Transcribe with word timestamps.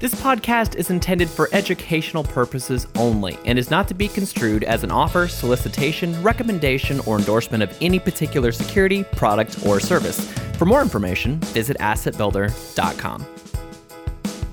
This 0.00 0.14
podcast 0.14 0.76
is 0.76 0.88
intended 0.88 1.28
for 1.28 1.50
educational 1.52 2.24
purposes 2.24 2.86
only 2.96 3.36
and 3.44 3.58
is 3.58 3.70
not 3.70 3.86
to 3.88 3.92
be 3.92 4.08
construed 4.08 4.64
as 4.64 4.82
an 4.82 4.90
offer, 4.90 5.28
solicitation, 5.28 6.22
recommendation, 6.22 7.00
or 7.00 7.18
endorsement 7.18 7.62
of 7.62 7.76
any 7.82 7.98
particular 7.98 8.50
security, 8.50 9.04
product, 9.04 9.58
or 9.66 9.78
service. 9.78 10.26
For 10.56 10.64
more 10.64 10.80
information, 10.80 11.36
visit 11.52 11.76
assetbuilder.com. 11.80 13.26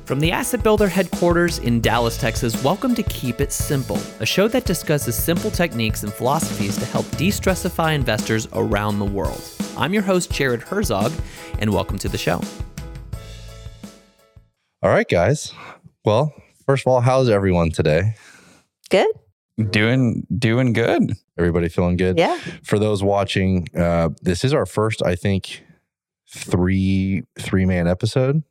From 0.04 0.20
the 0.20 0.34
Asset 0.34 0.64
Builder 0.64 0.90
headquarters 0.90 1.60
in 1.60 1.80
Dallas, 1.80 2.18
Texas, 2.18 2.62
welcome 2.62 2.94
to 2.94 3.04
Keep 3.04 3.40
It 3.40 3.54
Simple, 3.54 4.02
a 4.20 4.26
show 4.26 4.50
that 4.50 4.66
discusses 4.66 5.16
simple 5.16 5.50
techniques 5.50 6.04
and 6.04 6.12
philosophies 6.12 6.76
to 6.76 6.86
help 6.86 7.10
de 7.12 7.30
stressify 7.30 7.96
investors 7.96 8.50
around 8.52 9.00
the 9.00 9.06
world. 9.06 9.42
I'm 9.78 9.94
your 9.94 10.04
host, 10.04 10.30
Jared 10.30 10.64
Herzog, 10.64 11.14
and 11.60 11.72
welcome 11.74 11.98
to 12.00 12.10
the 12.10 12.18
show. 12.18 12.42
All 14.88 14.94
right, 14.94 15.10
guys. 15.10 15.54
Well, 16.06 16.34
first 16.66 16.88
of 16.88 16.88
all, 16.94 17.02
how's 17.02 17.28
everyone 17.28 17.72
today? 17.72 18.16
Good. 18.90 19.10
Doing 19.70 20.26
doing 20.38 20.72
good. 20.72 21.12
Everybody 21.38 21.68
feeling 21.68 21.98
good? 21.98 22.18
Yeah. 22.18 22.40
For 22.64 22.80
those 22.80 23.04
watching, 23.04 23.68
uh, 23.76 24.12
this 24.22 24.46
is 24.46 24.54
our 24.54 24.66
first, 24.66 25.04
I 25.06 25.18
think, 25.18 25.66
three 26.30 27.24
three 27.38 27.66
man 27.66 27.86
episode. 27.86 28.44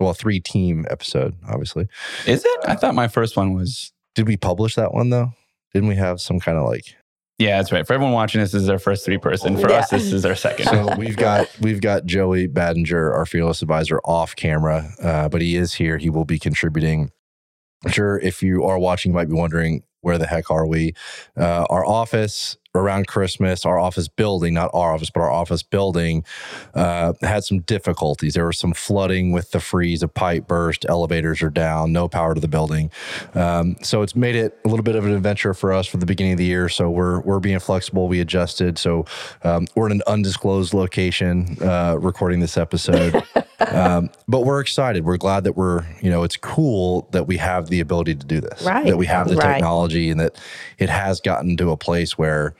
Well, 0.00 0.14
three 0.14 0.40
team 0.40 0.86
episode, 0.88 1.36
obviously. 1.46 1.88
Is 2.26 2.42
it? 2.42 2.60
I 2.66 2.74
thought 2.74 2.94
my 2.94 3.06
first 3.06 3.36
one 3.36 3.52
was. 3.52 3.92
Did 4.14 4.26
we 4.26 4.38
publish 4.38 4.76
that 4.76 4.94
one 4.94 5.10
though? 5.10 5.34
Didn't 5.74 5.90
we 5.90 5.96
have 5.96 6.22
some 6.22 6.40
kind 6.40 6.56
of 6.56 6.64
like? 6.64 6.96
Yeah, 7.42 7.56
that's 7.58 7.72
right. 7.72 7.84
For 7.86 7.92
everyone 7.94 8.12
watching, 8.14 8.40
this 8.40 8.54
is 8.54 8.68
our 8.68 8.78
first 8.78 9.04
three 9.04 9.18
person. 9.18 9.56
For 9.56 9.68
Yeah. 9.70 9.78
us, 9.78 9.90
this 9.90 10.12
is 10.12 10.24
our 10.24 10.34
second. 10.36 10.66
So 10.66 10.94
we've 10.96 11.16
got 11.16 11.48
we've 11.60 11.80
got 11.80 12.06
Joey 12.06 12.46
Badinger, 12.46 13.12
our 13.12 13.26
fearless 13.26 13.62
advisor, 13.62 14.00
off 14.04 14.36
camera, 14.36 14.92
uh, 15.02 15.28
but 15.28 15.40
he 15.40 15.56
is 15.56 15.74
here. 15.74 15.98
He 15.98 16.08
will 16.08 16.24
be 16.24 16.38
contributing. 16.38 17.10
I'm 17.84 17.90
sure 17.90 18.18
if 18.20 18.42
you 18.42 18.62
are 18.64 18.78
watching, 18.78 19.10
you 19.10 19.14
might 19.16 19.28
be 19.28 19.34
wondering 19.34 19.82
where 20.02 20.18
the 20.18 20.26
heck 20.26 20.50
are 20.50 20.66
we? 20.66 20.94
Uh, 21.36 21.64
our 21.68 21.84
office 21.84 22.56
around 22.74 23.06
Christmas, 23.06 23.66
our 23.66 23.78
office 23.78 24.08
building, 24.08 24.54
not 24.54 24.70
our 24.72 24.94
office, 24.94 25.10
but 25.10 25.20
our 25.20 25.30
office 25.30 25.62
building, 25.62 26.24
uh, 26.74 27.12
had 27.22 27.44
some 27.44 27.60
difficulties. 27.60 28.34
There 28.34 28.46
was 28.46 28.58
some 28.58 28.72
flooding 28.72 29.32
with 29.32 29.50
the 29.50 29.60
freeze, 29.60 30.02
a 30.02 30.08
pipe 30.08 30.46
burst, 30.46 30.86
elevators 30.88 31.42
are 31.42 31.50
down, 31.50 31.92
no 31.92 32.08
power 32.08 32.34
to 32.34 32.40
the 32.40 32.48
building. 32.48 32.90
Um, 33.34 33.76
so 33.82 34.02
it's 34.02 34.16
made 34.16 34.34
it 34.36 34.58
a 34.64 34.68
little 34.68 34.82
bit 34.84 34.96
of 34.96 35.04
an 35.04 35.12
adventure 35.12 35.54
for 35.54 35.72
us 35.72 35.86
for 35.86 35.98
the 35.98 36.06
beginning 36.06 36.32
of 36.32 36.38
the 36.38 36.44
year. 36.44 36.68
So 36.68 36.90
we're 36.90 37.20
we're 37.20 37.40
being 37.40 37.58
flexible. 37.58 38.08
We 38.08 38.20
adjusted. 38.20 38.78
So 38.78 39.04
um, 39.44 39.66
we're 39.74 39.86
in 39.86 39.92
an 39.92 40.02
undisclosed 40.06 40.72
location 40.74 41.56
uh, 41.60 41.96
recording 41.98 42.40
this 42.40 42.56
episode. 42.56 43.22
um, 43.70 44.10
but 44.26 44.40
we're 44.40 44.60
excited. 44.60 45.04
We're 45.04 45.16
glad 45.18 45.44
that 45.44 45.56
we're, 45.56 45.84
you 46.00 46.10
know, 46.10 46.22
it's 46.24 46.36
cool 46.36 47.08
that 47.12 47.26
we 47.26 47.36
have 47.36 47.68
the 47.68 47.80
ability 47.80 48.14
to 48.16 48.26
do 48.26 48.40
this. 48.40 48.62
Right. 48.62 48.86
That 48.86 48.96
we 48.96 49.06
have 49.06 49.28
the 49.28 49.36
Right. 49.36 49.54
technology 49.54 50.10
and 50.10 50.20
that 50.20 50.38
it 50.78 50.88
has 50.88 51.20
gotten 51.20 51.56
to 51.58 51.70
a 51.70 51.76
place 51.76 52.16
where, 52.18 52.54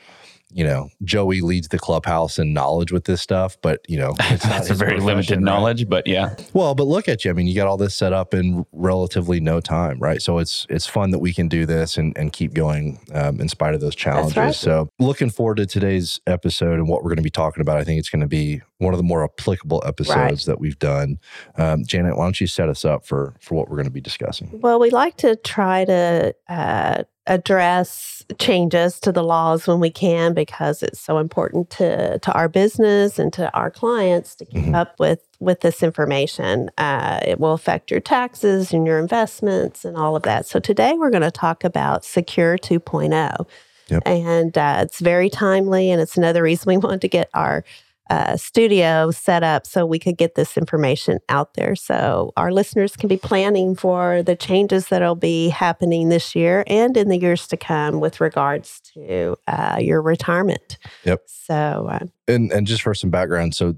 you 0.52 0.64
know, 0.64 0.88
Joey 1.04 1.40
leads 1.40 1.68
the 1.68 1.78
clubhouse 1.78 2.38
in 2.38 2.52
knowledge 2.52 2.92
with 2.92 3.04
this 3.04 3.20
stuff, 3.20 3.56
but 3.62 3.80
you 3.88 3.98
know, 3.98 4.14
it's 4.20 4.44
not 4.44 4.52
that's 4.58 4.70
a 4.70 4.74
very 4.74 5.00
limited 5.00 5.36
right? 5.36 5.42
knowledge, 5.42 5.88
but 5.88 6.06
yeah. 6.06 6.34
Well, 6.52 6.74
but 6.74 6.84
look 6.86 7.08
at 7.08 7.24
you. 7.24 7.30
I 7.30 7.34
mean, 7.34 7.46
you 7.46 7.54
got 7.54 7.66
all 7.66 7.76
this 7.76 7.94
set 7.94 8.12
up 8.12 8.34
in 8.34 8.64
relatively 8.72 9.40
no 9.40 9.60
time, 9.60 9.98
right? 9.98 10.20
So 10.22 10.38
it's 10.38 10.66
it's 10.68 10.86
fun 10.86 11.10
that 11.12 11.18
we 11.20 11.32
can 11.32 11.48
do 11.48 11.66
this 11.66 11.96
and, 11.96 12.16
and 12.16 12.32
keep 12.32 12.54
going 12.54 13.00
um, 13.14 13.40
in 13.40 13.48
spite 13.48 13.74
of 13.74 13.80
those 13.80 13.94
challenges. 13.94 14.36
right. 14.36 14.54
So 14.54 14.88
looking 14.98 15.30
forward 15.30 15.56
to 15.58 15.66
today's 15.66 16.20
episode 16.26 16.74
and 16.74 16.88
what 16.88 17.02
we're 17.02 17.10
going 17.10 17.16
to 17.16 17.22
be 17.22 17.30
talking 17.30 17.60
about. 17.60 17.78
I 17.78 17.84
think 17.84 17.98
it's 17.98 18.10
going 18.10 18.20
to 18.20 18.26
be 18.28 18.60
one 18.78 18.92
of 18.94 18.98
the 18.98 19.04
more 19.04 19.22
applicable 19.24 19.82
episodes 19.86 20.16
Right. 20.16 20.40
that 20.46 20.60
we've 20.60 20.78
done. 20.78 21.18
Um, 21.56 21.84
Janet, 21.86 22.16
why 22.16 22.24
don't 22.24 22.40
you 22.40 22.46
set 22.46 22.68
us 22.68 22.84
up 22.84 23.06
for 23.06 23.34
for 23.40 23.54
what 23.54 23.68
we're 23.68 23.76
going 23.76 23.86
to 23.86 23.92
be 23.92 24.00
discussing? 24.00 24.50
Well, 24.60 24.78
we 24.80 24.90
like 24.90 25.16
to 25.18 25.36
try 25.36 25.84
to 25.84 26.34
uh, 26.48 27.02
address 27.26 28.21
changes 28.38 28.98
to 29.00 29.12
the 29.12 29.22
laws 29.22 29.66
when 29.66 29.80
we 29.80 29.90
can 29.90 30.34
because 30.34 30.82
it's 30.82 31.00
so 31.00 31.18
important 31.18 31.70
to 31.70 32.18
to 32.20 32.32
our 32.32 32.48
business 32.48 33.18
and 33.18 33.32
to 33.32 33.52
our 33.54 33.70
clients 33.70 34.34
to 34.36 34.44
keep 34.44 34.64
Mhm. 34.64 34.74
up 34.74 34.98
with 34.98 35.20
with 35.40 35.60
this 35.60 35.82
information. 35.82 36.70
Uh, 36.78 37.18
it 37.26 37.40
will 37.40 37.52
affect 37.52 37.90
your 37.90 37.98
taxes 38.00 38.72
and 38.72 38.86
your 38.86 38.98
investments 39.00 39.84
and 39.84 39.96
all 39.96 40.14
of 40.14 40.22
that. 40.22 40.46
So 40.46 40.60
today 40.60 40.92
we're 40.96 41.10
going 41.10 41.22
to 41.22 41.32
talk 41.32 41.64
about 41.64 42.04
Secure 42.04 42.56
2.0. 42.56 43.46
Yep. 43.88 44.02
And 44.06 44.56
uh, 44.56 44.78
it's 44.82 45.00
very 45.00 45.28
timely, 45.28 45.90
and 45.90 46.00
it's 46.00 46.16
another 46.16 46.42
reason 46.44 46.68
we 46.68 46.76
wanted 46.86 47.00
to 47.00 47.08
get 47.08 47.28
our 47.34 47.64
uh, 48.12 48.36
studio 48.36 49.10
set 49.10 49.42
up 49.42 49.66
so 49.66 49.86
we 49.86 49.98
could 49.98 50.18
get 50.18 50.34
this 50.34 50.58
information 50.58 51.18
out 51.30 51.54
there 51.54 51.74
so 51.74 52.30
our 52.36 52.52
listeners 52.52 52.94
can 52.94 53.08
be 53.08 53.16
planning 53.16 53.74
for 53.74 54.22
the 54.22 54.36
changes 54.36 54.88
that'll 54.88 55.14
be 55.14 55.48
happening 55.48 56.10
this 56.10 56.34
year 56.36 56.62
and 56.66 56.94
in 56.98 57.08
the 57.08 57.18
years 57.18 57.48
to 57.48 57.56
come 57.56 58.00
with 58.00 58.20
regards 58.20 58.82
to 58.92 59.34
uh, 59.48 59.78
your 59.80 60.02
retirement. 60.02 60.76
Yep. 61.04 61.22
So, 61.26 61.88
uh, 61.90 62.04
And 62.28 62.52
and 62.52 62.66
just 62.66 62.82
for 62.82 62.92
some 62.92 63.08
background, 63.08 63.54
so 63.54 63.76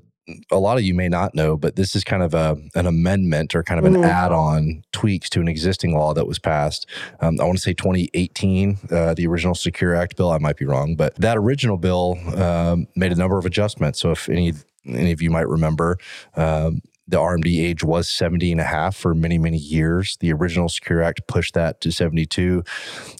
a 0.50 0.58
lot 0.58 0.78
of 0.78 0.84
you 0.84 0.94
may 0.94 1.08
not 1.08 1.34
know, 1.34 1.56
but 1.56 1.76
this 1.76 1.94
is 1.94 2.02
kind 2.04 2.22
of 2.22 2.32
a 2.34 2.56
an 2.74 2.86
amendment 2.86 3.54
or 3.54 3.62
kind 3.62 3.78
of 3.78 3.84
an 3.84 3.94
Mhm. 4.02 4.06
add-on 4.06 4.82
tweaks 4.92 5.28
to 5.30 5.40
an 5.40 5.48
existing 5.48 5.94
law 5.94 6.14
that 6.14 6.26
was 6.26 6.38
passed. 6.38 6.86
Um, 7.20 7.38
I 7.40 7.44
want 7.44 7.56
to 7.58 7.62
say 7.62 7.74
2018, 7.74 8.78
uh, 8.90 9.14
the 9.14 9.26
original 9.26 9.54
Secure 9.54 9.94
Act 9.94 10.16
bill. 10.16 10.30
I 10.30 10.38
might 10.38 10.56
be 10.56 10.64
wrong, 10.64 10.96
but 10.96 11.14
that 11.16 11.36
original 11.36 11.76
bill 11.76 12.18
um, 12.36 12.86
made 12.96 13.12
a 13.12 13.16
number 13.16 13.36
of 13.38 13.44
adjustments. 13.44 14.00
So 14.00 14.10
if 14.12 14.28
any 14.28 14.52
any 14.86 15.12
of 15.12 15.22
you 15.22 15.30
might 15.30 15.48
remember. 15.48 15.98
Um, 16.36 16.80
the 17.06 17.18
RMD 17.18 17.60
age 17.62 17.84
was 17.84 18.08
70 18.08 18.50
and 18.50 18.60
a 18.62 18.64
half 18.64 18.96
for 18.96 19.14
many, 19.14 19.36
many 19.36 19.58
years. 19.58 20.16
The 20.20 20.32
original 20.32 20.70
Secure 20.70 21.02
Act 21.02 21.26
pushed 21.26 21.52
that 21.52 21.82
to 21.82 21.92
72. 21.92 22.64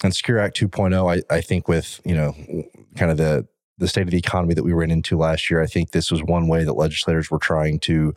And 0.03 0.15
Secure 0.15 0.39
Act 0.39 0.57
2.0, 0.59 1.07
I, 1.07 1.21
I 1.35 1.41
think 1.41 1.67
with, 1.67 2.01
you 2.03 2.15
know, 2.15 2.33
kind 2.95 3.11
of 3.11 3.17
the 3.17 3.47
the 3.77 3.87
state 3.87 4.03
of 4.03 4.11
the 4.11 4.17
economy 4.17 4.53
that 4.53 4.63
we 4.63 4.73
ran 4.73 4.91
into 4.91 5.17
last 5.17 5.49
year, 5.49 5.61
I 5.61 5.67
think 5.67 5.91
this 5.91 6.11
was 6.11 6.23
one 6.23 6.47
way 6.47 6.63
that 6.63 6.73
legislators 6.73 7.29
were 7.29 7.39
trying 7.39 7.79
to 7.79 8.13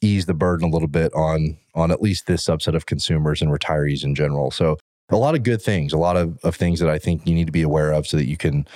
ease 0.00 0.26
the 0.26 0.34
burden 0.34 0.68
a 0.68 0.70
little 0.72 0.88
bit 0.88 1.12
on 1.14 1.56
on 1.74 1.90
at 1.90 2.02
least 2.02 2.26
this 2.26 2.44
subset 2.44 2.74
of 2.74 2.86
consumers 2.86 3.40
and 3.40 3.50
retirees 3.50 4.04
in 4.04 4.14
general. 4.14 4.50
So 4.50 4.76
a 5.10 5.16
lot 5.16 5.34
of 5.34 5.42
good 5.42 5.62
things, 5.62 5.92
a 5.92 5.98
lot 5.98 6.16
of, 6.16 6.38
of 6.42 6.54
things 6.54 6.80
that 6.80 6.88
I 6.88 6.98
think 6.98 7.26
you 7.26 7.34
need 7.34 7.46
to 7.46 7.52
be 7.52 7.62
aware 7.62 7.92
of 7.92 8.06
so 8.06 8.16
that 8.16 8.26
you 8.26 8.36
can 8.36 8.66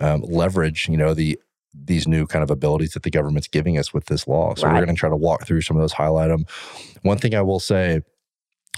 um, 0.00 0.22
leverage, 0.22 0.88
you 0.88 0.96
know, 0.96 1.14
the 1.14 1.38
these 1.74 2.08
new 2.08 2.26
kind 2.26 2.42
of 2.42 2.50
abilities 2.50 2.92
that 2.92 3.02
the 3.02 3.10
government's 3.10 3.48
giving 3.48 3.76
us 3.76 3.92
with 3.92 4.06
this 4.06 4.26
law. 4.26 4.54
So 4.54 4.66
we're 4.66 4.76
going 4.76 4.88
to 4.88 4.94
try 4.94 5.10
to 5.10 5.16
walk 5.16 5.44
through 5.44 5.60
some 5.60 5.76
of 5.76 5.82
those, 5.82 5.92
highlight 5.92 6.30
them. 6.30 6.46
One 7.02 7.18
thing 7.18 7.34
I 7.34 7.42
will 7.42 7.60
say, 7.60 8.00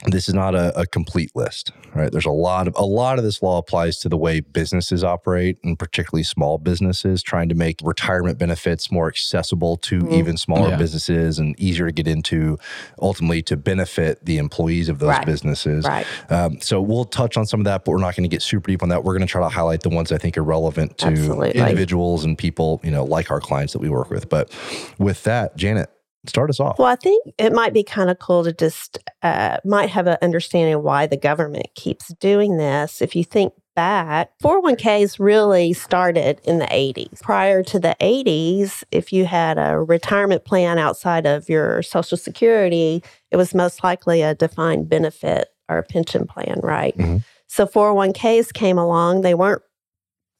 this 0.06 0.28
is 0.28 0.34
not 0.34 0.54
a, 0.54 0.78
a 0.78 0.86
complete 0.86 1.31
list, 1.34 1.72
right? 1.94 2.10
There's 2.12 2.25
a 2.26 2.31
lot 2.31 2.69
of 2.69 2.75
a 2.76 2.84
lot 2.84 3.19
of 3.19 3.25
this 3.25 3.42
law 3.42 3.59
applies 3.59 3.98
to 4.00 4.09
the 4.09 4.16
way 4.16 4.41
businesses 4.41 5.03
operate, 5.03 5.59
and 5.64 5.78
particularly 5.78 6.22
small 6.22 6.59
businesses, 6.59 7.22
trying 7.22 7.48
to 7.48 7.54
make 7.54 7.81
retirement 7.82 8.38
benefits 8.38 8.91
more 8.92 9.09
accessible 9.09 9.76
to 9.78 10.00
Mhm. 10.00 10.12
even 10.12 10.36
smaller 10.36 10.69
Yeah. 10.70 10.76
businesses 10.76 11.38
and 11.38 11.59
easier 11.59 11.86
to 11.86 11.92
get 11.92 12.06
into, 12.06 12.59
ultimately 13.03 13.42
to 13.42 13.56
benefit 13.56 14.25
the 14.25 14.38
employees 14.38 14.88
of 14.88 14.98
those 15.00 15.09
Right. 15.09 15.26
businesses. 15.26 15.84
right. 15.84 16.06
Um, 16.30 16.60
so 16.60 16.80
we'll 16.80 17.04
touch 17.04 17.36
on 17.36 17.47
some 17.47 17.60
of 17.60 17.65
that, 17.65 17.84
but 17.84 17.91
we're 17.92 17.98
not 17.98 18.15
going 18.16 18.28
to 18.28 18.34
get 18.34 18.42
super 18.42 18.70
deep 18.70 18.82
on 18.82 18.88
that. 18.91 19.03
We're 19.04 19.15
going 19.15 19.26
to 19.26 19.30
try 19.30 19.42
to 19.42 19.48
highlight 19.48 19.80
the 19.82 19.88
ones 19.91 20.12
I 20.12 20.19
think 20.19 20.38
are 20.38 20.44
relevant 20.44 20.98
to 20.98 21.06
Absolutely. 21.09 21.50
individuals 21.60 22.25
and 22.25 22.38
people, 22.38 22.80
you 22.84 22.91
know, 22.91 23.04
like 23.04 23.30
our 23.30 23.41
clients 23.41 23.72
that 23.72 23.80
we 23.80 23.88
work 23.88 24.10
with. 24.10 24.28
But 24.28 24.50
with 24.98 25.25
that, 25.25 25.56
Janet, 25.56 25.91
start 26.26 26.50
us 26.50 26.60
off. 26.60 26.78
Well, 26.78 26.88
I 26.88 26.96
think 26.96 27.34
it 27.38 27.52
might 27.52 27.72
be 27.72 27.82
kind 27.82 28.10
of 28.10 28.18
cool 28.18 28.44
to 28.44 28.52
just 28.52 28.98
uh, 29.22 29.58
might 29.64 29.90
have 29.90 30.06
an 30.06 30.18
understanding 30.22 30.74
of 30.74 30.82
why 30.82 31.06
the 31.06 31.16
government 31.16 31.66
keeps 31.74 32.08
doing 32.14 32.56
this. 32.56 33.00
If 33.00 33.14
you 33.14 33.24
think 33.24 33.52
back, 33.74 34.30
401ks 34.42 35.20
really 35.20 35.72
started 35.72 36.40
in 36.44 36.58
the 36.58 36.66
80s. 36.66 37.20
Prior 37.22 37.62
to 37.62 37.78
the 37.78 37.96
80s, 38.00 38.82
if 38.90 39.12
you 39.12 39.24
had 39.24 39.58
a 39.58 39.78
retirement 39.78 40.44
plan 40.44 40.78
outside 40.78 41.26
of 41.26 41.48
your 41.48 41.82
Social 41.82 42.16
Security, 42.16 43.02
it 43.30 43.36
was 43.36 43.54
most 43.54 43.84
likely 43.84 44.22
a 44.22 44.34
defined 44.34 44.88
benefit 44.88 45.48
or 45.68 45.78
a 45.78 45.84
pension 45.84 46.26
plan, 46.26 46.59
right? 46.62 46.97
Mhm. 46.97 47.22
So 47.47 47.66
401ks 47.66 48.53
came 48.53 48.78
along. 48.78 49.21
They 49.21 49.34
weren't 49.34 49.62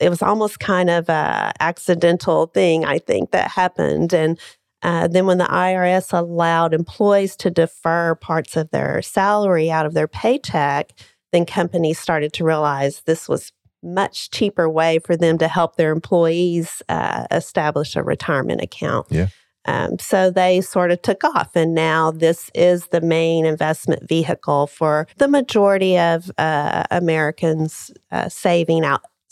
it 0.01 0.11
was 0.11 0.23
almost 0.23 0.61
kind 0.61 0.91
of 0.91 1.09
a 1.09 1.53
accidental 1.61 2.47
thing, 2.47 2.85
I 2.85 2.99
think, 2.99 3.33
that 3.33 3.51
happened. 3.51 4.13
And 4.13 4.39
uh, 4.83 5.09
then 5.09 5.27
when 5.27 5.39
the 5.39 5.45
IRS 5.45 6.17
allowed 6.17 6.73
employees 6.73 7.37
to 7.37 7.51
defer 7.51 8.15
parts 8.15 8.57
of 8.57 8.71
their 8.71 9.03
salary 9.03 9.71
out 9.71 9.87
of 9.87 9.95
their 9.95 10.09
paycheck, 10.09 10.93
then 11.33 11.45
companies 11.45 11.99
started 11.99 12.33
to 12.35 12.45
realize 12.45 13.03
this 13.03 13.29
was 13.29 13.53
much 13.83 14.31
cheaper 14.31 14.69
way 14.69 14.99
for 14.99 15.17
them 15.17 15.39
to 15.39 15.49
help 15.49 15.77
their 15.77 15.93
employees 15.93 16.83
uh, 16.89 17.27
establish 17.31 17.97
a 17.97 18.03
retirement 18.03 18.61
account. 18.61 19.07
Yeah. 19.11 19.29
Um, 19.65 19.99
so 19.99 20.31
they 20.31 20.61
sort 20.63 20.91
of 20.91 21.03
took 21.03 21.23
off, 21.25 21.55
and 21.55 21.75
now 21.75 22.11
this 22.11 22.51
is 22.55 22.87
the 22.87 23.03
main 23.03 23.45
investment 23.45 24.09
vehicle 24.09 24.67
for 24.67 25.07
the 25.19 25.29
majority 25.29 25.99
of 25.99 26.31
uh, 26.39 26.85
Americans 26.91 27.91
uh, 28.11 28.29
saving 28.31 28.85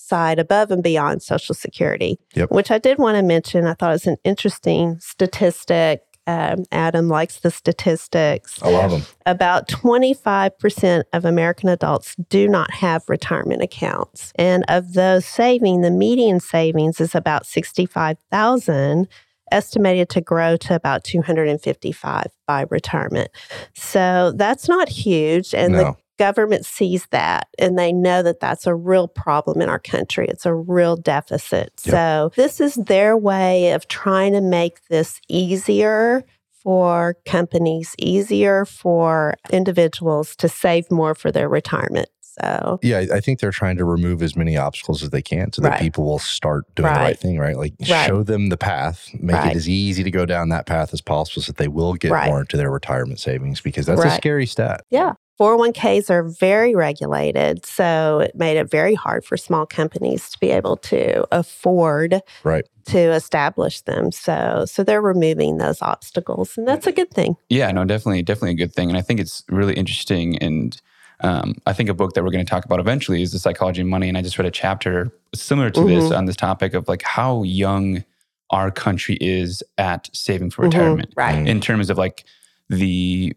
outside 0.06 0.38
above 0.38 0.70
and 0.70 0.82
beyond 0.82 1.22
Social 1.22 1.54
Security. 1.54 2.18
Yep. 2.34 2.50
Which 2.50 2.70
I 2.70 2.78
did 2.78 2.98
want 2.98 3.16
to 3.16 3.22
mention. 3.22 3.66
I 3.66 3.74
thought 3.74 3.90
it 3.90 3.94
was 3.94 4.06
an 4.06 4.16
interesting 4.24 4.98
statistic 5.00 6.02
Um, 6.28 6.64
Adam 6.72 7.08
likes 7.08 7.38
the 7.38 7.52
statistics. 7.52 8.60
I 8.60 8.70
love 8.70 8.90
them. 8.90 9.02
About 9.26 9.68
25% 9.68 11.04
of 11.12 11.24
American 11.24 11.68
adults 11.68 12.16
do 12.28 12.48
not 12.48 12.72
have 12.72 13.04
retirement 13.08 13.62
accounts. 13.62 14.32
And 14.34 14.64
of 14.66 14.94
those 14.94 15.24
saving, 15.24 15.82
the 15.82 15.90
median 15.92 16.40
savings 16.40 17.00
is 17.00 17.14
about 17.14 17.46
65,000 17.46 19.06
estimated 19.52 20.08
to 20.08 20.20
grow 20.20 20.56
to 20.56 20.74
about 20.74 21.04
255 21.04 22.24
by 22.44 22.64
retirement. 22.70 23.30
So 23.74 24.32
that's 24.34 24.68
not 24.68 24.88
huge 24.88 25.54
and 25.54 25.76
the 25.76 25.82
No. 25.82 25.96
Government 26.18 26.64
sees 26.64 27.06
that 27.06 27.48
and 27.58 27.78
they 27.78 27.92
know 27.92 28.22
that 28.22 28.40
that's 28.40 28.66
a 28.66 28.74
real 28.74 29.08
problem 29.08 29.60
in 29.60 29.68
our 29.68 29.78
country. 29.78 30.26
It's 30.28 30.46
a 30.46 30.54
real 30.54 30.96
deficit. 30.96 31.72
Yep. 31.84 31.92
So 31.92 32.32
this 32.36 32.60
is 32.60 32.74
their 32.74 33.16
way 33.16 33.72
of 33.72 33.88
trying 33.88 34.32
to 34.32 34.40
make 34.40 34.86
this 34.88 35.20
easier 35.28 36.24
for 36.62 37.16
companies, 37.26 37.94
easier 37.98 38.64
for 38.64 39.34
individuals 39.50 40.34
to 40.36 40.48
save 40.48 40.90
more 40.90 41.14
for 41.14 41.30
their 41.30 41.48
retirement. 41.48 42.08
So 42.20 42.78
Yeah, 42.82 43.04
I 43.14 43.20
think 43.20 43.40
they're 43.40 43.50
trying 43.50 43.78
to 43.78 43.84
remove 43.84 44.20
as 44.22 44.36
many 44.36 44.56
obstacles 44.58 45.02
as 45.02 45.08
they 45.10 45.22
can 45.22 45.52
so 45.52 45.62
that 45.62 45.70
Right. 45.70 45.80
people 45.80 46.04
will 46.04 46.18
start 46.18 46.64
doing 46.74 46.92
the 46.92 46.98
Right. 46.98 47.04
right 47.04 47.18
thing, 47.18 47.38
right? 47.38 47.56
Like 47.56 47.72
Right. 47.88 48.06
show 48.06 48.22
them 48.22 48.48
the 48.50 48.58
path, 48.58 49.08
make 49.18 49.36
Right. 49.36 49.52
it 49.52 49.56
as 49.56 49.68
easy 49.68 50.02
to 50.02 50.10
go 50.10 50.26
down 50.26 50.50
that 50.50 50.66
path 50.66 50.92
as 50.92 51.00
possible 51.00 51.40
so 51.42 51.50
that 51.52 51.56
they 51.56 51.68
will 51.68 51.94
get 51.94 52.10
Right. 52.10 52.26
more 52.28 52.40
into 52.40 52.56
their 52.58 52.70
retirement 52.70 53.20
savings 53.20 53.60
because 53.62 53.86
that's 53.86 54.04
a 54.04 54.10
scary 54.10 54.44
stat. 54.44 54.82
Yeah. 54.90 55.12
401ks 55.38 56.10
are 56.10 56.22
very 56.22 56.74
regulated. 56.74 57.64
So 57.66 58.20
it 58.20 58.34
made 58.34 58.56
it 58.56 58.70
very 58.70 58.94
hard 58.94 59.24
for 59.24 59.36
small 59.36 59.66
companies 59.66 60.30
to 60.30 60.38
be 60.38 60.50
able 60.50 60.76
to 60.78 61.26
afford 61.34 62.20
Right. 62.44 62.64
to 62.86 62.98
establish 62.98 63.80
them. 63.82 64.12
So 64.12 64.64
so 64.66 64.82
they're 64.82 65.02
removing 65.02 65.58
those 65.58 65.82
obstacles 65.82 66.56
and 66.56 66.66
that's 66.66 66.86
a 66.86 66.92
good 66.92 67.10
thing. 67.10 67.36
Yeah, 67.48 67.70
no, 67.72 67.84
definitely, 67.84 68.22
definitely 68.22 68.52
a 68.52 68.66
good 68.66 68.72
thing. 68.72 68.88
And 68.88 68.96
I 68.96 69.02
think 69.02 69.20
it's 69.20 69.42
really 69.48 69.74
interesting. 69.74 70.38
And 70.38 70.80
um, 71.20 71.54
I 71.66 71.72
think 71.72 71.88
a 71.88 71.94
book 71.94 72.12
that 72.14 72.22
we're 72.24 72.30
going 72.30 72.44
to 72.44 72.50
talk 72.50 72.64
about 72.66 72.78
eventually 72.80 73.22
is 73.22 73.32
The 73.32 73.38
Psychology 73.38 73.80
of 73.80 73.86
Money. 73.88 74.08
And 74.08 74.18
I 74.18 74.22
just 74.22 74.38
read 74.38 74.46
a 74.46 74.50
chapter 74.50 75.10
similar 75.34 75.70
to 75.70 75.84
this 75.84 76.04
Mhm. 76.10 76.18
on 76.18 76.24
this 76.26 76.36
topic 76.36 76.74
of 76.74 76.88
like 76.88 77.02
how 77.02 77.42
young 77.42 78.04
our 78.50 78.70
country 78.70 79.16
is 79.20 79.62
at 79.78 80.08
saving 80.12 80.50
for 80.50 80.62
Mhm. 80.62 80.72
retirement 80.72 81.10
Right. 81.16 81.48
In 81.48 81.60
terms 81.60 81.88
of 81.90 81.98
like 81.98 82.24
the 82.68 83.32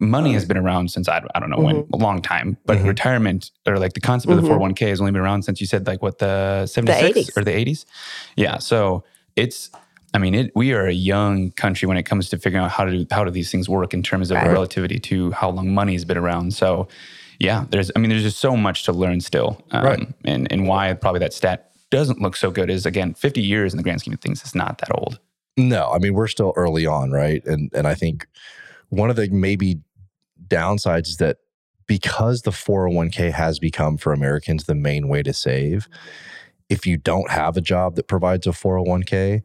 money 0.00 0.32
has 0.32 0.44
been 0.44 0.56
around 0.56 0.90
since 0.90 1.08
I, 1.08 1.22
I 1.34 1.40
don't 1.40 1.50
know 1.50 1.58
when, 1.60 1.76
Mm-hmm. 1.82 1.94
a 1.94 1.96
long 1.96 2.20
time, 2.20 2.56
but 2.66 2.78
Mhm. 2.78 2.86
retirement 2.86 3.50
or 3.66 3.78
like 3.78 3.92
the 3.94 4.00
concept 4.00 4.32
of 4.32 4.36
the 4.36 4.42
Mhm. 4.42 4.48
401k 4.48 4.88
has 4.88 5.00
only 5.00 5.12
been 5.12 5.20
around 5.20 5.42
since 5.44 5.60
you 5.60 5.66
said 5.66 5.86
like 5.86 6.02
what 6.02 6.18
the 6.18 6.66
76 6.66 7.28
80s. 7.28 7.36
or 7.36 7.44
the 7.44 7.52
80s. 7.52 7.84
Yeah. 8.36 8.58
So 8.58 9.04
it's, 9.36 9.70
I 10.12 10.18
mean, 10.18 10.34
it, 10.34 10.52
we 10.54 10.72
are 10.72 10.86
a 10.86 10.92
young 10.92 11.52
country 11.52 11.86
when 11.86 11.96
it 11.96 12.04
comes 12.04 12.28
to 12.30 12.38
figuring 12.38 12.64
out 12.64 12.70
how 12.72 12.84
to 12.84 12.90
do, 13.04 13.06
how 13.10 13.24
do 13.24 13.30
these 13.30 13.50
things 13.50 13.68
work 13.68 13.94
in 13.94 14.02
terms 14.02 14.30
of 14.30 14.36
Right. 14.38 14.50
relativity 14.50 14.98
to 15.00 15.30
how 15.32 15.50
long 15.50 15.72
money's 15.72 16.04
been 16.04 16.18
around. 16.18 16.54
So 16.54 16.88
yeah, 17.40 17.64
there's, 17.70 17.90
I 17.96 17.98
mean, 17.98 18.10
there's 18.10 18.22
just 18.22 18.38
so 18.38 18.56
much 18.56 18.84
to 18.84 18.92
learn 18.92 19.20
still. 19.20 19.60
Um, 19.72 19.84
Right. 19.84 20.08
And, 20.24 20.50
and 20.52 20.66
why 20.68 20.92
probably 20.94 21.20
that 21.20 21.32
stat 21.32 21.70
doesn't 21.90 22.20
look 22.20 22.36
so 22.36 22.50
good 22.50 22.70
is 22.70 22.84
again, 22.86 23.14
50 23.14 23.40
years 23.40 23.72
in 23.72 23.76
the 23.76 23.82
grand 23.82 24.00
scheme 24.00 24.14
of 24.14 24.20
things 24.20 24.42
is 24.44 24.54
not 24.54 24.78
that 24.78 24.90
old. 24.92 25.18
No, 25.56 25.90
I 25.92 25.98
mean 25.98 26.14
we're 26.14 26.26
still 26.28 26.52
early 26.56 26.84
on, 26.84 27.12
right? 27.12 27.44
And 27.46 27.70
and 27.74 27.86
I 27.86 27.94
think 27.94 28.26
one 28.94 29.10
of 29.10 29.16
the 29.16 29.28
maybe 29.30 29.80
downsides 30.48 31.08
is 31.08 31.16
that 31.18 31.38
because 31.86 32.42
the 32.42 32.50
401k 32.50 33.32
has 33.32 33.58
become 33.58 33.96
for 33.96 34.12
Americans 34.12 34.64
the 34.64 34.74
main 34.74 35.08
way 35.08 35.22
to 35.22 35.32
save, 35.32 35.88
if 36.68 36.86
you 36.86 36.96
don't 36.96 37.30
have 37.30 37.56
a 37.56 37.60
job 37.60 37.96
that 37.96 38.08
provides 38.08 38.46
a 38.46 38.50
401k, 38.50 39.42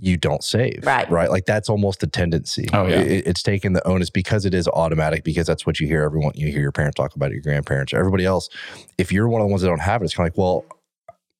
you 0.00 0.16
don't 0.16 0.44
save. 0.44 0.80
Right. 0.84 1.10
Right. 1.10 1.28
Like 1.28 1.44
that's 1.44 1.68
almost 1.68 2.02
a 2.02 2.06
tendency. 2.06 2.68
Oh, 2.72 2.86
yeah. 2.86 3.00
It- 3.00 3.26
it's 3.26 3.42
taken 3.42 3.72
the 3.72 3.86
onus 3.86 4.10
because 4.10 4.44
it 4.46 4.54
is 4.54 4.68
automatic, 4.68 5.24
because 5.24 5.46
that's 5.46 5.66
what 5.66 5.80
you 5.80 5.86
hear 5.88 6.02
everyone, 6.02 6.32
you 6.36 6.50
hear 6.52 6.60
your 6.60 6.72
parents 6.72 6.94
talk 6.96 7.16
about 7.16 7.30
it, 7.30 7.34
your 7.34 7.42
grandparents, 7.42 7.92
everybody 7.92 8.24
else. 8.24 8.48
If 8.96 9.10
you're 9.12 9.28
one 9.28 9.40
of 9.42 9.46
the 9.46 9.50
ones 9.50 9.62
that 9.62 9.68
don't 9.68 9.80
have 9.80 10.00
it, 10.00 10.04
it's 10.04 10.14
kind 10.14 10.28
of 10.28 10.32
like, 10.34 10.38
well, 10.38 10.64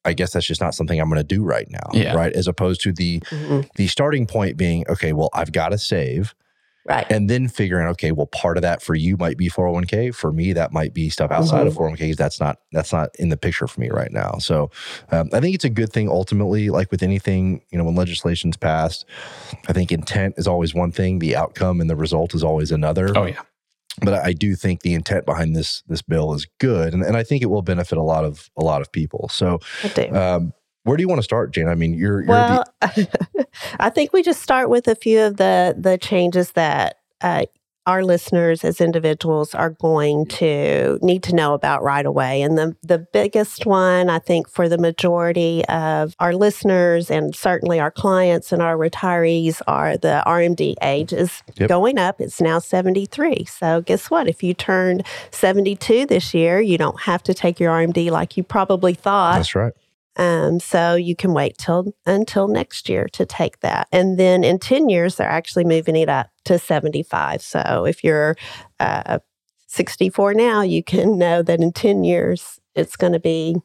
I 0.05 0.13
guess 0.13 0.33
that's 0.33 0.47
just 0.47 0.61
not 0.61 0.75
something 0.75 1.01
I'm 1.01 1.09
going 1.09 1.19
to 1.21 1.25
do 1.25 1.45
right 1.45 1.69
now. 1.71 1.89
Yeah. 1.93 2.15
Right. 2.15 2.33
As 2.33 2.49
opposed 2.49 2.81
to 2.83 2.93
the 2.93 3.21
Mhm. 3.21 3.69
the 3.77 3.87
starting 3.87 4.27
point 4.27 4.57
being, 4.57 4.85
okay, 4.89 5.13
well, 5.13 5.31
I've 5.35 5.53
got 5.53 5.69
to 5.71 5.79
save. 5.79 6.35
Right. 6.89 7.07
And 7.11 7.29
then 7.29 7.49
figuring, 7.49 7.87
okay, 7.89 8.13
well, 8.13 8.27
part 8.27 8.57
of 8.57 8.63
that 8.63 8.81
for 8.81 8.95
you 8.95 9.19
might 9.19 9.37
be 9.37 9.51
401k. 9.51 10.15
For 10.15 10.33
me, 10.33 10.55
that 10.55 10.73
might 10.73 10.95
be 10.95 11.11
stuff 11.11 11.31
outside 11.31 11.67
of 11.67 11.75
Mm-hmm. 11.75 12.03
401ks. 12.03 12.17
That's 12.17 12.41
not 12.41 12.61
that's 12.73 12.93
not 12.93 13.11
in 13.19 13.29
the 13.29 13.37
picture 13.37 13.67
for 13.67 13.79
me 13.81 13.91
right 13.91 14.11
now. 14.11 14.37
So 14.39 14.71
um, 15.13 15.29
I 15.35 15.41
think 15.41 15.55
it's 15.55 15.65
a 15.67 15.71
good 15.71 15.93
thing 15.93 16.09
ultimately. 16.09 16.71
Like 16.71 16.91
with 16.91 17.03
anything, 17.03 17.61
you 17.71 17.77
know, 17.77 17.85
when 17.85 17.95
legislation's 17.95 18.57
passed, 18.57 19.05
I 19.69 19.75
think 19.75 19.93
intent 19.93 20.35
is 20.39 20.49
always 20.49 20.75
one 20.75 20.91
thing. 20.91 21.19
The 21.19 21.37
outcome 21.37 21.81
and 21.83 21.91
the 21.91 21.97
result 21.97 22.35
is 22.35 22.43
always 22.43 22.73
another. 22.73 23.17
Oh 23.17 23.27
yeah. 23.27 23.43
But 24.01 24.15
I 24.15 24.33
do 24.33 24.55
think 24.55 24.83
the 24.83 24.95
intent 24.95 25.27
behind 25.27 25.57
this 25.57 25.83
this 25.89 26.03
bill 26.03 26.33
is 26.33 26.47
good, 26.59 26.95
and, 26.95 27.03
and 27.03 27.17
I 27.17 27.25
think 27.25 27.43
it 27.43 27.47
will 27.47 27.63
benefit 27.63 27.99
a 27.99 28.03
lot 28.03 28.25
of 28.25 28.49
a 28.57 28.63
lot 28.63 28.81
of 28.81 28.93
people. 28.93 29.29
So 29.29 29.59
um, 30.13 30.53
where 30.89 30.97
do 30.97 31.03
you 31.03 31.09
want 31.09 31.19
to 31.19 31.25
start, 31.25 31.53
Jane? 31.53 31.69
I 31.69 31.75
mean, 31.75 31.95
you're, 31.95 32.21
you're 32.23 32.29
Well, 32.29 32.65
I 33.81 33.91
think 33.91 34.13
we 34.13 34.23
just 34.23 34.43
start 34.43 34.71
with 34.71 34.89
a 34.89 34.95
few 34.95 35.21
of 35.21 35.37
the 35.37 35.75
the 35.79 35.99
changes 35.99 36.53
that 36.53 36.97
uh, 37.21 37.45
our 37.87 38.05
listeners 38.05 38.65
as 38.65 38.83
individuals 38.83 39.55
are 39.55 39.71
going 39.71 40.27
to 40.27 40.99
need 41.01 41.23
to 41.23 41.35
know 41.35 41.55
about 41.55 41.83
right 41.83 42.05
away. 42.05 42.43
And 42.43 42.59
the 42.59 42.77
the 42.83 42.99
biggest 42.99 43.65
one, 43.65 44.11
I 44.11 44.19
think, 44.19 44.47
for 44.51 44.69
the 44.69 44.77
majority 44.77 45.65
of 45.69 46.15
our 46.21 46.35
listeners 46.35 47.11
and 47.11 47.35
certainly 47.35 47.81
our 47.81 47.91
clients 47.91 48.53
and 48.53 48.61
our 48.61 48.77
retirees 48.77 49.63
are 49.67 49.97
the 49.97 50.23
RMD 50.27 50.75
age 50.83 51.15
is 51.15 51.43
Yep. 51.57 51.69
going 51.71 51.99
up. 51.99 52.21
It's 52.21 52.41
now 52.43 52.59
73. 52.59 53.47
So 53.47 53.81
guess 53.81 54.11
what? 54.11 54.29
If 54.29 54.43
you 54.43 54.53
turned 54.55 55.05
72 55.31 56.07
this 56.07 56.35
year, 56.35 56.61
you 56.61 56.77
don't 56.77 57.01
have 57.01 57.23
to 57.25 57.33
take 57.35 57.59
your 57.59 57.73
RMD 57.73 58.11
like 58.11 58.37
you 58.37 58.43
probably 58.43 58.95
thought. 58.95 59.37
that's 59.37 59.55
right. 59.55 59.73
Um, 60.19 60.59
so 60.61 60.95
you 60.97 61.15
can 61.15 61.33
wait 61.33 61.57
till 61.59 61.95
until 62.05 62.49
next 62.49 62.89
year 62.89 63.07
to 63.13 63.25
take 63.25 63.61
that. 63.61 63.89
And 63.93 64.19
then 64.19 64.43
in 64.45 64.59
10 64.59 64.89
years, 64.89 65.15
they're 65.17 65.29
actually 65.29 65.65
moving 65.65 65.97
it 65.97 66.09
up 66.09 66.29
to 66.47 66.59
75. 66.59 67.41
So 67.41 67.87
if 67.87 68.03
you're 68.03 68.37
uh, 68.81 69.21
64 69.69 70.35
now, 70.35 70.63
you 70.63 70.83
can 70.83 71.19
know 71.19 71.43
that 71.43 71.61
in 71.61 71.73
10 71.73 72.05
years, 72.05 72.59
it's 72.75 72.97
going 72.97 73.13
to 73.13 73.21
be 73.21 73.57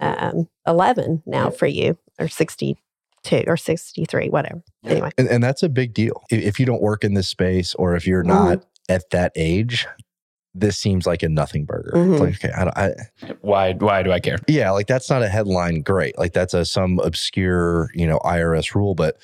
um, 0.00 0.48
11 0.66 1.22
now 1.26 1.50
for 1.50 1.66
you, 1.66 1.98
or 2.18 2.28
62 2.28 3.44
or 3.46 3.56
63, 3.56 4.28
whatever. 4.28 4.62
Anyway, 4.84 5.10
And, 5.18 5.28
and 5.28 5.42
that's 5.42 5.62
a 5.62 5.68
big 5.68 5.92
deal. 5.94 6.22
If, 6.30 6.42
if 6.42 6.60
you 6.60 6.66
don't 6.66 6.82
work 6.82 7.02
in 7.02 7.14
this 7.14 7.28
space 7.28 7.74
or 7.74 7.96
if 7.96 8.06
you're 8.06 8.22
Mhm. 8.22 8.28
not 8.28 8.64
at 8.88 9.10
that 9.10 9.32
age, 9.34 9.86
this 10.58 10.78
seems 10.78 11.06
like 11.06 11.22
a 11.22 11.28
nothing 11.28 11.64
burger. 11.64 11.90
It's 11.94 11.98
Mhm. 11.98 12.20
like, 12.20 12.34
okay, 12.44 12.52
I, 12.54 12.64
don't- 12.64 12.78
I, 12.78 12.90
Why, 13.42 13.72
why 13.74 14.02
do 14.02 14.10
I 14.12 14.20
care? 14.20 14.38
yeah, 14.48 14.70
like 14.70 14.86
that's 14.86 15.10
not 15.10 15.22
a 15.22 15.28
headline. 15.28 15.82
Great. 15.82 16.16
Like 16.18 16.32
that's 16.32 16.54
a 16.54 16.64
some 16.64 16.98
obscure, 17.00 17.90
you 17.94 18.06
know, 18.06 18.18
IRS 18.24 18.74
rule. 18.74 18.94
But 18.94 19.18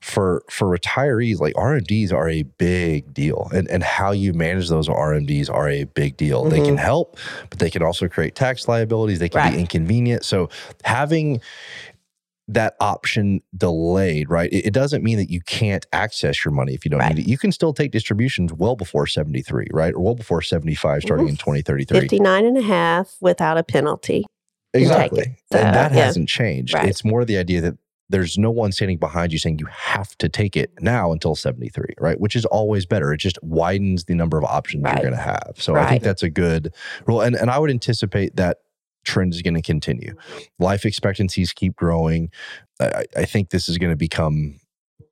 for 0.00 0.42
for 0.50 0.66
retirees, 0.76 1.38
like 1.38 1.54
RMDs 1.54 2.12
are 2.12 2.28
a 2.28 2.42
big 2.42 3.14
deal. 3.14 3.48
And 3.54 3.68
and 3.70 3.84
how 3.84 4.10
you 4.10 4.32
manage 4.34 4.68
those 4.68 4.88
RMDs 4.88 5.48
are 5.48 5.68
a 5.68 5.84
big 5.84 6.16
deal. 6.16 6.44
They 6.44 6.60
can 6.60 6.76
help, 6.76 7.16
but 7.50 7.60
they 7.60 7.70
can 7.70 7.82
also 7.84 8.08
create 8.08 8.34
tax 8.34 8.66
liabilities. 8.66 9.20
They 9.20 9.28
can 9.28 9.38
Right. 9.40 9.52
be 9.54 9.60
inconvenient. 9.60 10.24
So 10.24 10.48
having 10.82 11.40
that 12.54 12.74
option 12.80 13.40
delayed, 13.56 14.30
right? 14.30 14.52
It, 14.52 14.66
it 14.66 14.72
doesn't 14.72 15.02
mean 15.02 15.18
that 15.18 15.30
you 15.30 15.40
can't 15.40 15.86
access 15.92 16.44
your 16.44 16.52
money 16.52 16.74
if 16.74 16.84
you 16.84 16.90
don't 16.90 17.00
Right. 17.00 17.14
need 17.14 17.26
it. 17.26 17.30
You 17.30 17.38
can 17.38 17.52
still 17.52 17.72
take 17.72 17.90
distributions 17.92 18.52
well 18.52 18.76
before 18.76 19.06
73, 19.06 19.66
right? 19.72 19.94
Or 19.94 20.00
well 20.00 20.14
before 20.14 20.42
75 20.42 21.02
starting 21.02 21.28
in 21.28 21.36
2033. 21.36 22.00
59 22.00 22.44
and 22.44 22.58
a 22.58 22.62
half 22.62 23.16
without 23.20 23.58
a 23.58 23.62
penalty. 23.62 24.24
Exactly. 24.74 25.36
So, 25.52 25.58
and 25.58 25.74
that 25.74 25.92
yeah. 25.92 26.04
hasn't 26.04 26.28
changed. 26.28 26.74
Right. 26.74 26.88
It's 26.88 27.04
more 27.04 27.24
the 27.24 27.36
idea 27.36 27.60
that 27.60 27.76
there's 28.08 28.36
no 28.36 28.50
one 28.50 28.72
standing 28.72 28.98
behind 28.98 29.32
you 29.32 29.38
saying 29.38 29.58
you 29.58 29.66
have 29.70 30.16
to 30.18 30.28
take 30.28 30.56
it 30.56 30.70
now 30.80 31.12
until 31.12 31.34
73, 31.34 31.94
right? 31.98 32.20
Which 32.20 32.36
is 32.36 32.44
always 32.46 32.84
better. 32.84 33.12
It 33.12 33.18
just 33.18 33.38
widens 33.42 34.04
the 34.04 34.14
number 34.14 34.36
of 34.38 34.44
options 34.44 34.84
Right. 34.84 34.94
you're 34.96 35.10
going 35.10 35.16
to 35.16 35.22
have. 35.22 35.54
So 35.56 35.76
I 35.76 35.88
think 35.88 36.02
that's 36.02 36.22
a 36.22 36.30
good 36.30 36.74
rule. 37.06 37.20
And, 37.22 37.34
and 37.34 37.50
I 37.50 37.58
would 37.58 37.70
anticipate 37.70 38.36
that 38.36 38.58
trend 39.04 39.34
is 39.34 39.42
going 39.42 39.54
to 39.54 39.62
continue. 39.62 40.14
Life 40.58 40.84
expectancies 40.84 41.52
keep 41.52 41.74
growing. 41.76 42.30
I, 42.80 43.04
I 43.16 43.24
think 43.24 43.50
this 43.50 43.68
is 43.68 43.78
going 43.78 43.90
to 43.92 43.96
become 43.96 44.58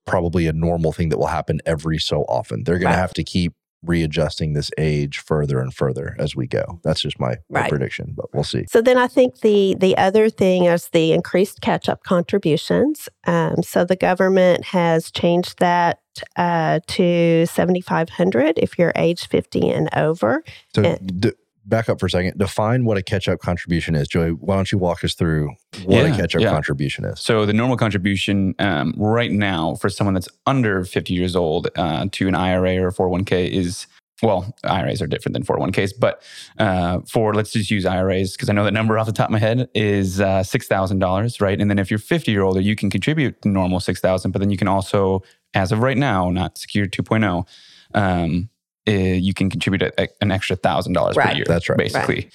probably 0.06 0.46
a 0.46 0.52
normal 0.52 0.92
thing 0.92 1.08
that 1.10 1.18
will 1.18 1.26
happen 1.26 1.60
every 1.66 1.98
so 1.98 2.22
often. 2.22 2.64
They're 2.64 2.78
going 2.78 2.86
Right. 2.86 2.92
to 2.96 3.00
have 3.00 3.14
to 3.14 3.24
keep 3.24 3.52
readjusting 3.82 4.52
this 4.52 4.70
age 4.76 5.18
further 5.18 5.58
and 5.58 5.72
further 5.72 6.14
as 6.18 6.36
we 6.36 6.46
go. 6.46 6.80
That's 6.84 7.00
just 7.00 7.18
my, 7.18 7.36
my 7.48 7.60
Right. 7.60 7.70
prediction, 7.70 8.12
but 8.14 8.26
we'll 8.34 8.44
see. 8.44 8.64
So 8.68 8.82
then 8.82 8.98
I 8.98 9.06
think 9.06 9.40
the 9.40 9.74
the 9.78 9.96
other 9.96 10.28
thing 10.28 10.64
is 10.66 10.88
the 10.90 11.12
increased 11.12 11.62
catch 11.62 11.88
up 11.88 12.02
contributions. 12.02 13.08
Um, 13.26 13.62
so 13.62 13.84
the 13.86 13.96
government 13.96 14.64
has 14.66 15.10
changed 15.10 15.60
that 15.60 16.00
uh, 16.36 16.80
to 16.88 17.46
seventy 17.46 17.80
five 17.80 18.10
hundred 18.10 18.58
if 18.58 18.78
you're 18.78 18.92
age 18.96 19.26
fifty 19.28 19.70
and 19.70 19.88
over. 19.96 20.44
So 20.74 20.82
Yeah. 20.82 20.98
d- 21.02 21.32
back 21.70 21.88
up 21.88 21.98
for 22.00 22.06
a 22.06 22.10
second. 22.10 22.36
Define 22.36 22.84
what 22.84 22.98
a 22.98 23.02
catch 23.02 23.28
up 23.28 23.40
contribution 23.40 23.94
is. 23.94 24.08
Joey, 24.08 24.30
why 24.32 24.56
don't 24.56 24.70
you 24.70 24.78
walk 24.78 25.02
us 25.04 25.14
through 25.14 25.54
what 25.84 26.04
Yeah, 26.04 26.12
a 26.12 26.16
catch 26.16 26.34
up 26.36 26.42
yeah. 26.42 26.50
contribution 26.50 27.04
is? 27.04 27.20
So 27.20 27.46
the 27.46 27.52
normal 27.52 27.76
contribution 27.76 28.54
um, 28.58 28.94
right 28.98 29.32
now 29.32 29.76
for 29.76 29.88
someone 29.88 30.14
that's 30.14 30.28
under 30.46 30.84
50 30.84 31.14
years 31.14 31.34
old 31.34 31.68
uh, 31.76 32.06
to 32.12 32.28
an 32.28 32.34
IRA 32.34 32.76
or 32.84 32.90
401k 32.90 33.48
is 33.48 33.86
well, 34.22 34.54
IRAs 34.64 35.00
are 35.00 35.06
different 35.06 35.32
than 35.32 35.44
401ks, 35.44 35.92
but 35.98 36.22
uh, 36.58 37.00
for 37.08 37.32
let's 37.32 37.52
just 37.52 37.70
use 37.70 37.86
IRAs 37.86 38.32
because 38.32 38.50
I 38.50 38.52
know 38.52 38.64
that 38.64 38.72
number 38.74 38.98
off 38.98 39.06
the 39.06 39.12
top 39.12 39.28
of 39.28 39.32
my 39.32 39.38
head 39.38 39.68
is 39.74 40.20
uh, 40.20 40.42
six 40.42 40.66
thousand 40.66 40.98
dollars, 40.98 41.40
right? 41.40 41.58
And 41.58 41.70
then 41.70 41.78
if 41.78 41.90
you're 41.90 41.98
50 41.98 42.30
year 42.30 42.42
older, 42.42 42.60
you 42.60 42.76
can 42.76 42.90
contribute 42.90 43.40
the 43.40 43.48
normal 43.48 43.80
six 43.80 43.98
thousand, 43.98 44.32
but 44.32 44.40
then 44.40 44.50
you 44.50 44.58
can 44.58 44.68
also, 44.68 45.22
as 45.54 45.72
of 45.72 45.78
right 45.80 45.96
now, 45.96 46.28
not 46.30 46.58
Secure 46.58 46.86
2.0, 46.86 47.46
um, 47.94 48.50
uh, 48.90 48.92
you 48.92 49.32
can 49.32 49.48
contribute 49.48 49.82
a, 49.82 50.02
a- 50.02 50.08
an 50.20 50.30
extra 50.30 50.56
thousand 50.56 50.94
dollars 50.94 51.16
per 51.16 51.32
year. 51.32 51.44
That's 51.46 51.68
right. 51.68 51.78
basically. 51.78 52.30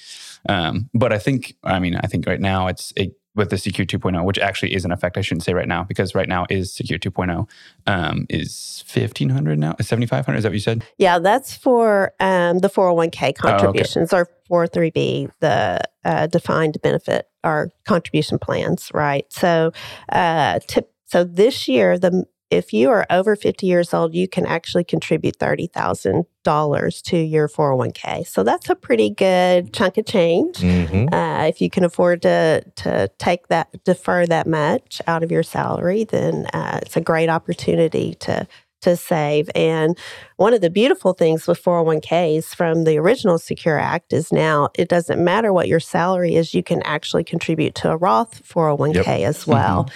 Um, 0.48 0.88
but 0.94 1.12
I 1.12 1.18
think, 1.18 1.54
I 1.64 1.78
mean, 1.78 1.96
I 1.96 2.06
think 2.06 2.26
right 2.26 2.40
now 2.40 2.68
it's 2.68 2.92
a, 2.98 3.12
with 3.34 3.50
the 3.50 3.58
Secure 3.58 3.84
2.0, 3.84 4.24
which 4.24 4.38
actually 4.38 4.74
is 4.74 4.84
in 4.84 4.90
effect. 4.90 5.18
I 5.18 5.20
shouldn't 5.20 5.44
say 5.44 5.52
right 5.52 5.68
now 5.68 5.84
because 5.84 6.14
right 6.14 6.28
now 6.28 6.46
is 6.48 6.72
Secure 6.72 6.98
2.0 6.98 7.48
um, 7.86 8.26
is 8.30 8.82
1500 8.92 9.58
now, 9.58 9.76
7500. 9.80 10.38
Is 10.38 10.42
that 10.42 10.48
what 10.48 10.54
you 10.54 10.60
said? 10.60 10.84
Yeah, 10.96 11.18
that's 11.18 11.54
for 11.54 12.14
um, 12.18 12.60
the 12.60 12.70
401k 12.70 13.08
okay. 13.08 13.32
contributions 13.34 14.12
or 14.12 14.28
403b, 14.50 15.30
the 15.40 15.80
uh, 16.04 16.26
defined 16.28 16.78
benefit 16.82 17.28
or 17.44 17.70
contribution 17.84 18.38
plans, 18.38 18.90
right? 18.94 19.30
So, 19.30 19.72
uh, 20.08 20.60
tip, 20.66 20.90
so 21.04 21.22
this 21.22 21.68
year, 21.68 21.98
the 21.98 22.24
if 22.50 22.72
you 22.72 22.90
are 22.90 23.06
over 23.10 23.34
50 23.34 23.66
years 23.66 23.92
old, 23.92 24.14
you 24.14 24.28
can 24.28 24.46
actually 24.46 24.84
contribute 24.84 25.38
$30,000 25.38 27.02
to 27.02 27.16
your 27.16 27.48
401k. 27.48 28.26
So 28.26 28.42
that's 28.42 28.70
a 28.70 28.74
pretty 28.74 29.10
good 29.10 29.72
chunk 29.72 29.98
of 29.98 30.06
change. 30.06 30.58
Mhm. 30.58 31.12
Uh, 31.12 31.46
if 31.46 31.60
you 31.60 31.68
can 31.70 31.84
afford 31.84 32.22
to 32.22 32.62
to 32.76 33.08
take 33.18 33.48
that 33.48 33.68
defer 33.84 34.26
that 34.26 34.46
much 34.46 35.02
out 35.06 35.22
of 35.22 35.32
your 35.32 35.42
salary, 35.42 36.04
then 36.04 36.46
uh, 36.52 36.78
it's 36.82 36.96
a 36.96 37.00
great 37.00 37.28
opportunity 37.28 38.14
to 38.20 38.46
to 38.82 38.94
save. 38.94 39.48
And 39.54 39.98
one 40.36 40.54
of 40.54 40.60
the 40.60 40.70
beautiful 40.70 41.14
things 41.14 41.46
with 41.48 41.60
401ks 41.60 42.54
from 42.54 42.84
the 42.84 42.98
original 42.98 43.38
Secure 43.38 43.78
Act 43.78 44.12
is 44.12 44.30
now 44.30 44.68
it 44.74 44.88
doesn't 44.88 45.22
matter 45.24 45.52
what 45.52 45.66
your 45.66 45.80
salary 45.80 46.36
is, 46.36 46.54
you 46.54 46.62
can 46.62 46.82
actually 46.82 47.24
contribute 47.24 47.74
to 47.76 47.90
a 47.90 47.96
Roth 47.96 48.42
401k 48.46 49.24
as 49.24 49.46
well. 49.46 49.88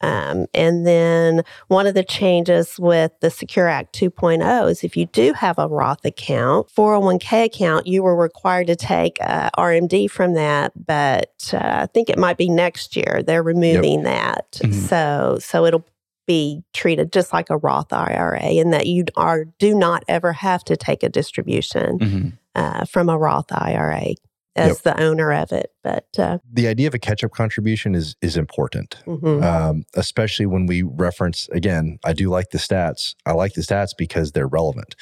Um, 0.00 0.46
and 0.54 0.86
then 0.86 1.42
one 1.66 1.86
of 1.86 1.94
the 1.94 2.04
changes 2.04 2.78
with 2.78 3.12
the 3.20 3.30
Secure 3.30 3.66
Act 3.68 3.94
2.0 3.98 4.70
is 4.70 4.84
if 4.84 4.96
you 4.96 5.06
do 5.06 5.32
have 5.32 5.58
a 5.58 5.66
Roth 5.68 6.04
account, 6.04 6.68
401k 6.68 7.44
account, 7.46 7.86
you 7.86 8.02
were 8.02 8.14
required 8.16 8.68
to 8.68 8.76
take 8.76 9.18
uh, 9.20 9.50
RMD 9.58 10.10
from 10.10 10.34
that, 10.34 10.72
but 10.86 11.50
uh, 11.52 11.58
I 11.82 11.86
think 11.86 12.08
it 12.08 12.18
might 12.18 12.36
be 12.38 12.48
next 12.48 12.96
year 12.96 13.22
they're 13.26 13.42
removing 13.42 14.02
that. 14.04 14.52
Mhm. 14.62 14.72
So 14.88 15.38
so 15.40 15.64
it'll 15.64 15.84
be 16.26 16.62
treated 16.74 17.12
just 17.12 17.32
like 17.32 17.48
a 17.50 17.56
Roth 17.56 17.92
IRA, 17.92 18.44
in 18.50 18.70
that 18.70 18.86
you 18.86 19.04
are 19.16 19.46
do 19.58 19.74
not 19.74 20.04
ever 20.08 20.32
have 20.32 20.62
to 20.64 20.76
take 20.76 21.02
a 21.02 21.08
distribution 21.08 21.98
Mhm. 21.98 22.32
uh, 22.54 22.84
from 22.84 23.08
a 23.08 23.16
Roth 23.18 23.50
IRA 23.50 24.14
as 24.58 24.80
the 24.82 25.00
owner 25.00 25.32
of 25.32 25.52
it. 25.52 25.70
But 25.82 26.06
uh, 26.18 26.38
The 26.52 26.66
idea 26.68 26.88
of 26.88 26.94
a 26.94 26.98
catch 26.98 27.22
up 27.24 27.30
contribution 27.32 27.94
is 27.94 28.16
is 28.22 28.36
important. 28.36 28.96
mhm. 29.06 29.42
um, 29.42 29.84
especially 29.94 30.46
when 30.46 30.66
we 30.66 30.82
reference 30.82 31.48
again 31.50 31.98
i 32.04 32.12
do 32.12 32.28
like 32.28 32.50
the 32.50 32.58
stats 32.58 33.14
i 33.26 33.32
like 33.32 33.54
the 33.54 33.62
stats 33.62 33.90
because 33.96 34.32
they're 34.32 34.48
relevant 34.48 34.94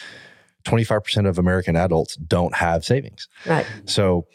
25% 0.65 1.29
of 1.29 1.39
american 1.39 1.77
adults 1.77 2.17
don't 2.17 2.55
have 2.57 2.85
savings 2.85 3.29
right, 3.47 3.67
so 3.85 4.27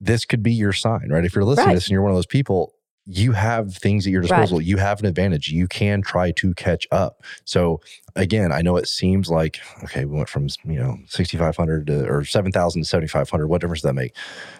this 0.00 0.24
could 0.24 0.42
be 0.42 0.52
your 0.52 0.72
sign 0.72 1.08
right 1.10 1.24
if 1.24 1.34
you're 1.34 1.44
listening 1.44 1.66
Right. 1.66 1.72
to 1.72 1.76
this 1.76 1.86
and 1.86 1.92
you're 1.92 2.02
one 2.02 2.12
of 2.12 2.16
those 2.16 2.26
people 2.26 2.74
you 3.10 3.32
have 3.32 3.74
things 3.74 4.06
at 4.06 4.12
your 4.12 4.20
disposal. 4.20 4.60
You 4.60 4.76
have 4.76 5.00
an 5.00 5.06
advantage. 5.06 5.48
You 5.48 5.66
can 5.66 6.02
try 6.02 6.30
to 6.32 6.52
catch 6.54 6.86
up. 6.90 7.22
So 7.44 7.80
again 8.16 8.50
i 8.50 8.60
know 8.60 8.76
it 8.76 8.88
seems 8.88 9.30
like 9.30 9.60
okay 9.84 10.04
we 10.04 10.16
went 10.16 10.28
from 10.28 10.48
you 10.64 10.76
know 10.78 10.98
6500 11.06 11.86
to 11.86 12.04
or 12.08 12.24
7000 12.24 12.82
to 12.82 12.88
7500 12.88 13.46
what 13.46 13.60
difference 13.60 13.82
does 13.82 13.88
that 13.90 13.94
make? 13.94 14.12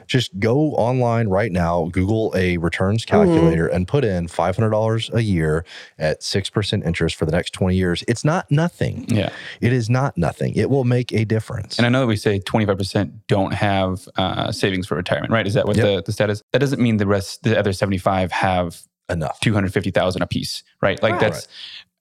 Just 0.07 0.39
go 0.39 0.73
online 0.75 1.29
right 1.29 1.51
now 1.51 1.89
google 1.93 2.33
a 2.37 2.57
returns 2.59 3.05
calculator 3.05 3.67
and 3.67 3.87
put 3.89 4.05
in 4.05 4.27
$500 4.29 5.13
a 5.15 5.23
year 5.23 5.65
at 5.99 6.21
6% 6.21 6.87
interest 6.87 7.17
for 7.17 7.27
the 7.27 7.33
next 7.33 7.51
20 7.53 7.77
years. 7.77 8.05
It's 8.09 8.25
not 8.25 8.51
nothing. 8.51 9.05
Yeah. 9.09 9.31
it 9.61 9.73
is 9.73 9.91
not 9.91 10.17
nothing. 10.17 10.55
It 10.55 10.71
will 10.71 10.85
make 10.85 11.13
a 11.13 11.25
difference. 11.27 11.79
And 11.79 11.85
I 11.85 11.91
know 11.91 12.01
that 12.01 12.07
we 12.07 12.17
say 12.17 12.41
25% 12.41 13.13
don't 13.27 13.53
have 13.53 14.09
uh, 14.17 14.51
savings 14.53 14.87
for 14.87 14.95
retirement, 14.95 15.31
right? 15.33 15.47
Is 15.47 15.55
that 15.55 15.67
what 15.67 15.77
Yep. 15.77 15.85
the, 15.87 16.03
the 16.07 16.13
stat 16.13 16.31
is? 16.31 16.43
That 16.53 16.61
doesn't 16.61 16.81
mean 16.81 16.97
the 16.97 17.07
rest, 17.07 17.43
the 17.43 17.59
other 17.59 17.73
75 17.75 18.31
have 18.39 18.83
enough 19.09 19.41
250,000 19.41 20.23
a 20.23 20.27
piece, 20.27 20.63
right? 20.83 21.03
Like 21.03 21.13
Right. 21.13 21.21
that's, 21.21 21.49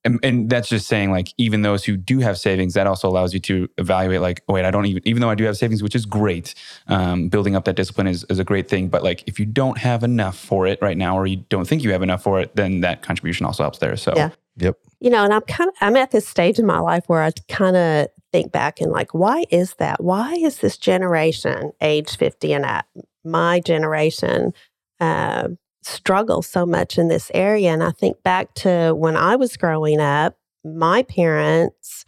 and, 0.03 0.19
and 0.23 0.49
that's 0.49 0.69
just 0.69 0.87
saying 0.87 1.11
like, 1.11 1.33
even 1.37 1.63
those 1.63 1.83
who 1.83 1.97
do 1.97 2.19
have 2.19 2.37
savings, 2.37 2.73
that 2.75 2.87
also 2.87 3.09
allows 3.09 3.33
you 3.33 3.39
to 3.41 3.67
evaluate 3.77 4.21
like, 4.21 4.43
oh, 4.47 4.53
wait, 4.53 4.65
I 4.65 4.71
don't 4.71 4.85
even, 4.85 5.01
even 5.05 5.21
though 5.21 5.29
I 5.29 5.35
do 5.35 5.43
have 5.45 5.57
savings, 5.57 5.81
which 5.83 5.95
is 5.95 6.05
great, 6.05 6.53
um, 6.87 7.29
building 7.29 7.55
up 7.55 7.65
that 7.65 7.75
discipline 7.75 8.07
is, 8.07 8.23
is 8.29 8.39
a 8.39 8.43
great 8.43 8.69
thing. 8.69 8.87
But 8.87 9.03
like, 9.03 9.23
if 9.27 9.39
you 9.39 9.45
don't 9.45 9.77
have 9.77 10.03
enough 10.03 10.37
for 10.37 10.67
it 10.67 10.79
right 10.81 10.97
now, 10.97 11.17
or 11.17 11.27
you 11.27 11.37
don't 11.49 11.67
think 11.67 11.83
you 11.83 11.91
have 11.91 12.03
enough 12.03 12.23
for 12.23 12.39
it, 12.39 12.55
then 12.55 12.81
that 12.81 13.01
contribution 13.01 13.45
also 13.45 13.63
helps 13.63 13.79
there. 13.79 13.97
So 13.97 14.13
Yeah. 14.15 14.29
yep 14.57 14.77
you 14.99 15.09
know, 15.09 15.23
and 15.23 15.33
I'm 15.33 15.41
kind 15.41 15.69
of 15.69 15.75
I'm 15.81 15.95
at 15.95 16.11
this 16.11 16.27
stage 16.27 16.59
in 16.59 16.65
my 16.65 16.79
life 16.79 17.03
where 17.07 17.21
I 17.21 17.31
kind 17.47 17.75
of 17.75 18.07
think 18.31 18.51
back 18.51 18.81
and 18.81 18.91
like, 18.91 19.13
why 19.13 19.45
is 19.51 19.75
that? 19.75 20.03
Why 20.03 20.33
is 20.33 20.57
this 20.57 20.77
generation, 20.77 21.71
age 21.81 22.17
50 22.17 22.53
and 22.53 22.65
up, 22.65 22.85
my 23.23 23.59
generation, 23.59 24.53
uh, 24.99 25.49
struggle 25.87 26.41
so 26.41 26.65
much 26.65 26.97
in 26.97 27.07
this 27.07 27.31
area? 27.33 27.71
And 27.71 27.83
I 27.83 27.91
think 27.91 28.21
back 28.23 28.53
to 28.55 28.93
when 28.95 29.15
I 29.15 29.35
was 29.35 29.55
growing 29.57 29.99
up, 29.99 30.37
my 30.63 31.03
parents 31.03 32.05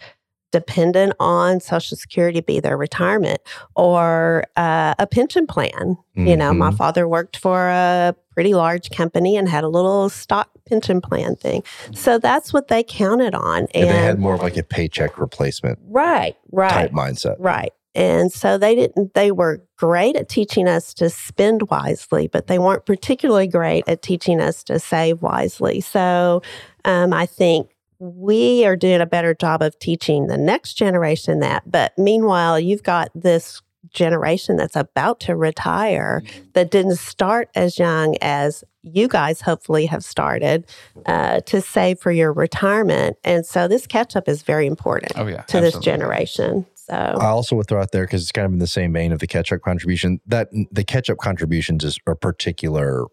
dependent 0.51 1.13
on 1.19 1.59
Social 1.59 1.95
Security 1.95 2.41
be 2.41 2.59
their 2.59 2.75
retirement 2.75 3.39
or 3.75 4.43
uh, 4.57 4.95
a 4.97 5.05
pension 5.05 5.45
plan. 5.45 5.95
You 6.15 6.35
know, 6.35 6.53
my 6.53 6.71
Mhm. 6.71 6.75
father 6.77 7.07
worked 7.07 7.37
for 7.37 7.69
a 7.69 8.13
pretty 8.33 8.53
large 8.55 8.89
company 8.89 9.37
and 9.37 9.47
had 9.47 9.63
a 9.63 9.69
little 9.69 10.09
stock 10.09 10.49
pension 10.67 11.01
plan 11.01 11.35
thing. 11.35 11.63
So 11.93 12.17
that's 12.17 12.51
what 12.51 12.67
they 12.67 12.83
counted 12.83 13.35
on. 13.35 13.59
and 13.59 13.69
And, 13.75 13.89
they 13.91 13.99
had 13.99 14.19
more 14.19 14.33
of 14.35 14.41
like 14.41 14.57
a 14.57 14.63
paycheck 14.63 15.17
replacement 15.19 15.77
right, 15.87 16.35
right, 16.51 16.71
type 16.71 16.91
mindset 16.91 17.35
right. 17.37 17.71
And 17.95 18.31
so 18.31 18.57
they 18.57 18.75
didn't, 18.75 19.13
they 19.13 19.31
were 19.31 19.63
great 19.77 20.15
at 20.15 20.29
teaching 20.29 20.67
us 20.67 20.93
to 20.95 21.09
spend 21.09 21.69
wisely, 21.69 22.27
but 22.27 22.47
they 22.47 22.59
weren't 22.59 22.85
particularly 22.85 23.47
great 23.47 23.83
at 23.87 24.01
teaching 24.01 24.39
us 24.39 24.63
to 24.65 24.79
save 24.79 25.21
wisely. 25.21 25.81
So 25.81 26.41
um, 26.85 27.13
I 27.13 27.25
think 27.25 27.71
we 27.99 28.65
are 28.65 28.75
doing 28.75 29.01
a 29.01 29.05
better 29.05 29.33
job 29.33 29.61
of 29.61 29.77
teaching 29.79 30.27
the 30.27 30.37
next 30.37 30.75
generation 30.75 31.39
that. 31.39 31.69
But 31.69 31.97
meanwhile, 31.97 32.59
you've 32.59 32.83
got 32.83 33.09
this 33.13 33.61
generation 33.91 34.55
that's 34.55 34.75
about 34.75 35.19
to 35.21 35.35
retire 35.35 36.21
that 36.53 36.71
didn't 36.71 36.97
start 36.97 37.49
as 37.55 37.79
young 37.79 38.15
as 38.21 38.63
you 38.83 39.07
guys 39.07 39.41
hopefully 39.41 39.85
have 39.87 40.03
started 40.03 40.65
uh, 41.05 41.41
to 41.41 41.61
save 41.61 41.99
for 41.99 42.11
your 42.11 42.31
retirement. 42.31 43.17
And 43.23 43.45
so 43.45 43.67
this 43.67 43.87
catch 43.87 44.15
up 44.15 44.27
is 44.27 44.41
very 44.41 44.67
important 44.67 45.13
oh 45.15 45.27
yeah, 45.27 45.41
to 45.43 45.59
this 45.59 45.77
generation. 45.79 46.65
So 46.89 46.95
I 46.95 47.27
also 47.27 47.55
would 47.55 47.67
throw 47.67 47.81
out 47.81 47.91
there 47.91 48.05
because 48.05 48.23
it's 48.23 48.31
kind 48.31 48.45
of 48.45 48.53
in 48.53 48.59
the 48.59 48.67
same 48.67 48.93
vein 48.93 49.11
of 49.11 49.19
the 49.19 49.27
catch 49.27 49.51
up 49.51 49.61
contribution 49.61 50.19
that 50.25 50.49
the 50.71 50.83
catch 50.83 51.09
up 51.09 51.17
contributions 51.17 51.83
is 51.83 51.99
a 52.07 52.15
particular 52.15 53.05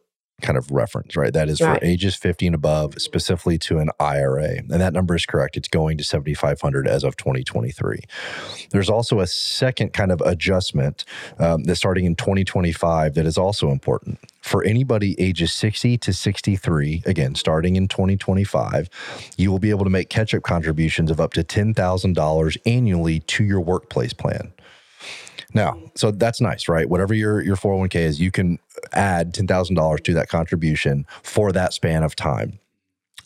kind 0.42 0.58
of 0.58 0.70
reference, 0.70 1.16
right? 1.16 1.32
That 1.32 1.48
is 1.48 1.58
for 1.58 1.78
ages 1.82 2.14
50 2.14 2.46
and 2.46 2.54
above, 2.54 3.00
specifically 3.00 3.58
to 3.60 3.78
an 3.78 3.90
IRA. 3.98 4.58
And 4.58 4.70
that 4.70 4.92
number 4.92 5.14
is 5.14 5.24
correct. 5.24 5.56
It's 5.56 5.68
going 5.68 5.96
to 5.96 6.04
7,500 6.04 6.86
as 6.86 7.04
of 7.04 7.16
2023. 7.16 8.00
There's 8.70 8.90
also 8.90 9.20
a 9.20 9.26
second 9.26 9.94
kind 9.94 10.12
of 10.12 10.20
adjustment 10.20 11.04
um, 11.38 11.64
that's 11.64 11.78
starting 11.78 12.04
in 12.04 12.16
2025 12.16 13.14
that 13.14 13.24
is 13.24 13.38
also 13.38 13.70
important. 13.70 14.18
For 14.42 14.62
anybody 14.62 15.18
ages 15.18 15.52
60 15.54 15.96
to 15.98 16.12
63, 16.12 17.02
again, 17.06 17.34
starting 17.34 17.76
in 17.76 17.88
2025, 17.88 18.90
you 19.38 19.50
will 19.50 19.58
be 19.58 19.70
able 19.70 19.84
to 19.84 19.90
make 19.90 20.10
catch 20.10 20.34
up 20.34 20.42
contributions 20.42 21.10
of 21.10 21.18
up 21.18 21.32
to 21.32 21.42
$10,000 21.42 22.56
annually 22.66 23.20
to 23.20 23.44
your 23.44 23.60
workplace 23.60 24.12
plan. 24.12 24.52
Now, 25.56 25.80
so 25.94 26.10
that's 26.10 26.38
nice, 26.42 26.68
right? 26.68 26.86
Whatever 26.86 27.14
your 27.14 27.40
your 27.40 27.56
401k 27.56 27.94
is, 27.94 28.20
you 28.20 28.30
can 28.30 28.58
add 28.92 29.32
$10,000 29.32 30.04
to 30.04 30.12
that 30.12 30.28
contribution 30.28 31.06
for 31.22 31.50
that 31.50 31.72
span 31.72 32.02
of 32.02 32.14
time. 32.14 32.58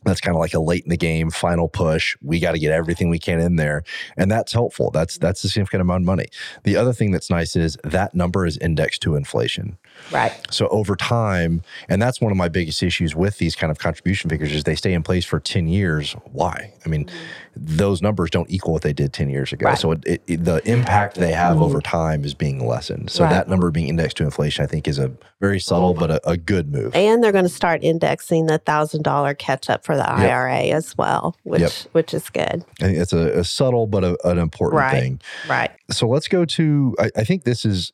That's 0.04 0.20
kind 0.20 0.36
of 0.36 0.40
like 0.40 0.54
a 0.54 0.60
late 0.60 0.84
in 0.84 0.90
the 0.90 0.96
game 0.96 1.30
final 1.30 1.68
push. 1.68 2.16
We 2.22 2.38
got 2.38 2.52
to 2.52 2.60
get 2.60 2.70
everything 2.70 3.10
we 3.10 3.18
can 3.18 3.40
in 3.40 3.56
there, 3.56 3.82
and 4.16 4.30
that's 4.30 4.52
helpful. 4.52 4.92
That's 4.92 5.18
that's 5.18 5.42
a 5.42 5.48
significant 5.48 5.82
amount 5.82 6.02
of 6.02 6.06
money. 6.06 6.26
The 6.62 6.76
other 6.76 6.92
thing 6.92 7.10
that's 7.10 7.30
nice 7.30 7.56
is 7.56 7.76
that 7.82 8.14
number 8.14 8.46
is 8.46 8.56
indexed 8.58 9.02
to 9.02 9.16
inflation. 9.16 9.76
Right, 10.10 10.32
So 10.50 10.68
over 10.68 10.96
time, 10.96 11.62
and 11.88 12.00
that's 12.00 12.20
one 12.20 12.30
of 12.32 12.36
my 12.38 12.48
biggest 12.48 12.82
issues 12.82 13.14
with 13.14 13.38
these 13.38 13.54
kind 13.56 13.70
of 13.70 13.78
contribution 13.78 14.30
figures 14.30 14.52
is 14.52 14.64
they 14.64 14.74
stay 14.74 14.92
in 14.92 15.02
place 15.02 15.24
for 15.24 15.38
10 15.40 15.68
years. 15.68 16.14
Why? 16.32 16.72
I 16.84 16.88
mean, 16.88 17.08
those 17.56 18.00
numbers 18.02 18.30
don't 18.30 18.50
equal 18.50 18.72
what 18.72 18.82
they 18.82 18.92
did 18.92 19.12
10 19.12 19.30
years 19.30 19.52
ago. 19.52 19.66
Right. 19.66 19.78
So 19.78 19.92
it, 19.92 20.22
it, 20.26 20.44
the 20.44 20.60
impact 20.64 21.16
they 21.16 21.32
have 21.32 21.60
over 21.60 21.80
time 21.80 22.24
is 22.24 22.34
being 22.34 22.66
lessened. 22.66 23.10
So 23.10 23.24
Right. 23.24 23.30
that 23.30 23.48
number 23.48 23.70
being 23.70 23.88
indexed 23.88 24.16
to 24.18 24.24
inflation, 24.24 24.64
I 24.64 24.66
think, 24.66 24.88
is 24.88 24.98
a 24.98 25.12
very 25.40 25.60
subtle 25.60 25.94
but 25.94 26.10
a, 26.10 26.28
a 26.30 26.36
good 26.36 26.72
move. 26.72 26.94
And 26.94 27.22
they're 27.22 27.32
going 27.32 27.44
to 27.44 27.48
start 27.50 27.82
indexing 27.82 28.46
the 28.46 28.58
thousand 28.58 29.02
dollar 29.02 29.34
catch 29.34 29.68
up 29.70 29.84
for 29.84 29.96
the 29.96 30.08
IRA 30.08 30.64
as 30.68 30.96
well, 30.96 31.36
which 31.42 31.60
Yep. 31.60 31.72
which 31.92 32.14
is 32.14 32.28
good. 32.30 32.64
I 32.80 32.84
think 32.84 32.98
it's 32.98 33.12
a, 33.12 33.38
a 33.40 33.44
subtle 33.44 33.86
but 33.86 34.04
a, 34.04 34.16
an 34.28 34.38
important 34.38 34.80
Right. 34.80 35.00
thing. 35.00 35.20
Right. 35.48 35.70
So 35.90 36.08
let's 36.08 36.28
go 36.28 36.44
to, 36.44 36.94
I, 36.98 37.10
I 37.16 37.24
think 37.24 37.44
this 37.44 37.64
is 37.64 37.92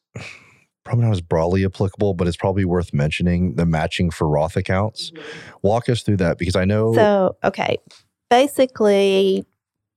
probably 0.86 1.04
not 1.04 1.12
as 1.12 1.20
broadly 1.20 1.64
applicable, 1.64 2.14
but 2.14 2.26
it's 2.26 2.36
probably 2.36 2.64
worth 2.64 2.94
mentioning 2.94 3.56
the 3.56 3.66
matching 3.66 4.10
for 4.10 4.28
Roth 4.28 4.56
accounts. 4.56 5.12
Walk 5.62 5.88
us 5.88 6.02
through 6.02 6.18
that 6.18 6.38
because 6.38 6.56
I 6.56 6.64
know. 6.64 6.94
So, 6.94 7.36
okay. 7.44 7.78
Basically, 8.30 9.44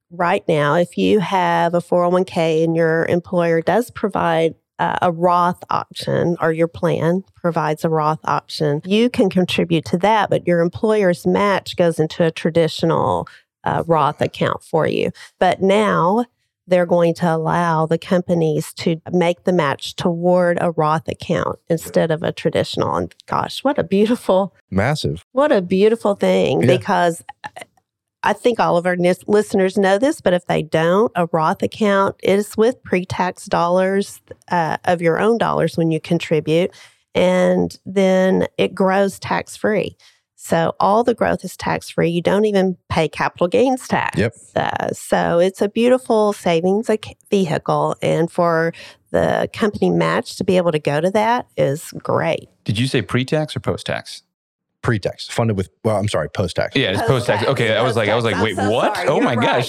right 0.09 0.43
now, 0.47 0.75
if 0.75 0.97
you 0.97 1.19
have 1.19 1.73
a 1.73 1.79
401k 1.79 2.63
and 2.63 2.75
your 2.75 3.05
employer 3.05 3.61
does 3.61 3.91
provide 3.91 4.55
uh, 4.79 4.97
a 5.01 5.11
Roth 5.11 5.63
option 5.69 6.35
or 6.41 6.51
your 6.51 6.67
plan 6.67 7.23
provides 7.35 7.85
a 7.85 7.89
Roth 7.89 8.19
option, 8.23 8.81
you 8.83 9.09
can 9.09 9.29
contribute 9.29 9.85
to 9.85 9.97
that, 9.99 10.29
but 10.29 10.47
your 10.47 10.59
employer's 10.59 11.27
match 11.27 11.75
goes 11.75 11.99
into 11.99 12.23
a 12.25 12.31
traditional 12.31 13.27
uh, 13.63 13.83
Roth 13.85 14.21
account 14.21 14.63
for 14.63 14.87
you. 14.87 15.11
But 15.37 15.61
now, 15.61 16.25
they're 16.69 16.85
going 16.85 17.13
to 17.15 17.33
allow 17.35 17.85
the 17.85 17.97
companies 17.97 18.73
to 18.73 19.01
make 19.11 19.43
the 19.43 19.53
match 19.53 19.95
toward 19.95 20.57
a 20.61 20.71
Roth 20.71 21.07
account 21.07 21.59
instead 21.69 22.11
of 22.11 22.23
a 22.23 22.31
traditional. 22.31 22.95
And 22.95 23.13
gosh, 23.25 23.63
what 23.63 23.77
a 23.77 23.83
beautiful 23.83 24.55
massive. 24.71 25.25
what 25.31 25.51
a 25.51 25.61
beautiful 25.61 26.15
thing 26.15 26.61
Yeah. 26.61 26.77
because 26.77 27.23
I 28.21 28.33
think 28.33 28.59
all 28.59 28.75
of 28.75 28.85
our 28.85 28.97
listeners 29.27 29.77
know 29.77 29.97
this, 29.97 30.19
but 30.19 30.33
if 30.33 30.45
they 30.45 30.61
don't, 30.61 31.09
a 31.15 31.27
Roth 31.31 31.63
account 31.63 32.17
is 32.21 32.57
with 32.57 32.81
pre 32.83 33.05
tax 33.05 33.45
dollars 33.45 34.21
uh, 34.51 34.75
of 34.83 35.01
your 35.01 35.19
own 35.19 35.37
dollars 35.37 35.77
when 35.77 35.89
you 35.89 36.01
contribute, 36.01 36.71
and 37.15 37.79
then 37.85 38.45
it 38.57 38.75
grows 38.75 39.19
tax 39.19 39.55
free. 39.55 39.95
So 40.41 40.73
all 40.79 41.03
the 41.03 41.13
growth 41.13 41.43
is 41.43 41.57
tax 41.57 41.89
free. 41.89 42.09
You 42.09 42.21
don't 42.21 42.45
even 42.45 42.77
pay 42.87 43.09
capital 43.09 43.49
gains 43.49 43.89
tax. 43.89 44.17
Yep. 44.17 44.35
Uh, 44.55 44.87
so 44.93 45.37
it's 45.37 45.61
a 45.61 45.67
beautiful 45.67 46.31
savings 46.31 46.89
vehicle. 47.29 47.97
And 48.01 48.31
for 48.31 48.71
the 49.11 49.49
company 49.51 49.89
match 49.89 50.37
to 50.37 50.45
be 50.45 50.55
able 50.55 50.71
to 50.71 50.79
go 50.79 51.01
to 51.01 51.11
that 51.11 51.47
is 51.57 51.91
great. 51.97 52.47
Did 52.63 52.79
you 52.79 52.87
say 52.87 53.01
pre-tax 53.01 53.53
or 53.53 53.59
post-tax? 53.59 54.23
Pre-tax 54.81 55.27
funded 55.27 55.57
with, 55.57 55.69
well, 55.83 55.97
I'm 55.97 56.07
sorry, 56.07 56.29
post-tax. 56.29 56.75
Yeah, 56.75 56.91
it's 56.91 57.01
post-tax. 57.01 57.45
Okay, 57.47 57.75
I 57.75 57.81
was 57.81 57.97
like, 57.97 58.07
I 58.07 58.15
was 58.15 58.23
like, 58.23 58.41
wait, 58.41 58.55
what? 58.55 58.97
Oh 59.07 59.19
my 59.19 59.35
gosh, 59.35 59.67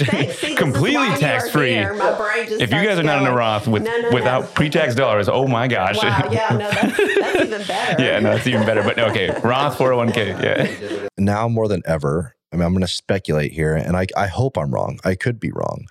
completely 0.56 1.08
tax-free. 1.16 1.74
If 1.74 2.70
you 2.72 2.84
guys 2.84 2.98
are 2.98 3.02
not 3.02 3.20
in 3.20 3.26
a 3.26 3.34
Roth 3.34 3.66
with 3.66 3.82
No, 3.82 3.96
no, 3.98 4.10
without 4.12 4.42
no. 4.42 4.48
pre-tax 4.48 4.94
dollars, 4.94 5.28
oh 5.28 5.48
my 5.48 5.66
gosh. 5.66 5.96
Wow, 6.02 6.28
yeah, 6.30 6.48
no, 6.50 6.70
that's, 6.70 6.96
that's 6.96 7.44
even 7.44 7.66
better. 7.66 8.02
yeah, 8.02 8.20
no, 8.20 8.32
it's 8.32 8.46
even 8.46 8.64
better. 8.64 8.82
But 8.82 8.98
okay, 8.98 9.30
Roth 9.42 9.76
401k. 9.78 10.42
Yeah. 10.42 11.08
now 11.18 11.48
more 11.48 11.66
than 11.66 11.82
ever, 11.86 12.36
I 12.52 12.56
mean, 12.56 12.64
I'm 12.64 12.72
going 12.72 12.82
to 12.82 12.88
speculate 12.88 13.52
here, 13.52 13.74
and 13.74 13.96
I, 13.96 14.06
I 14.16 14.26
hope 14.28 14.56
I'm 14.56 14.72
wrong. 14.72 14.98
I 15.04 15.14
could 15.16 15.40
be 15.40 15.50
wrong. 15.52 15.86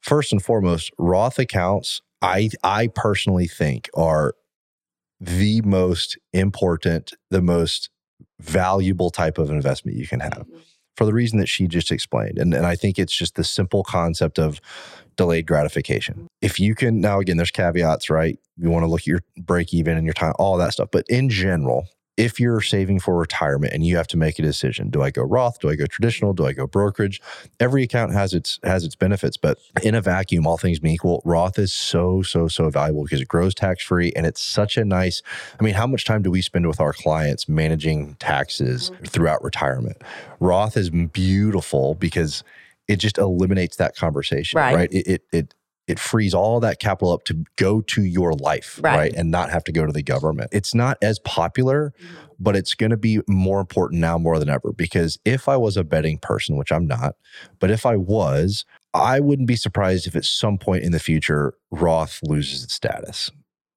First 0.00 0.32
and 0.32 0.42
foremost, 0.42 0.90
Roth 0.98 1.38
accounts, 1.38 2.00
I, 2.20 2.50
I 2.62 2.88
personally 2.88 3.46
think 3.46 3.88
are 3.94 4.34
the 5.20 5.60
most 5.62 6.18
important, 6.32 7.12
the 7.30 7.40
most 7.42 7.88
valuable 8.40 9.10
type 9.10 9.38
of 9.38 9.50
investment 9.50 9.96
you 9.96 10.06
can 10.06 10.20
have 10.20 10.32
mm-hmm. 10.32 10.58
for 10.96 11.04
the 11.04 11.12
reason 11.12 11.38
that 11.38 11.48
she 11.48 11.66
just 11.66 11.90
explained. 11.90 12.38
And, 12.38 12.54
and 12.54 12.66
I 12.66 12.76
think 12.76 12.98
it's 12.98 13.14
just 13.14 13.34
the 13.34 13.44
simple 13.44 13.84
concept 13.84 14.38
of 14.38 14.60
delayed 15.16 15.46
gratification. 15.46 16.14
Mm-hmm. 16.14 16.26
If 16.40 16.58
you 16.58 16.74
can, 16.74 17.00
now 17.00 17.20
again, 17.20 17.36
there's 17.36 17.50
caveats, 17.50 18.10
right? 18.10 18.38
You 18.56 18.70
want 18.70 18.84
to 18.84 18.88
look 18.88 19.00
at 19.00 19.06
your 19.06 19.22
break 19.36 19.72
even 19.74 19.96
and 19.96 20.06
your 20.06 20.14
time, 20.14 20.34
all 20.38 20.56
that 20.58 20.72
stuff. 20.72 20.88
But 20.92 21.04
in 21.08 21.28
general, 21.28 21.88
if 22.16 22.38
you're 22.38 22.60
saving 22.60 23.00
for 23.00 23.16
retirement 23.16 23.72
and 23.72 23.86
you 23.86 23.96
have 23.96 24.06
to 24.08 24.16
make 24.18 24.38
a 24.38 24.42
decision, 24.42 24.90
do 24.90 25.02
I 25.02 25.10
go 25.10 25.22
Roth? 25.22 25.60
Do 25.60 25.70
I 25.70 25.76
go 25.76 25.86
traditional? 25.86 26.34
Do 26.34 26.44
I 26.44 26.52
go 26.52 26.66
brokerage? 26.66 27.22
Every 27.58 27.82
account 27.82 28.12
has 28.12 28.34
its 28.34 28.58
has 28.62 28.84
its 28.84 28.94
benefits, 28.94 29.36
but 29.36 29.58
in 29.82 29.94
a 29.94 30.00
vacuum, 30.00 30.46
all 30.46 30.58
things 30.58 30.78
being 30.78 30.94
equal, 30.94 31.22
Roth 31.24 31.58
is 31.58 31.72
so 31.72 32.22
so 32.22 32.48
so 32.48 32.68
valuable 32.68 33.04
because 33.04 33.20
it 33.20 33.28
grows 33.28 33.54
tax 33.54 33.82
free 33.82 34.12
and 34.14 34.26
it's 34.26 34.42
such 34.42 34.76
a 34.76 34.84
nice. 34.84 35.22
I 35.58 35.64
mean, 35.64 35.74
how 35.74 35.86
much 35.86 36.04
time 36.04 36.22
do 36.22 36.30
we 36.30 36.42
spend 36.42 36.66
with 36.66 36.80
our 36.80 36.92
clients 36.92 37.48
managing 37.48 38.16
taxes 38.16 38.90
mm-hmm. 38.90 39.04
throughout 39.04 39.42
retirement? 39.42 40.02
Roth 40.38 40.76
is 40.76 40.90
beautiful 40.90 41.94
because 41.94 42.44
it 42.88 42.96
just 42.96 43.16
eliminates 43.16 43.76
that 43.76 43.96
conversation, 43.96 44.58
Right. 44.58 44.74
right? 44.74 44.92
It 44.92 45.06
it 45.06 45.22
it 45.32 45.54
it 45.88 45.98
frees 45.98 46.32
all 46.32 46.60
that 46.60 46.78
capital 46.80 47.12
up 47.12 47.24
to 47.24 47.44
go 47.56 47.80
to 47.80 48.02
your 48.04 48.34
life, 48.34 48.78
Right. 48.82 48.96
right. 48.96 49.12
And 49.14 49.30
not 49.30 49.50
have 49.50 49.64
to 49.64 49.72
go 49.72 49.84
to 49.84 49.92
the 49.92 50.02
government. 50.02 50.50
It's 50.52 50.74
not 50.74 50.96
as 51.02 51.18
popular, 51.18 51.92
but 52.38 52.54
it's 52.56 52.74
going 52.74 52.90
to 52.90 52.96
be 52.96 53.20
more 53.28 53.60
important 53.60 54.00
now 54.00 54.16
more 54.18 54.38
than 54.38 54.48
ever 54.48 54.72
because 54.72 55.18
if 55.24 55.48
I 55.48 55.56
was 55.56 55.76
a 55.76 55.84
betting 55.84 56.18
person, 56.18 56.56
which 56.56 56.70
I'm 56.72 56.86
not, 56.86 57.16
but 57.58 57.70
if 57.70 57.84
I 57.84 57.96
was, 57.96 58.64
I 58.94 59.20
wouldn't 59.20 59.48
be 59.48 59.56
surprised 59.56 60.06
if 60.06 60.14
at 60.14 60.24
some 60.24 60.56
point 60.58 60.84
in 60.84 60.92
the 60.92 61.00
future 61.00 61.54
Roth 61.70 62.20
loses 62.22 62.62
its 62.62 62.74
status. 62.74 63.30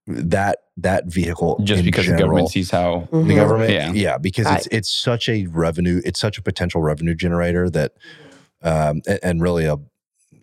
That 0.07 0.59
that 0.77 1.05
vehicle 1.07 1.59
Just 1.63 1.79
in 1.79 1.85
because 1.85 2.05
the 2.05 2.15
government 2.15 2.49
sees 2.49 2.69
how 2.69 3.07
Mhm. 3.11 3.27
the 3.27 3.33
government 3.33 3.71
Yeah. 3.71 3.91
yeah, 3.93 4.17
because 4.19 4.45
it's 4.51 4.67
it's 4.67 4.89
such 4.91 5.27
a 5.27 5.47
revenue 5.47 5.99
it's 6.05 6.19
such 6.19 6.37
a 6.37 6.43
potential 6.43 6.81
revenue 6.83 7.15
generator 7.15 7.71
that 7.71 7.93
um 8.61 9.01
and, 9.07 9.19
and 9.23 9.41
really 9.41 9.65
a 9.65 9.77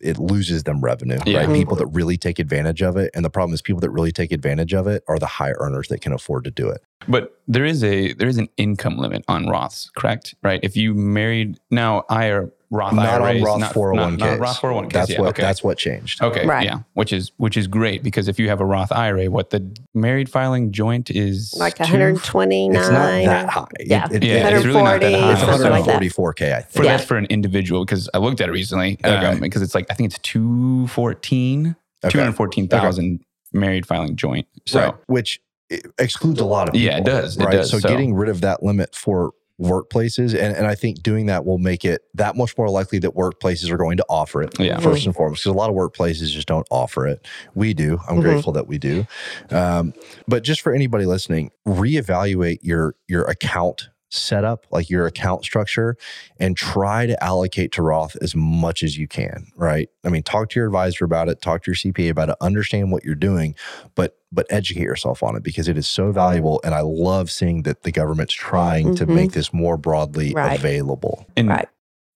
it 0.03 0.19
loses 0.19 0.65
them 0.65 0.81
revenue 0.81 1.19
Yeah. 1.27 1.39
right 1.41 1.55
people 1.55 1.77
that 1.77 1.87
really 1.87 2.17
take 2.17 2.39
advantage 2.39 2.83
of 2.83 2.97
it 2.97 3.11
and 3.15 3.25
the 3.25 3.31
problem 3.31 3.55
is 3.55 3.63
people 3.63 3.81
that 3.81 3.91
really 3.91 4.13
take 4.13 4.33
advantage 4.33 4.73
of 4.75 4.87
it 4.87 5.03
are 5.09 5.19
the 5.19 5.27
high 5.27 5.53
earners 5.59 5.89
that 5.89 6.01
can 6.01 6.13
afford 6.13 6.45
to 6.45 6.51
do 6.51 6.69
it 6.69 6.83
But 7.09 7.41
there 7.49 7.65
is 7.65 7.83
a 7.85 8.13
there 8.15 8.29
is 8.29 8.39
an 8.39 8.49
income 8.57 8.97
limit 8.99 9.25
on 9.29 9.47
Roths, 9.47 9.93
correct? 9.95 10.35
Right? 10.43 10.61
If 10.63 10.77
you 10.77 10.95
married 10.95 11.59
now 11.71 12.05
IRA 12.09 12.51
Roth 12.73 12.95
not 12.95 13.21
on 13.21 13.43
Roth 13.43 13.61
not, 13.61 13.75
401k 13.75 13.95
not, 13.97 14.19
not 14.19 14.39
Roth 14.41 14.61
401k. 14.61 14.93
that's 14.93 15.11
yeah, 15.11 15.21
what 15.21 15.29
okay. 15.29 15.43
that's 15.43 15.63
what 15.63 15.77
changed 15.77 16.23
Okay, 16.23 16.47
Right. 16.47 16.65
yeah, 16.65 16.79
which 16.95 17.13
is 17.13 17.31
which 17.37 17.57
is 17.59 17.67
great 17.67 18.03
because 18.03 18.29
if 18.29 18.41
you 18.41 18.49
have 18.49 18.61
a 18.63 18.65
Roth 18.65 18.91
IRA, 18.91 19.27
what 19.27 19.51
the 19.51 19.61
married 19.95 20.31
filing 20.31 20.73
joint 20.73 21.11
is 21.11 21.55
Like 21.59 21.75
two- 21.77 21.83
129. 21.83 22.75
it's 22.81 22.89
not 22.91 22.93
that 23.25 23.49
high 23.51 23.67
Yeah. 23.81 24.09
it- 24.11 24.25
Yeah, 24.25 24.49
it- 24.49 24.55
it's 24.55 24.65
really 24.65 24.83
not 24.83 25.01
that 25.03 25.13
high. 25.13 25.33
it's 25.33 25.41
that. 25.43 25.61
144k 25.61 26.55
i 26.55 26.63
for 26.63 26.69
think 26.73 26.85
Yeah. 26.87 26.97
that's 26.97 27.05
for 27.05 27.17
an 27.19 27.27
individual 27.27 27.85
because 27.85 28.09
I 28.15 28.19
looked 28.19 28.41
at 28.41 28.49
it 28.49 28.53
recently 28.53 28.99
Okay. 29.05 29.27
um, 29.27 29.39
because 29.41 29.61
it's 29.61 29.75
like 29.75 29.87
I 29.91 29.95
think 29.95 30.09
it's 30.11 30.19
214 30.21 31.77
Okay. 32.05 32.11
214,000 32.11 33.21
married 33.53 33.87
filing 33.87 34.17
joint. 34.17 34.47
So 34.67 34.81
Right. 34.81 34.95
which 35.07 35.41
it 35.71 35.87
excludes 35.99 36.41
a 36.41 36.45
lot 36.45 36.69
of 36.69 36.73
people. 36.75 36.87
Yeah, 36.87 36.99
it 36.99 37.05
does. 37.05 37.37
It 37.37 37.45
right. 37.45 37.53
does. 37.53 37.71
So, 37.71 37.79
So- 37.79 37.89
getting 37.89 38.15
rid 38.15 38.29
of 38.29 38.41
that 38.41 38.63
limit 38.63 38.95
for 38.95 39.33
workplaces, 39.63 40.31
and, 40.35 40.57
and 40.57 40.67
I 40.67 40.75
think 40.75 41.03
doing 41.03 41.27
that 41.27 41.45
will 41.45 41.59
make 41.59 41.85
it 41.85 42.03
that 42.15 42.37
much 42.37 42.57
more 42.59 42.69
likely 42.69 42.99
that 43.01 43.13
workplaces 43.15 43.71
are 43.71 43.77
going 43.77 43.97
to 43.97 44.05
offer 44.09 44.43
it. 44.43 44.59
Yeah. 44.59 44.79
First 44.81 45.07
and 45.07 45.15
foremost, 45.15 45.43
because 45.45 45.55
a 45.55 45.59
lot 45.59 45.71
of 45.71 45.77
workplaces 45.77 46.31
just 46.31 46.49
don't 46.49 46.67
offer 46.71 47.07
it. 47.07 47.27
We 47.55 47.75
do. 47.75 47.99
I'm 48.09 48.17
Mhm. 48.19 48.23
grateful 48.23 48.53
that 48.55 48.67
we 48.67 48.79
do. 48.79 49.07
Um, 49.51 49.95
but 50.29 50.43
just 50.43 50.61
for 50.61 50.73
anybody 50.75 51.07
listening, 51.07 51.51
reevaluate 51.67 52.59
your 52.63 52.95
your 53.09 53.23
account 53.25 53.89
setup, 54.13 54.67
like 54.71 54.91
your 54.91 55.07
account 55.07 55.45
structure, 55.45 55.97
and 56.39 56.57
try 56.57 57.07
to 57.07 57.23
allocate 57.25 57.73
to 57.73 57.83
Roth 57.83 58.17
as 58.21 58.35
much 58.35 58.83
as 58.83 58.99
you 58.99 59.09
can. 59.09 59.47
Right. 59.57 59.89
I 60.05 60.09
mean, 60.11 60.23
talk 60.23 60.51
to 60.51 60.61
your 60.61 60.67
advisor 60.67 61.05
about 61.05 61.29
it, 61.29 61.41
talk 61.41 61.65
to 61.65 61.71
your 61.71 61.77
CPA 61.77 62.11
about 62.11 62.29
it, 62.29 62.37
understand 62.41 62.93
what 62.93 63.05
you're 63.05 63.15
doing, 63.15 63.55
but 63.95 64.17
but 64.35 64.47
educate 64.49 64.81
yourself 64.85 65.23
on 65.23 65.37
it 65.37 65.43
because 65.43 65.69
it 65.69 65.77
is 65.77 65.87
so 65.87 66.11
valuable. 66.11 66.59
And 66.65 66.75
I 66.75 66.81
love 66.81 67.31
seeing 67.31 67.65
that 67.65 67.83
the 67.83 67.93
government's 67.93 68.33
trying 68.33 68.95
to 68.95 69.07
Mhm. 69.07 69.15
make 69.15 69.33
this 69.33 69.53
more 69.53 69.77
broadly 69.77 70.33
Right. 70.33 70.59
available. 70.59 71.27
And 71.37 71.49
Right. 71.49 71.69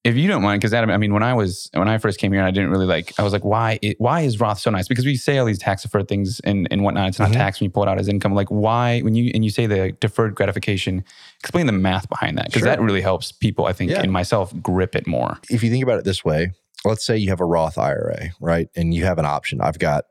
If 0.06 0.16
you 0.16 0.28
don't 0.28 0.42
mind, 0.42 0.60
because 0.60 0.72
Adam, 0.72 0.90
I 0.90 0.96
mean, 0.96 1.12
when 1.12 1.22
I 1.22 1.34
was 1.34 1.68
when 1.74 1.88
I 1.88 1.98
first 1.98 2.18
came 2.18 2.32
here, 2.32 2.42
I 2.42 2.50
didn't 2.50 2.70
really 2.70 2.86
like. 2.86 3.12
I 3.18 3.22
was 3.22 3.32
like, 3.32 3.44
why? 3.44 3.78
It, 3.82 4.00
why 4.00 4.22
is 4.22 4.38
Roth 4.40 4.58
so 4.60 4.70
nice? 4.70 4.86
Because 4.88 5.04
we 5.04 5.16
say 5.16 5.38
all 5.38 5.46
these 5.46 5.58
tax 5.58 5.82
deferred 5.82 6.08
things 6.08 6.40
and, 6.40 6.68
and 6.70 6.82
whatnot. 6.84 7.08
It's 7.08 7.18
not 7.18 7.30
Mhm. 7.30 7.34
tax 7.34 7.60
when 7.60 7.66
you 7.66 7.70
pull 7.70 7.82
it 7.82 7.88
out 7.88 7.98
as 7.98 8.08
income. 8.08 8.34
Like, 8.34 8.48
why? 8.48 9.00
When 9.00 9.14
you 9.14 9.30
and 9.34 9.44
you 9.44 9.50
say 9.50 9.66
the 9.66 9.92
deferred 10.00 10.34
gratification, 10.34 11.04
explain 11.40 11.66
the 11.66 11.72
math 11.72 12.08
behind 12.08 12.38
that 12.38 12.46
because 12.46 12.60
Sure. 12.60 12.68
that 12.68 12.80
really 12.80 13.00
helps 13.02 13.32
people. 13.32 13.66
I 13.66 13.72
think, 13.72 13.90
Yeah. 13.90 14.00
and 14.02 14.12
myself, 14.12 14.54
grip 14.62 14.94
it 14.96 15.06
more. 15.06 15.38
if 15.50 15.62
you 15.62 15.70
think 15.70 15.82
about 15.82 15.98
it 15.98 16.04
this 16.04 16.24
way, 16.24 16.52
let's 16.84 17.04
say 17.04 17.16
you 17.16 17.30
have 17.30 17.40
a 17.40 17.44
Roth 17.44 17.76
IRA, 17.76 18.30
right? 18.40 18.68
And 18.76 18.94
you 18.94 19.04
have 19.04 19.18
an 19.18 19.26
option. 19.26 19.60
I've 19.60 19.78
got 19.78 20.04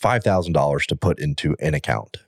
$5,000 0.00 0.86
to 0.86 0.96
put 0.96 1.18
into 1.18 1.56
an 1.60 1.74
account. 1.74 2.18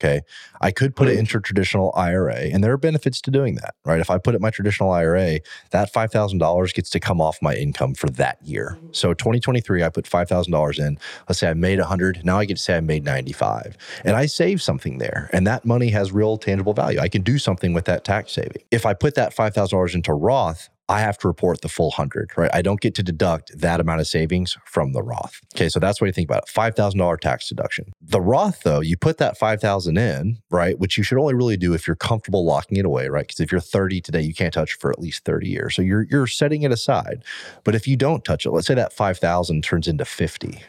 Okay. 0.00 0.22
I 0.62 0.70
could 0.70 0.96
put 0.96 1.08
it 1.08 1.18
into 1.18 1.36
a 1.36 1.40
traditional 1.42 1.92
IRA, 1.94 2.34
and 2.34 2.64
there 2.64 2.72
are 2.72 2.78
benefits 2.78 3.20
to 3.22 3.30
doing 3.30 3.56
that, 3.56 3.74
right? 3.84 4.00
If 4.00 4.08
I 4.10 4.16
put 4.16 4.34
it 4.34 4.36
in 4.36 4.42
my 4.42 4.50
traditional 4.50 4.90
IRA, 4.90 5.40
that 5.70 5.92
$5,000 5.92 6.74
gets 6.74 6.88
to 6.90 7.00
come 7.00 7.20
off 7.20 7.38
my 7.42 7.54
income 7.54 7.94
for 7.94 8.08
that 8.10 8.38
year. 8.42 8.76
Mm-hmm. 8.76 8.88
So 8.92 9.12
2023, 9.12 9.82
I 9.82 9.90
put 9.90 10.06
$5,000 10.06 10.78
in. 10.78 10.98
Let's 11.28 11.38
say 11.38 11.50
I 11.50 11.54
made 11.54 11.78
100. 11.78 12.24
Now 12.24 12.38
I 12.38 12.46
get 12.46 12.56
to 12.56 12.62
say 12.62 12.76
I 12.76 12.80
made 12.80 13.04
95. 13.04 13.76
And 14.04 14.16
I 14.16 14.26
save 14.26 14.62
something 14.62 14.98
there. 14.98 15.28
And 15.32 15.46
that 15.46 15.64
money 15.66 15.90
has 15.90 16.12
real 16.12 16.38
tangible 16.38 16.72
value. 16.72 16.98
I 16.98 17.08
can 17.08 17.22
do 17.22 17.38
something 17.38 17.74
with 17.74 17.84
that 17.84 18.04
tax 18.04 18.32
saving. 18.32 18.62
If 18.70 18.86
I 18.86 18.94
put 18.94 19.14
that 19.16 19.34
$5,000 19.34 19.94
into 19.94 20.14
Roth, 20.14 20.70
I 20.90 20.98
have 21.02 21.18
to 21.18 21.28
report 21.28 21.60
the 21.60 21.68
full 21.68 21.92
hundred, 21.92 22.32
right? 22.36 22.50
I 22.52 22.62
don't 22.62 22.80
get 22.80 22.96
to 22.96 23.02
deduct 23.04 23.56
that 23.56 23.78
amount 23.78 24.00
of 24.00 24.08
savings 24.08 24.58
from 24.64 24.92
the 24.92 25.04
Roth. 25.04 25.40
Okay, 25.54 25.68
so 25.68 25.78
that's 25.78 26.00
what 26.00 26.08
you 26.08 26.12
think 26.12 26.28
about 26.28 26.42
it. 26.42 26.48
Five 26.48 26.74
thousand 26.74 26.98
dollar 26.98 27.16
tax 27.16 27.48
deduction. 27.48 27.92
The 28.02 28.20
Roth, 28.20 28.64
though, 28.64 28.80
you 28.80 28.96
put 28.96 29.18
that 29.18 29.38
five 29.38 29.60
thousand 29.60 29.98
in, 29.98 30.38
right? 30.50 30.76
Which 30.80 30.98
you 30.98 31.04
should 31.04 31.18
only 31.18 31.34
really 31.34 31.56
do 31.56 31.74
if 31.74 31.86
you're 31.86 31.94
comfortable 31.94 32.44
locking 32.44 32.76
it 32.76 32.84
away, 32.84 33.08
right? 33.08 33.24
Because 33.24 33.38
if 33.38 33.52
you're 33.52 33.60
30 33.60 34.00
today, 34.00 34.20
you 34.20 34.34
can't 34.34 34.52
touch 34.52 34.72
for 34.72 34.90
at 34.90 34.98
least 34.98 35.24
30 35.24 35.48
years. 35.48 35.76
So 35.76 35.82
you're 35.82 36.08
you're 36.10 36.26
setting 36.26 36.62
it 36.62 36.72
aside. 36.72 37.22
But 37.62 37.76
if 37.76 37.86
you 37.86 37.96
don't 37.96 38.24
touch 38.24 38.44
it, 38.44 38.50
let's 38.50 38.66
say 38.66 38.74
that 38.74 38.92
five 38.92 39.16
thousand 39.16 39.62
turns 39.62 39.86
into 39.86 40.04
50. 40.04 40.60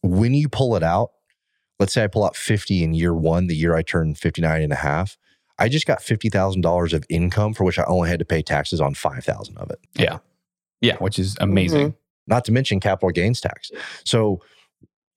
When 0.00 0.32
you 0.32 0.48
pull 0.48 0.76
it 0.76 0.84
out, 0.84 1.10
let's 1.80 1.92
say 1.92 2.04
I 2.04 2.06
pull 2.06 2.24
out 2.24 2.36
50 2.36 2.84
in 2.84 2.94
year 2.94 3.12
one, 3.12 3.48
the 3.48 3.56
year 3.56 3.74
I 3.74 3.82
turn 3.82 4.14
59 4.14 4.62
and 4.62 4.72
a 4.72 4.76
half 4.76 5.18
I 5.58 5.68
just 5.68 5.86
got 5.86 6.00
$50,000 6.00 6.92
of 6.92 7.04
income 7.08 7.54
for 7.54 7.64
which 7.64 7.78
I 7.78 7.84
only 7.84 8.08
had 8.08 8.18
to 8.20 8.24
pay 8.24 8.42
taxes 8.42 8.80
on 8.80 8.94
5,000 8.94 9.58
of 9.58 9.70
it. 9.70 9.80
Yeah. 9.94 10.18
Yeah, 10.80 10.96
which 10.98 11.18
is 11.18 11.36
amazing. 11.40 11.88
Mm-hmm. 11.88 11.96
Not 12.28 12.44
to 12.44 12.52
mention 12.52 12.78
capital 12.78 13.10
gains 13.10 13.40
tax. 13.40 13.70
So 14.04 14.40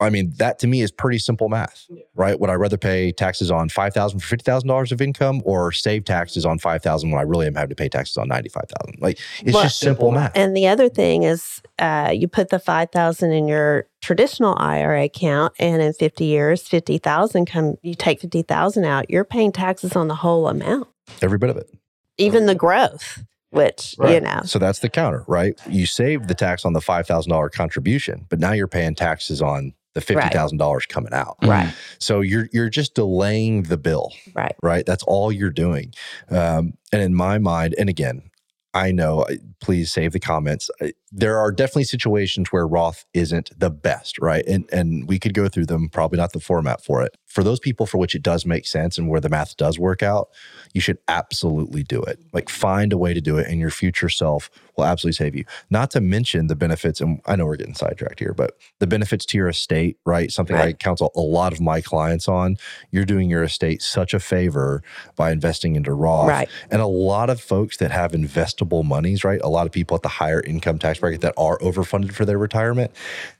I 0.01 0.09
mean, 0.09 0.33
that 0.37 0.57
to 0.59 0.67
me 0.67 0.81
is 0.81 0.91
pretty 0.91 1.19
simple 1.19 1.47
math, 1.47 1.87
right? 2.15 2.39
Would 2.39 2.49
I 2.49 2.53
rather 2.53 2.77
pay 2.77 3.11
taxes 3.11 3.51
on 3.51 3.69
five 3.69 3.93
thousand 3.93 4.19
for 4.19 4.27
fifty 4.27 4.43
thousand 4.43 4.67
dollars 4.67 4.91
of 4.91 5.01
income, 5.01 5.41
or 5.45 5.71
save 5.71 6.05
taxes 6.05 6.45
on 6.45 6.57
five 6.57 6.81
thousand 6.81 7.11
when 7.11 7.19
I 7.19 7.23
really 7.23 7.45
am 7.45 7.53
having 7.53 7.69
to 7.69 7.75
pay 7.75 7.87
taxes 7.87 8.17
on 8.17 8.27
ninety 8.27 8.49
five 8.49 8.65
thousand? 8.67 8.99
Like 8.99 9.19
it's 9.43 9.53
well, 9.53 9.63
just 9.63 9.79
simple 9.79 10.11
math. 10.11 10.31
And 10.35 10.57
the 10.57 10.67
other 10.67 10.89
thing 10.89 11.23
is, 11.23 11.61
uh, 11.77 12.11
you 12.13 12.27
put 12.27 12.49
the 12.49 12.59
five 12.59 12.89
thousand 12.91 13.31
in 13.31 13.47
your 13.47 13.87
traditional 14.01 14.55
IRA 14.57 15.03
account, 15.03 15.53
and 15.59 15.81
in 15.81 15.93
fifty 15.93 16.25
years, 16.25 16.67
fifty 16.67 16.97
thousand 16.97 17.45
come. 17.45 17.75
You 17.83 17.93
take 17.93 18.21
fifty 18.21 18.41
thousand 18.41 18.85
out, 18.85 19.09
you're 19.09 19.23
paying 19.23 19.51
taxes 19.51 19.95
on 19.95 20.07
the 20.07 20.15
whole 20.15 20.47
amount. 20.47 20.87
Every 21.21 21.37
bit 21.37 21.51
of 21.51 21.57
it. 21.57 21.69
Even 22.17 22.47
the 22.47 22.55
growth 22.55 23.23
which 23.51 23.95
right. 23.97 24.13
you 24.13 24.21
know. 24.21 24.41
So 24.45 24.59
that's 24.59 24.79
the 24.79 24.87
counter, 24.87 25.25
right? 25.27 25.59
You 25.69 25.85
saved 25.85 26.29
the 26.29 26.33
tax 26.33 26.63
on 26.63 26.71
the 26.71 26.79
five 26.81 27.05
thousand 27.05 27.31
dollar 27.31 27.49
contribution, 27.49 28.25
but 28.29 28.39
now 28.39 28.53
you're 28.53 28.67
paying 28.67 28.95
taxes 28.95 29.41
on 29.41 29.73
the 29.93 30.01
fifty 30.01 30.29
thousand 30.29 30.57
right. 30.57 30.65
dollars 30.65 30.85
coming 30.85 31.13
out. 31.13 31.37
Right. 31.43 31.73
So 31.99 32.21
you're 32.21 32.47
you're 32.51 32.69
just 32.69 32.95
delaying 32.95 33.63
the 33.63 33.77
bill. 33.77 34.11
Right. 34.33 34.55
Right. 34.63 34.85
That's 34.85 35.03
all 35.03 35.31
you're 35.31 35.49
doing. 35.51 35.93
Um, 36.29 36.73
and 36.91 37.01
in 37.01 37.13
my 37.13 37.37
mind, 37.37 37.75
and 37.77 37.89
again, 37.89 38.30
I 38.73 38.91
know. 38.91 39.25
Please 39.59 39.91
save 39.91 40.13
the 40.13 40.19
comments. 40.19 40.69
There 41.11 41.37
are 41.37 41.51
definitely 41.51 41.83
situations 41.83 42.51
where 42.51 42.65
Roth 42.65 43.05
isn't 43.13 43.51
the 43.57 43.69
best, 43.69 44.17
right? 44.19 44.45
And 44.47 44.67
and 44.71 45.07
we 45.07 45.19
could 45.19 45.33
go 45.33 45.49
through 45.49 45.65
them. 45.65 45.89
Probably 45.89 46.17
not 46.17 46.31
the 46.31 46.39
format 46.39 46.83
for 46.83 47.03
it. 47.03 47.17
For 47.27 47.43
those 47.43 47.59
people 47.59 47.85
for 47.85 47.97
which 47.97 48.15
it 48.15 48.23
does 48.23 48.45
make 48.45 48.65
sense 48.65 48.97
and 48.97 49.09
where 49.09 49.19
the 49.19 49.29
math 49.29 49.57
does 49.57 49.77
work 49.77 50.01
out, 50.01 50.29
you 50.73 50.81
should 50.81 50.99
absolutely 51.07 51.83
do 51.83 52.01
it. 52.01 52.19
Like 52.31 52.49
find 52.49 52.93
a 52.93 52.97
way 52.97 53.13
to 53.13 53.21
do 53.21 53.37
it, 53.37 53.47
and 53.47 53.59
your 53.59 53.71
future 53.71 54.09
self 54.09 54.49
will 54.77 54.85
absolutely 54.85 55.15
save 55.15 55.35
you. 55.35 55.43
Not 55.69 55.91
to 55.91 56.01
mention 56.01 56.47
the 56.47 56.55
benefits. 56.55 57.01
And 57.01 57.21
I 57.25 57.35
know 57.35 57.45
we're 57.45 57.57
getting 57.57 57.75
sidetracked 57.75 58.19
here, 58.19 58.33
but 58.33 58.53
the 58.79 58.87
benefits 58.87 59.25
to 59.27 59.37
your 59.37 59.49
estate, 59.49 59.97
right? 60.05 60.31
Something 60.31 60.55
right. 60.55 60.69
I 60.69 60.73
counsel 60.73 61.11
a 61.15 61.21
lot 61.21 61.51
of 61.51 61.59
my 61.59 61.81
clients 61.81 62.27
on. 62.27 62.57
You're 62.89 63.05
doing 63.05 63.29
your 63.29 63.43
estate 63.43 63.81
such 63.81 64.13
a 64.13 64.19
favor 64.19 64.81
by 65.15 65.31
investing 65.31 65.75
into 65.75 65.93
Roth. 65.93 66.29
Right. 66.29 66.49
And 66.69 66.81
a 66.81 66.87
lot 66.87 67.29
of 67.29 67.41
folks 67.41 67.77
that 67.77 67.91
have 67.91 68.13
investable 68.61 68.83
monies, 68.83 69.23
right? 69.23 69.39
A 69.43 69.49
lot 69.49 69.65
of 69.65 69.71
people 69.71 69.95
at 69.95 70.01
the 70.01 70.09
higher 70.09 70.41
income 70.41 70.79
tax 70.79 70.99
bracket 70.99 71.21
that 71.21 71.33
are 71.37 71.57
overfunded 71.59 72.13
for 72.13 72.25
their 72.25 72.37
retirement, 72.37 72.91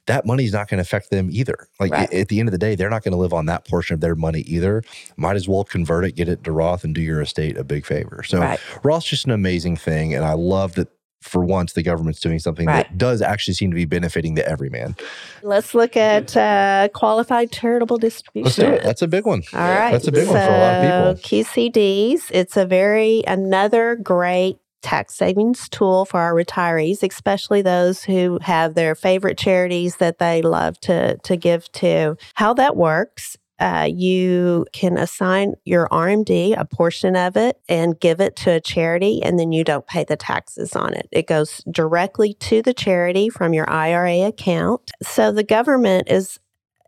that 0.07 0.25
money 0.25 0.45
is 0.45 0.53
not 0.53 0.69
going 0.69 0.77
to 0.77 0.81
affect 0.81 1.09
them 1.09 1.29
either. 1.31 1.67
Like 1.79 1.91
right. 1.91 2.13
at 2.13 2.27
the 2.27 2.39
end 2.39 2.49
of 2.49 2.51
the 2.51 2.57
day, 2.57 2.75
they're 2.75 2.89
not 2.89 3.03
going 3.03 3.13
to 3.13 3.17
live 3.17 3.33
on 3.33 3.45
that 3.47 3.67
portion 3.67 3.93
of 3.93 4.01
their 4.01 4.15
money 4.15 4.41
either. 4.41 4.83
Might 5.17 5.35
as 5.35 5.47
well 5.47 5.63
convert 5.63 6.05
it, 6.05 6.15
get 6.15 6.27
it 6.27 6.43
to 6.43 6.51
Roth, 6.51 6.83
and 6.83 6.93
do 6.93 7.01
your 7.01 7.21
estate 7.21 7.57
a 7.57 7.63
big 7.63 7.85
favor. 7.85 8.23
So 8.23 8.39
right. 8.39 8.59
Roth's 8.83 9.07
just 9.07 9.25
an 9.25 9.31
amazing 9.31 9.77
thing, 9.77 10.13
and 10.13 10.25
I 10.25 10.33
love 10.33 10.75
that 10.75 10.89
for 11.21 11.45
once 11.45 11.73
the 11.73 11.83
government's 11.83 12.19
doing 12.19 12.39
something 12.39 12.65
right. 12.65 12.87
that 12.87 12.97
does 12.97 13.21
actually 13.21 13.53
seem 13.53 13.69
to 13.69 13.75
be 13.75 13.85
benefiting 13.85 14.33
the 14.33 14.47
everyman. 14.47 14.95
Let's 15.43 15.75
look 15.75 15.95
at 15.95 16.35
uh, 16.35 16.89
qualified 16.93 17.51
charitable 17.51 17.97
distribution. 17.97 18.45
Let's 18.45 18.55
do 18.55 18.65
it. 18.65 18.83
That's 18.83 19.01
a 19.03 19.07
big 19.07 19.25
one. 19.25 19.43
All 19.53 19.59
right. 19.59 19.91
That's 19.91 20.07
a 20.07 20.11
big 20.11 20.25
so, 20.25 20.33
one 20.33 20.41
for 20.41 20.53
a 20.53 20.57
lot 20.57 21.05
of 21.07 21.17
people. 21.17 21.39
QCDs, 21.39 22.31
it's 22.31 22.57
a 22.57 22.65
very 22.65 23.23
another 23.27 23.95
great 23.95 24.57
tax 24.81 25.15
savings 25.15 25.69
tool 25.69 26.05
for 26.05 26.19
our 26.19 26.33
retirees, 26.33 27.03
especially 27.03 27.61
those 27.61 28.03
who 28.03 28.39
have 28.41 28.73
their 28.73 28.95
favorite 28.95 29.37
charities 29.37 29.97
that 29.97 30.19
they 30.19 30.41
love 30.41 30.79
to, 30.81 31.17
to 31.17 31.35
give 31.37 31.71
to. 31.73 32.17
How 32.35 32.53
that 32.53 32.75
works 32.75 33.37
uh, 33.61 33.87
you 33.87 34.65
can 34.73 34.97
assign 34.97 35.53
your 35.65 35.87
RMD, 35.89 36.55
a 36.57 36.65
portion 36.65 37.15
of 37.15 37.37
it, 37.37 37.61
and 37.69 37.99
give 37.99 38.19
it 38.19 38.35
to 38.37 38.53
a 38.53 38.59
charity, 38.59 39.21
and 39.21 39.37
then 39.37 39.51
you 39.51 39.63
don't 39.63 39.85
pay 39.85 40.03
the 40.03 40.17
taxes 40.17 40.75
on 40.75 40.95
it. 40.95 41.07
It 41.11 41.27
goes 41.27 41.63
directly 41.69 42.33
to 42.33 42.63
the 42.63 42.73
charity 42.73 43.29
from 43.29 43.53
your 43.53 43.69
IRA 43.69 44.21
account. 44.23 44.89
So 45.03 45.31
the 45.31 45.43
government 45.43 46.09
is 46.09 46.39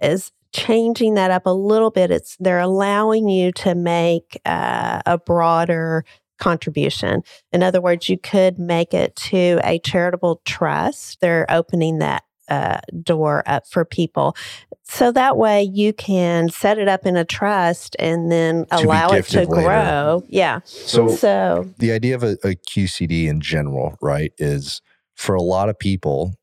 is 0.01 0.32
changing 0.51 1.13
that 1.13 1.29
up 1.29 1.45
a 1.45 1.53
little 1.53 1.91
bit. 1.91 2.10
It's 2.10 2.38
they're 2.39 2.60
allowing 2.60 3.29
you 3.29 3.51
to 3.51 3.75
make 3.75 4.41
uh, 4.43 5.01
a 5.06 5.19
broader 5.19 6.03
contribution. 6.43 7.23
In 7.53 7.63
other 7.63 7.79
words, 7.79 8.10
you 8.10 8.17
could 8.17 8.60
make 8.60 8.93
it 8.93 9.15
to 9.15 9.62
a 9.63 9.79
charitable 9.79 10.41
trust. 10.43 11.21
They're 11.21 11.45
opening 11.49 11.99
that 11.99 12.23
uh, 12.49 12.82
door 13.01 13.43
up 13.45 13.65
for 13.65 13.86
people. 13.86 14.36
So 14.84 15.13
that 15.13 15.38
way 15.38 15.63
you 15.63 15.93
can 15.93 16.49
set 16.49 16.77
it 16.77 16.89
up 16.89 17.06
in 17.06 17.15
a 17.15 17.23
trust 17.23 17.95
and 17.97 18.29
then 18.29 18.65
to 18.65 18.79
allow 18.79 19.12
it 19.12 19.23
to 19.27 19.39
later. 19.39 19.51
grow. 19.51 20.23
Yeah. 20.27 20.60
So, 20.65 21.08
so 21.08 21.71
the 21.77 21.93
idea 21.93 22.15
of 22.15 22.23
a, 22.23 22.34
a 22.43 22.56
QCD 22.56 23.27
in 23.27 23.39
general, 23.39 23.97
right, 24.01 24.34
is 24.38 24.82
for 25.15 25.36
a 25.36 25.41
lot 25.41 25.69
of 25.69 25.79
people 25.79 26.34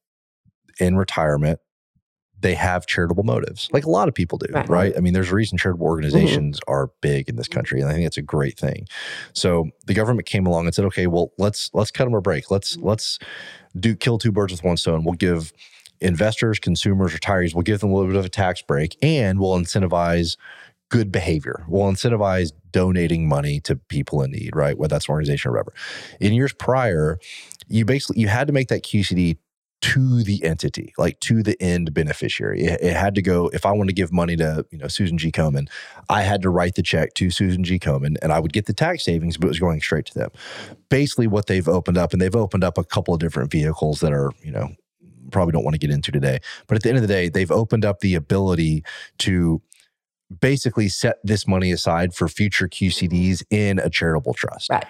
in 0.78 0.96
retirement, 0.96 1.60
they 2.40 2.54
have 2.54 2.86
charitable 2.86 3.22
motives, 3.22 3.68
like 3.72 3.84
a 3.84 3.90
lot 3.90 4.08
of 4.08 4.14
people 4.14 4.38
do, 4.38 4.52
right? 4.52 4.68
right? 4.68 4.92
I 4.96 5.00
mean, 5.00 5.12
there's 5.12 5.30
a 5.30 5.34
reason 5.34 5.58
charitable 5.58 5.84
mm-hmm. 5.84 5.90
organizations 5.90 6.58
mm-hmm. 6.60 6.72
are 6.72 6.90
big 7.00 7.28
in 7.28 7.36
this 7.36 7.48
country, 7.48 7.80
and 7.80 7.90
I 7.90 7.94
think 7.94 8.06
it's 8.06 8.16
a 8.16 8.22
great 8.22 8.58
thing. 8.58 8.86
So 9.32 9.70
the 9.86 9.94
government 9.94 10.26
came 10.26 10.46
along 10.46 10.66
and 10.66 10.74
said, 10.74 10.84
"Okay, 10.86 11.06
well, 11.06 11.32
let's 11.38 11.70
let's 11.74 11.90
cut 11.90 12.04
them 12.04 12.14
a 12.14 12.20
break. 12.20 12.50
Let's 12.50 12.76
let's 12.78 13.18
do 13.78 13.94
kill 13.94 14.18
two 14.18 14.32
birds 14.32 14.52
with 14.52 14.64
one 14.64 14.76
stone. 14.76 15.04
We'll 15.04 15.14
give 15.14 15.52
investors, 16.00 16.58
consumers, 16.58 17.12
retirees, 17.12 17.54
we'll 17.54 17.62
give 17.62 17.80
them 17.80 17.90
a 17.90 17.94
little 17.94 18.10
bit 18.10 18.18
of 18.18 18.24
a 18.24 18.30
tax 18.30 18.62
break 18.62 18.96
and 19.02 19.38
we'll 19.38 19.56
incentivize 19.58 20.36
good 20.88 21.12
behavior. 21.12 21.64
We'll 21.68 21.90
incentivize 21.90 22.52
donating 22.72 23.28
money 23.28 23.60
to 23.60 23.76
people 23.76 24.22
in 24.22 24.32
need, 24.32 24.56
right? 24.56 24.76
Whether 24.76 24.94
that's 24.94 25.08
an 25.08 25.12
organization 25.12 25.50
or 25.50 25.52
whatever. 25.52 25.74
In 26.20 26.32
years 26.32 26.52
prior, 26.52 27.18
you 27.68 27.84
basically 27.84 28.20
you 28.20 28.28
had 28.28 28.46
to 28.46 28.52
make 28.52 28.68
that 28.68 28.82
QCD 28.82 29.38
to 29.80 30.22
the 30.22 30.44
entity, 30.44 30.92
like 30.98 31.18
to 31.20 31.42
the 31.42 31.60
end 31.60 31.94
beneficiary. 31.94 32.62
It, 32.64 32.80
it, 32.82 32.96
had 32.96 33.14
to 33.14 33.22
go. 33.22 33.48
If 33.48 33.64
I 33.64 33.72
want 33.72 33.88
to 33.88 33.94
give 33.94 34.12
money 34.12 34.36
to 34.36 34.66
you 34.70 34.78
know 34.78 34.88
Susan 34.88 35.16
G. 35.18 35.32
Komen, 35.32 35.68
I 36.08 36.22
had 36.22 36.42
to 36.42 36.50
write 36.50 36.74
the 36.74 36.82
check 36.82 37.14
to 37.14 37.30
Susan 37.30 37.64
G. 37.64 37.78
Komen, 37.78 38.16
and 38.22 38.32
I 38.32 38.40
would 38.40 38.52
get 38.52 38.66
the 38.66 38.72
tax 38.72 39.04
savings, 39.04 39.36
but 39.36 39.46
it 39.46 39.48
was 39.48 39.58
going 39.58 39.80
straight 39.80 40.06
to 40.06 40.14
them. 40.14 40.30
Basically, 40.88 41.26
what 41.26 41.46
they've 41.46 41.68
opened 41.68 41.98
up, 41.98 42.12
and 42.12 42.20
they've 42.20 42.36
opened 42.36 42.64
up 42.64 42.76
a 42.76 42.84
couple 42.84 43.14
of 43.14 43.20
different 43.20 43.50
vehicles 43.50 44.00
that 44.00 44.12
are 44.12 44.32
you 44.42 44.52
know 44.52 44.68
probably 45.30 45.52
don't 45.52 45.64
want 45.64 45.74
to 45.74 45.78
get 45.78 45.90
into 45.90 46.12
today. 46.12 46.40
But 46.66 46.76
at 46.76 46.82
the 46.82 46.88
end 46.88 46.98
of 46.98 47.02
the 47.02 47.08
day, 47.08 47.28
they've 47.28 47.50
opened 47.50 47.84
up 47.84 48.00
the 48.00 48.14
ability 48.14 48.84
to 49.18 49.62
basically 50.40 50.88
set 50.88 51.18
this 51.24 51.46
money 51.46 51.72
aside 51.72 52.14
for 52.14 52.28
future 52.28 52.68
QCDs 52.68 53.42
in 53.50 53.78
a 53.78 53.90
charitable 53.90 54.34
trust. 54.34 54.70
Right. 54.70 54.84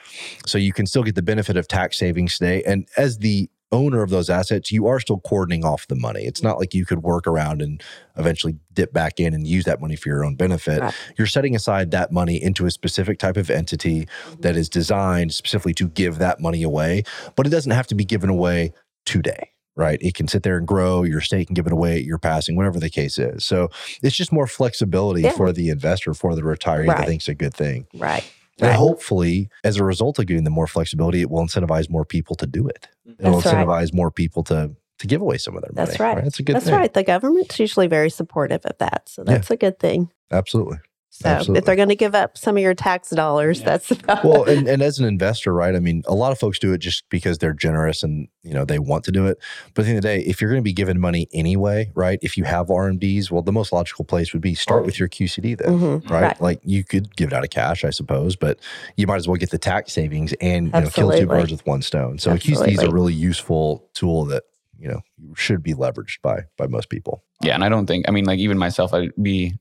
So 0.47 0.59
you 0.59 0.73
can 0.73 0.87
still 0.87 1.03
get 1.03 1.15
the 1.15 1.23
benefit 1.23 1.57
of 1.57 1.67
tax 1.67 1.99
savings 1.99 2.39
today. 2.39 2.63
And 2.65 2.87
as 2.97 3.19
the 3.19 3.49
owner 3.73 4.03
of 4.03 4.11
those 4.11 4.29
assets, 4.29 4.73
you 4.73 4.87
are 4.87 5.01
still 5.01 5.21
cordoning 5.21 5.65
off 5.65 5.87
the 5.87 5.95
money. 5.95 6.25
It's 6.25 6.43
not 6.43 6.59
like 6.59 6.75
you 6.75 6.85
could 6.85 7.03
work 7.03 7.27
around 7.27 7.63
and 7.63 7.83
eventually 8.17 8.57
dip 8.73 8.93
back 8.93 9.21
in 9.21 9.35
and 9.35 9.47
use 9.47 9.65
that 9.65 9.81
money 9.81 9.97
for 9.97 10.09
your 10.09 10.25
own 10.25 10.35
benefit. 10.35 10.81
Right. 10.81 10.95
You're 11.17 11.27
setting 11.27 11.55
aside 11.55 11.91
that 11.93 12.13
money 12.13 12.43
into 12.43 12.67
a 12.67 12.71
specific 12.71 13.19
type 13.19 13.37
of 13.37 13.51
entity 13.51 14.09
that 14.41 14.57
is 14.57 14.69
designed 14.69 15.33
specifically 15.33 15.75
to 15.75 15.89
give 15.89 16.19
that 16.19 16.41
money 16.41 16.63
away, 16.63 17.05
but 17.37 17.47
it 17.47 17.51
doesn't 17.51 17.73
have 17.73 17.87
to 17.89 17.95
be 17.95 18.05
given 18.05 18.31
away 18.31 18.73
today 19.05 19.53
right? 19.77 19.99
It 20.03 20.15
can 20.15 20.29
sit 20.29 20.43
there 20.43 20.59
and 20.59 20.67
grow. 20.67 21.05
Your 21.05 21.23
state 21.23 21.47
can 21.47 21.55
give 21.55 21.67
it 21.67 21.73
away 21.73 21.97
at 21.97 22.05
your 22.05 22.19
passing, 22.19 22.55
whatever 22.55 22.79
the 22.79 22.91
case 22.91 23.19
is. 23.19 23.47
So 23.47 23.71
it's 24.03 24.15
just 24.15 24.31
more 24.31 24.47
flexibility 24.47 25.23
yeah. 25.23 25.33
for 25.33 25.53
the 25.53 25.71
investor, 25.71 26.13
for 26.13 26.35
the 26.35 26.43
retiree. 26.43 26.89
Right. 26.89 26.99
I 26.99 27.07
think 27.07 27.21
it's 27.21 27.29
a 27.29 27.35
good 27.35 27.55
thing. 27.55 27.87
Right. 27.95 28.31
And 28.61 28.69
right. 28.69 28.77
hopefully, 28.77 29.49
as 29.65 29.77
a 29.77 29.85
result 29.85 30.19
of 30.19 30.27
giving 30.27 30.45
them 30.45 30.53
more 30.53 30.67
flexibility, 30.67 31.21
it 31.21 31.31
will 31.31 31.43
incentivize 31.43 31.89
more 31.89 32.05
people 32.05 32.37
to 32.37 32.47
do 32.47 32.67
it. 32.69 32.89
Mm-hmm. 33.09 33.27
It 33.27 33.31
will 33.31 33.41
incentivize 33.41 33.67
right. 33.67 33.95
more 33.95 34.11
people 34.11 34.43
to 34.45 34.75
to 34.99 35.07
give 35.07 35.23
away 35.23 35.39
some 35.39 35.57
of 35.57 35.63
their 35.63 35.71
money. 35.75 35.87
That's 35.87 35.99
right. 35.99 36.17
right? 36.17 36.25
That's 36.25 36.39
a 36.39 36.43
good 36.43 36.57
that's 36.57 36.67
thing. 36.67 36.75
right. 36.75 36.93
The 36.93 37.03
government's 37.03 37.59
usually 37.59 37.87
very 37.87 38.11
supportive 38.11 38.67
of 38.67 38.77
that. 38.79 39.09
So 39.09 39.25
that's 39.25 39.49
yeah. 39.49 39.55
a 39.55 39.57
good 39.57 39.79
thing. 39.79 40.11
Absolutely. 40.31 40.77
So 41.13 41.29
Absolutely. 41.29 41.59
if 41.59 41.65
they're 41.65 41.77
going 41.77 41.89
to 41.89 41.97
give 41.97 42.15
up 42.15 42.39
some 42.39 42.57
of 42.57 42.63
your 42.63 42.73
tax 42.73 43.11
dollars, 43.11 43.63
that's 43.63 43.91
about 43.91 44.25
well, 44.25 44.45
and, 44.45 44.69
and 44.69 44.81
as 44.81 45.01
an 45.01 45.07
investor, 45.07 45.53
right? 45.53 45.75
I 45.75 45.81
mean, 45.81 46.05
a 46.07 46.15
lot 46.15 46.31
of 46.31 46.39
folks 46.39 46.59
do 46.61 46.73
it 46.73 46.79
just 46.79 47.03
because 47.11 47.39
they're 47.39 47.53
generous 47.53 48.05
and 48.05 48.29
you 48.43 48.55
know 48.55 48.65
they 48.65 48.79
want 48.79 49.05
to 49.05 49.13
do 49.13 49.27
it. 49.27 49.37
But 49.75 49.83
at 49.83 49.85
the 49.85 49.89
end 49.91 49.99
of 49.99 50.03
the 50.03 50.09
day, 50.09 50.21
if 50.21 50.41
you're 50.41 50.49
going 50.51 50.63
to 50.63 50.65
be 50.65 50.73
given 50.73 51.01
money 51.01 51.29
anyway, 51.33 51.91
right? 51.95 52.21
If 52.23 52.37
you 52.39 52.45
have 52.45 52.69
RMDs, 52.69 53.29
well, 53.31 53.43
the 53.43 53.53
most 53.53 53.73
logical 53.73 54.05
place 54.05 54.33
would 54.33 54.41
be 54.41 54.55
start 54.55 54.87
with 54.87 55.01
your 55.01 55.09
QCD 55.09 55.59
then, 55.59 55.69
Mhm, 55.81 56.11
right? 56.11 56.23
right. 56.23 56.41
Like 56.41 56.61
you 56.65 56.85
could 56.85 57.15
give 57.17 57.29
it 57.29 57.35
out 57.35 57.43
of 57.43 57.51
cash, 57.51 57.85
I 57.85 57.91
suppose, 57.91 58.37
but 58.37 58.61
you 58.97 59.09
might 59.09 59.17
as 59.17 59.27
well 59.27 59.37
get 59.37 59.51
the 59.51 59.59
tax 59.59 59.93
savings 59.93 60.33
and 60.41 60.67
you 60.67 60.81
know, 60.81 60.89
kill 60.91 61.11
two 61.11 61.27
birds 61.27 61.51
with 61.51 61.67
one 61.67 61.83
stone. 61.83 62.19
So 62.19 62.31
a 62.31 62.35
QCD 62.37 62.73
is 62.75 62.83
a 62.83 62.91
really 62.91 63.15
useful 63.15 63.91
tool 63.95 64.27
that 64.27 64.45
you 64.79 64.89
know 64.89 65.01
should 65.35 65.63
be 65.63 65.75
leveraged 65.75 66.23
by 66.23 66.45
by 66.57 66.69
most 66.69 66.89
people. 66.89 67.25
Yeah, 67.43 67.55
and 67.57 67.65
I 67.65 67.69
don't 67.69 67.87
think 67.87 68.09
I 68.09 68.13
mean 68.13 68.27
like 68.27 68.39
even 68.39 68.59
myself, 68.59 68.95
I'd 68.95 69.11
be 69.21 69.55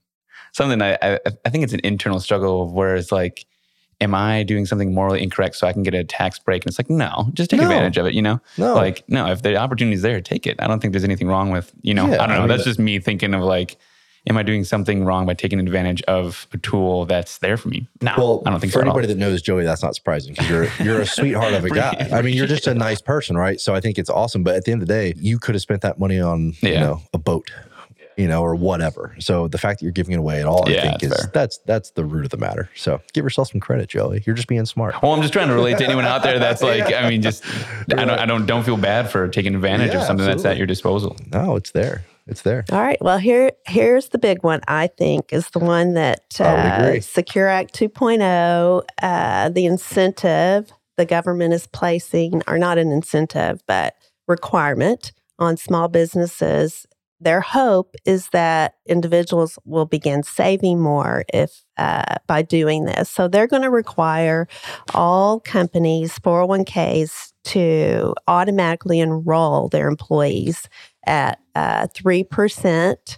something 0.53 0.81
I 0.81 0.97
I, 1.01 1.19
I 1.45 1.49
think 1.49 1.63
it's 1.63 1.73
an 1.73 1.81
internal 1.83 2.19
struggle 2.19 2.61
of 2.63 2.71
where 2.73 2.95
it's 2.95 3.11
like, 3.11 3.45
am 4.01 4.15
I 4.15 4.43
doing 4.43 4.65
something 4.65 4.93
morally 4.93 5.21
incorrect 5.21 5.55
so 5.57 5.67
I 5.67 5.73
can 5.73 5.83
get 5.83 5.93
a 5.93 6.03
tax 6.03 6.39
break? 6.39 6.63
And 6.63 6.69
it's 6.71 6.79
like, 6.79 6.89
no, 6.89 7.29
just 7.33 7.49
take 7.49 7.59
No. 7.59 7.65
advantage 7.67 7.97
of 7.97 8.05
it. 8.05 8.13
You 8.13 8.21
know, 8.21 8.39
No, 8.57 8.73
like 8.75 9.03
no, 9.07 9.27
if 9.31 9.41
the 9.41 9.55
opportunity 9.57 9.95
is 9.95 10.01
there, 10.01 10.21
take 10.21 10.47
it. 10.47 10.55
I 10.61 10.67
don't 10.67 10.79
think 10.79 10.93
there's 10.93 11.03
anything 11.03 11.27
wrong 11.27 11.51
with 11.51 11.71
you 11.81 11.93
know. 11.93 12.07
Yeah, 12.07 12.15
I 12.23 12.27
don't 12.27 12.29
know. 12.29 12.35
I 12.35 12.39
mean, 12.39 12.47
That's 12.49 12.63
just 12.65 12.79
me 12.79 12.99
thinking 12.99 13.33
of 13.33 13.41
like. 13.41 13.77
Am 14.29 14.35
I 14.35 14.43
doing 14.43 14.65
something 14.65 15.05
wrong 15.05 15.25
by 15.25 15.33
taking 15.33 15.61
advantage 15.61 16.01
of 16.03 16.45
a 16.51 16.57
tool 16.57 17.05
that's 17.05 17.37
there 17.37 17.55
for 17.55 17.69
me? 17.69 17.87
No, 18.01 18.13
Well, 18.17 18.43
I 18.45 18.49
don't 18.51 18.59
think 18.59 18.73
for 18.73 18.79
so. 18.79 18.83
anybody 18.83 19.07
that 19.07 19.17
knows 19.17 19.41
Joey, 19.41 19.63
that's 19.63 19.81
not 19.81 19.95
surprising 19.95 20.33
because 20.33 20.49
you're 20.49 20.67
you're 20.85 20.99
a 20.99 21.05
sweetheart 21.07 21.53
of 21.53 21.63
a 21.63 21.69
guy. 21.83 22.09
I 22.11 22.21
mean, 22.21 22.35
you're 22.35 22.45
just 22.45 22.67
a 22.67 22.73
nice 22.73 23.01
person, 23.01 23.37
right? 23.37 23.61
So 23.61 23.73
I 23.73 23.79
think 23.79 23.97
it's 23.97 24.09
awesome. 24.09 24.43
But 24.43 24.55
at 24.55 24.65
the 24.65 24.73
end 24.73 24.81
of 24.81 24.89
the 24.89 24.93
day, 24.93 25.13
you 25.15 25.39
could 25.39 25.55
have 25.55 25.61
spent 25.61 25.81
that 25.83 25.99
money 25.99 26.19
on 26.19 26.53
you 26.61 26.73
know 26.73 27.01
a 27.13 27.17
boat, 27.17 27.49
you 28.19 28.27
know, 28.27 28.41
or 28.41 28.53
whatever. 28.53 29.15
So 29.19 29.47
the 29.47 29.57
fact 29.57 29.79
that 29.79 29.85
you're 29.85 29.93
giving 29.93 30.13
it 30.13 30.19
away 30.19 30.41
at 30.41 30.45
all, 30.45 30.63
I 30.69 30.73
think 30.73 31.01
that's 31.01 31.03
is 31.03 31.15
fair. 31.15 31.31
that's 31.33 31.57
that's 31.59 31.91
the 31.91 32.03
root 32.03 32.25
of 32.25 32.31
the 32.31 32.37
matter. 32.37 32.69
So 32.75 33.01
give 33.13 33.23
yourself 33.23 33.51
some 33.51 33.61
credit, 33.61 33.89
Joey. 33.89 34.21
You're 34.25 34.35
just 34.35 34.49
being 34.49 34.65
smart. 34.65 35.01
Well, 35.01 35.13
I'm 35.13 35.21
just 35.21 35.31
trying 35.31 35.47
to 35.47 35.53
relate 35.53 35.77
to 35.77 35.85
anyone 35.85 36.05
out 36.05 36.21
there 36.21 36.37
that's 36.37 36.61
like, 36.61 36.93
I 36.93 37.09
mean, 37.09 37.21
just 37.21 37.45
I 37.91 38.05
don't, 38.05 38.09
I 38.09 38.25
don't, 38.25 38.45
don't 38.45 38.63
feel 38.63 38.77
bad 38.77 39.09
for 39.09 39.27
taking 39.29 39.55
advantage 39.55 39.93
Yeah, 39.93 40.01
of 40.01 40.07
something 40.07 40.25
that's 40.25 40.45
at 40.45 40.57
your 40.57 40.67
disposal. 40.67 41.15
No, 41.31 41.55
it's 41.55 41.71
there. 41.71 42.03
It's 42.27 42.41
there. 42.43 42.65
All 42.71 42.81
right. 42.81 43.01
Well, 43.01 43.17
here 43.17 43.53
here's 43.65 44.09
the 44.09 44.19
big 44.19 44.43
one. 44.43 44.59
I 44.67 44.87
think 44.87 45.31
is 45.31 45.49
the 45.51 45.59
one 45.59 45.93
that 45.93 46.39
uh. 46.41 46.99
Secure 46.99 47.47
Act 47.47 47.73
2.0, 47.73 48.83
uh, 49.01 49.49
the 49.49 49.65
incentive 49.65 50.71
the 50.99 51.05
government 51.05 51.53
is 51.53 51.65
placing, 51.65 52.41
or 52.45 52.57
not 52.57 52.77
an 52.77 52.91
incentive, 52.91 53.63
but 53.65 53.95
requirement 54.27 55.13
on 55.39 55.55
small 55.55 55.87
businesses. 55.87 56.85
Their 57.21 57.41
hope 57.41 57.95
is 58.05 58.29
that 58.29 58.75
individuals 58.85 59.59
will 59.65 59.85
begin 59.85 60.23
saving 60.23 60.79
more 60.79 61.25
if 61.33 61.63
uh, 61.77 62.15
by 62.27 62.41
doing 62.41 62.85
this. 62.85 63.09
So 63.09 63.27
they're 63.27 63.47
going 63.47 63.63
to 63.63 63.69
require 63.69 64.47
all 64.93 65.39
companies 65.39 66.17
401ks 66.19 67.33
to 67.45 68.13
automatically 68.27 68.99
enroll 68.99 69.67
their 69.67 69.87
employees 69.87 70.69
at 71.05 71.39
uh, 71.55 71.87
3% 71.87 73.17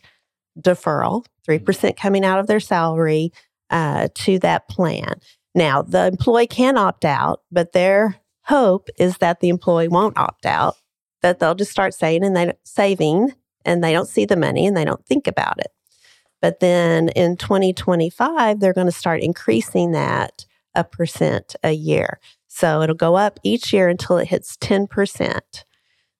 deferral, 0.60 1.26
3% 1.48 1.98
coming 1.98 2.26
out 2.26 2.40
of 2.40 2.48
their 2.48 2.60
salary 2.60 3.32
uh, 3.70 4.08
to 4.16 4.40
that 4.40 4.68
plan. 4.68 5.20
Now, 5.54 5.82
the 5.82 6.08
employee 6.08 6.48
can 6.48 6.78
opt 6.78 7.06
out, 7.06 7.42
but 7.52 7.74
their 7.74 8.18
hope 8.44 8.90
is 8.98 9.18
that 9.18 9.42
the 9.42 9.50
employee 9.50 9.88
won't 9.88 10.18
opt 10.18 10.46
out, 10.46 10.76
that 11.22 11.40
they'll 11.40 11.56
just 11.56 11.72
start 11.72 11.94
saving 11.94 12.24
and 12.24 12.36
they 12.36 12.54
saving 12.64 13.34
and 13.66 13.84
they 13.84 13.94
don't 13.94 14.08
see 14.08 14.26
the 14.26 14.36
money 14.36 14.66
and 14.66 14.76
they 14.76 14.86
don't 14.86 15.06
think 15.06 15.28
about 15.28 15.60
it. 15.60 15.72
But 16.42 16.60
then 16.60 17.10
in 17.10 17.38
2025, 17.38 18.60
they're 18.60 18.74
going 18.74 18.88
to 18.88 18.92
start 18.92 19.22
increasing 19.22 19.92
that 19.92 20.46
a 20.74 20.84
percent 20.84 21.56
a 21.64 21.72
year. 21.72 22.20
So 22.48 22.82
it'll 22.82 22.96
go 22.96 23.16
up 23.16 23.40
each 23.44 23.72
year 23.72 23.88
until 23.88 24.18
it 24.18 24.28
hits 24.28 24.58
10%. 24.58 25.40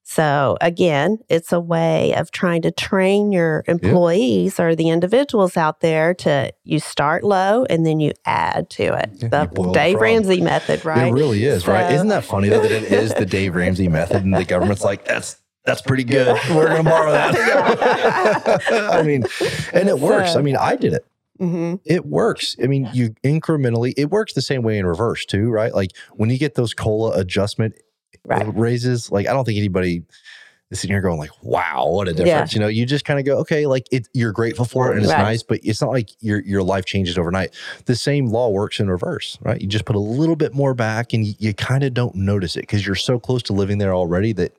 So 0.04 0.58
again, 0.60 1.18
it's 1.28 1.52
a 1.52 1.60
way 1.60 2.14
of 2.14 2.30
trying 2.32 2.62
to 2.62 2.70
train 2.70 3.32
your 3.32 3.64
employees 3.66 4.60
or 4.60 4.74
the 4.74 4.90
individuals 4.90 5.56
out 5.56 5.80
there 5.80 6.12
to 6.14 6.52
you 6.64 6.80
start 6.80 7.24
low 7.24 7.64
and 7.70 7.86
then 7.86 8.00
you 8.00 8.12
add 8.24 8.68
to 8.70 8.94
it. 8.94 9.10
Yeah, 9.18 9.28
the 9.28 9.70
Dave. 9.72 10.00
Ramsey 10.00 10.40
method, 10.40 10.84
right? 10.84 11.08
It 11.08 11.12
really 11.12 11.44
is, 11.44 11.66
right? 11.66 11.92
Isn't 11.92 12.08
that 12.08 12.24
funny 12.24 12.48
though 12.48 12.60
that 12.60 12.70
it 12.70 12.84
is 12.92 13.14
the 13.14 13.26
Dave 13.26 13.54
Ramsey 13.54 13.88
method 13.88 14.24
and 14.24 14.34
the 14.34 14.44
government's 14.44 14.84
like, 14.84 15.04
that's 15.04 15.41
that's 15.64 15.82
pretty 15.82 16.04
good. 16.04 16.36
We're 16.50 16.68
gonna 16.68 16.82
borrow 16.82 17.12
that. 17.12 18.62
I 18.92 19.02
mean, 19.02 19.24
and 19.72 19.88
it 19.88 19.98
works. 19.98 20.36
I 20.36 20.42
mean, 20.42 20.56
I 20.56 20.76
did 20.76 20.92
it. 20.92 21.06
Mhm. 21.40 21.80
It 21.84 22.06
works. 22.06 22.56
I 22.62 22.66
mean, 22.66 22.88
you 22.92 23.14
incrementally, 23.24 23.94
it 23.96 24.10
works 24.10 24.32
the 24.34 24.42
same 24.42 24.62
way 24.62 24.78
in 24.78 24.86
reverse 24.86 25.24
too, 25.24 25.50
right? 25.50 25.74
Like 25.74 25.90
when 26.12 26.30
you 26.30 26.38
get 26.38 26.54
those 26.54 26.74
COLA 26.74 27.18
adjustment 27.18 27.74
Right. 28.24 28.46
raises, 28.56 29.10
like 29.10 29.26
I 29.26 29.32
don't 29.32 29.44
think 29.44 29.58
anybody 29.58 30.02
is 30.70 30.78
sitting 30.80 30.94
here 30.94 31.00
going 31.02 31.18
like, 31.18 31.30
wow, 31.42 31.88
what 31.88 32.06
a 32.06 32.12
difference. 32.14 32.54
You 32.54 32.60
know, 32.60 32.68
you 32.68 32.86
just 32.86 33.04
kind 33.04 33.18
of 33.18 33.26
go, 33.26 33.38
okay, 33.38 33.66
like 33.66 33.86
it, 33.90 34.06
you're 34.14 34.30
grateful 34.30 34.64
for 34.64 34.88
it 34.90 34.96
and 34.96 35.02
it's 35.04 35.12
Right. 35.12 35.22
nice, 35.22 35.42
but 35.42 35.58
it's 35.64 35.80
not 35.80 35.90
like 35.90 36.10
your 36.20 36.40
your 36.42 36.62
life 36.62 36.84
changes 36.84 37.18
overnight. 37.18 37.50
The 37.86 37.96
same 37.96 38.26
law 38.26 38.50
works 38.50 38.78
in 38.78 38.88
reverse, 38.88 39.38
right? 39.42 39.60
You 39.60 39.66
just 39.66 39.84
put 39.84 39.96
a 39.96 40.00
little 40.00 40.36
bit 40.36 40.54
more 40.54 40.72
back 40.74 41.12
and 41.12 41.26
you, 41.26 41.34
you 41.38 41.52
kind 41.54 41.82
of 41.82 41.94
don't 41.94 42.14
notice 42.14 42.56
it 42.56 42.60
because 42.60 42.86
you're 42.86 42.94
so 42.94 43.18
close 43.18 43.42
to 43.44 43.52
living 43.52 43.78
there 43.78 43.92
already 43.94 44.32
that 44.34 44.52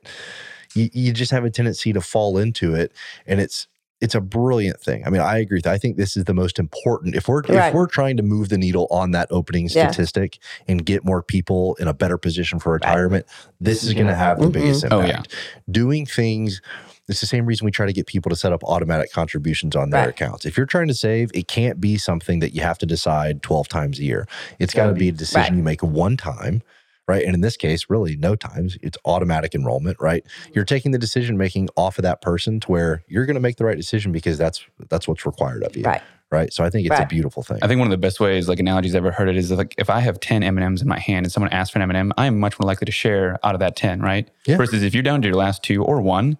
you, 0.74 0.90
you 0.92 1.12
just 1.12 1.30
have 1.30 1.44
a 1.44 1.50
tendency 1.50 1.92
to 1.92 2.00
fall 2.00 2.38
into 2.38 2.74
it. 2.74 2.92
And 3.26 3.40
it's 3.40 3.66
it's 4.00 4.14
a 4.14 4.20
brilliant 4.20 4.78
thing. 4.80 5.02
I 5.06 5.08
mean, 5.10 5.22
I 5.22 5.38
agree 5.38 5.56
with 5.56 5.64
that. 5.64 5.72
I 5.72 5.78
think 5.78 5.96
this 5.96 6.14
is 6.14 6.24
the 6.24 6.34
most 6.34 6.58
important. 6.58 7.14
If 7.14 7.26
we're 7.26 7.40
Right. 7.42 7.68
if 7.68 7.74
we're 7.74 7.86
trying 7.86 8.18
to 8.18 8.22
move 8.22 8.50
the 8.50 8.58
needle 8.58 8.86
on 8.90 9.12
that 9.12 9.28
opening 9.30 9.64
Yeah. 9.70 9.90
statistic 9.90 10.38
and 10.68 10.84
get 10.84 11.04
more 11.06 11.22
people 11.22 11.74
in 11.76 11.88
a 11.88 11.94
better 11.94 12.18
position 12.18 12.58
for 12.58 12.72
retirement, 12.72 13.24
this 13.60 13.82
is 13.82 13.94
going 13.94 14.08
to 14.08 14.14
have 14.14 14.40
the 14.40 14.48
Mhm. 14.48 14.52
biggest 14.52 14.84
Oh, 14.90 15.00
impact. 15.00 15.28
yeah. 15.32 15.38
Doing 15.70 16.04
things. 16.04 16.60
It's 17.08 17.20
the 17.20 17.26
same 17.26 17.46
reason 17.46 17.64
we 17.64 17.70
try 17.70 17.86
to 17.86 17.92
get 17.94 18.06
people 18.06 18.28
to 18.30 18.36
set 18.36 18.52
up 18.52 18.62
automatic 18.64 19.10
contributions 19.12 19.74
on 19.76 19.88
their 19.90 20.00
Right. 20.00 20.10
accounts. 20.10 20.44
If 20.44 20.56
you're 20.56 20.66
trying 20.66 20.88
to 20.88 20.94
save, 20.94 21.30
it 21.32 21.48
can't 21.48 21.80
be 21.80 21.96
something 21.96 22.40
that 22.40 22.54
you 22.54 22.60
have 22.62 22.78
to 22.78 22.86
decide 22.86 23.42
12 23.42 23.68
times 23.68 23.98
a 24.00 24.04
year. 24.04 24.26
It's 24.58 24.74
got 24.74 24.86
to 24.88 24.92
be 24.94 25.08
a 25.08 25.12
decision 25.12 25.40
Right. 25.40 25.52
you 25.54 25.62
make 25.62 25.82
one 25.82 26.16
time, 26.18 26.62
right? 27.06 27.24
And 27.24 27.34
in 27.34 27.40
this 27.40 27.56
case, 27.56 27.86
really 27.88 28.16
no 28.16 28.34
times. 28.36 28.78
It's 28.82 28.98
automatic 29.04 29.54
enrollment, 29.54 29.98
right? 30.00 30.24
Mm-hmm. 30.24 30.52
You're 30.54 30.64
taking 30.64 30.92
the 30.92 30.98
decision 30.98 31.36
making 31.36 31.68
off 31.76 31.98
of 31.98 32.02
that 32.02 32.20
person 32.22 32.60
to 32.60 32.70
where 32.72 33.02
you're 33.08 33.26
going 33.26 33.34
to 33.34 33.40
make 33.40 33.56
the 33.56 33.64
right 33.64 33.76
decision 33.76 34.12
because 34.12 34.38
that's 34.38 34.64
that's 34.88 35.06
what's 35.08 35.26
required 35.26 35.62
of 35.64 35.76
you, 35.76 35.82
Right. 35.84 36.02
right? 36.30 36.52
So 36.52 36.64
I 36.64 36.70
think 36.70 36.86
it's 36.86 36.98
a 36.98 37.06
beautiful 37.06 37.42
thing. 37.42 37.58
I 37.62 37.68
think 37.68 37.78
one 37.78 37.86
of 37.88 37.90
the 37.92 37.98
best 37.98 38.20
ways, 38.20 38.48
like 38.48 38.58
analogies 38.58 38.94
I've 38.94 39.04
ever 39.04 39.12
heard 39.12 39.28
it, 39.28 39.36
is 39.36 39.50
like 39.52 39.74
if 39.78 39.90
I 39.90 40.00
have 40.00 40.20
ten 40.20 40.42
M 40.42 40.56
and 40.56 40.64
M's 40.64 40.82
in 40.82 40.88
my 40.88 40.98
hand 40.98 41.26
and 41.26 41.32
someone 41.32 41.52
asks 41.52 41.72
for 41.72 41.78
an 41.78 41.82
M 41.82 41.90
and 41.90 41.96
m 41.98 42.12
I 42.16 42.26
am 42.26 42.40
much 42.40 42.58
more 42.58 42.66
likely 42.66 42.86
to 42.86 42.92
share 42.92 43.38
out 43.44 43.54
of 43.54 43.60
that 43.60 43.76
ten, 43.76 44.00
right? 44.00 44.28
Yeah. 44.46 44.56
Versus 44.56 44.82
if 44.82 44.94
you're 44.94 45.02
down 45.02 45.20
to 45.22 45.28
your 45.28 45.36
last 45.36 45.62
two 45.62 45.82
or 45.84 46.00
one, 46.00 46.38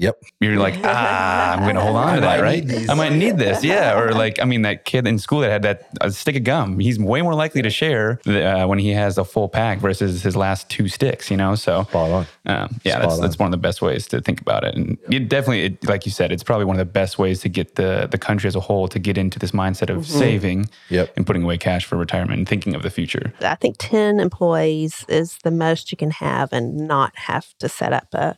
Yep. 0.00 0.22
you're 0.40 0.56
like, 0.56 0.76
ah, 0.84 1.52
I'm 1.52 1.60
going 1.60 1.74
to 1.74 1.80
hold 1.82 1.96
on 1.96 2.14
to 2.14 2.20
that, 2.22 2.40
right? 2.40 2.88
I 2.88 2.94
might 2.94 3.12
need 3.12 3.36
this, 3.36 3.62
yeah. 3.72 3.98
Or 3.98 4.12
like, 4.12 4.40
I 4.40 4.44
mean, 4.46 4.62
that 4.62 4.84
kid 4.86 5.06
in 5.06 5.18
school 5.18 5.40
that 5.40 5.50
had 5.50 5.62
that 5.62 5.88
a 6.00 6.10
stick 6.10 6.36
of 6.36 6.44
gum, 6.44 6.78
he's 6.78 6.98
way 6.98 7.20
more 7.20 7.34
likely 7.34 7.60
to 7.62 7.68
share 7.70 8.18
uh, 8.26 8.66
when 8.66 8.78
he 8.78 8.90
has 8.90 9.18
a 9.18 9.24
full 9.24 9.48
pack 9.48 9.78
versus 9.78 10.22
his 10.22 10.36
last 10.36 10.70
two 10.70 10.88
sticks, 10.88 11.30
you 11.30 11.36
know. 11.36 11.54
So, 11.54 11.82
Spot 11.84 12.10
on. 12.10 12.26
um, 12.46 12.80
yeah, 12.82 12.92
Spot 12.92 13.02
that's 13.02 13.14
on. 13.14 13.20
that's 13.20 13.38
one 13.38 13.46
of 13.48 13.50
the 13.52 13.58
best 13.58 13.82
ways 13.82 14.06
to 14.08 14.20
think 14.22 14.40
about 14.40 14.64
it. 14.64 14.74
And 14.74 14.96
it 15.10 15.28
definitely, 15.28 15.64
it, 15.64 15.86
like 15.86 16.06
you 16.06 16.12
said, 16.12 16.32
it's 16.32 16.42
probably 16.42 16.64
one 16.64 16.76
of 16.76 16.80
the 16.86 16.90
best 16.92 17.18
ways 17.18 17.40
to 17.40 17.48
get 17.50 17.74
the 17.74 18.08
the 18.10 18.18
country 18.18 18.48
as 18.48 18.56
a 18.56 18.60
whole 18.60 18.88
to 18.88 18.98
get 18.98 19.18
into 19.18 19.38
this 19.38 19.50
mindset 19.50 19.90
of 19.94 20.06
saving 20.06 20.68
Yep. 20.88 21.12
and 21.16 21.26
putting 21.26 21.42
away 21.42 21.58
cash 21.58 21.84
for 21.84 21.96
retirement 21.96 22.38
and 22.38 22.48
thinking 22.48 22.74
of 22.74 22.82
the 22.82 22.90
future. 22.90 23.32
I 23.42 23.54
think 23.56 23.76
10 23.78 24.18
employees 24.18 25.04
is 25.08 25.36
the 25.44 25.50
most 25.50 25.92
you 25.92 25.98
can 25.98 26.10
have 26.12 26.52
and 26.52 26.74
not 26.88 27.12
have 27.16 27.46
to 27.58 27.68
set 27.68 27.92
up 27.92 28.08
a, 28.14 28.36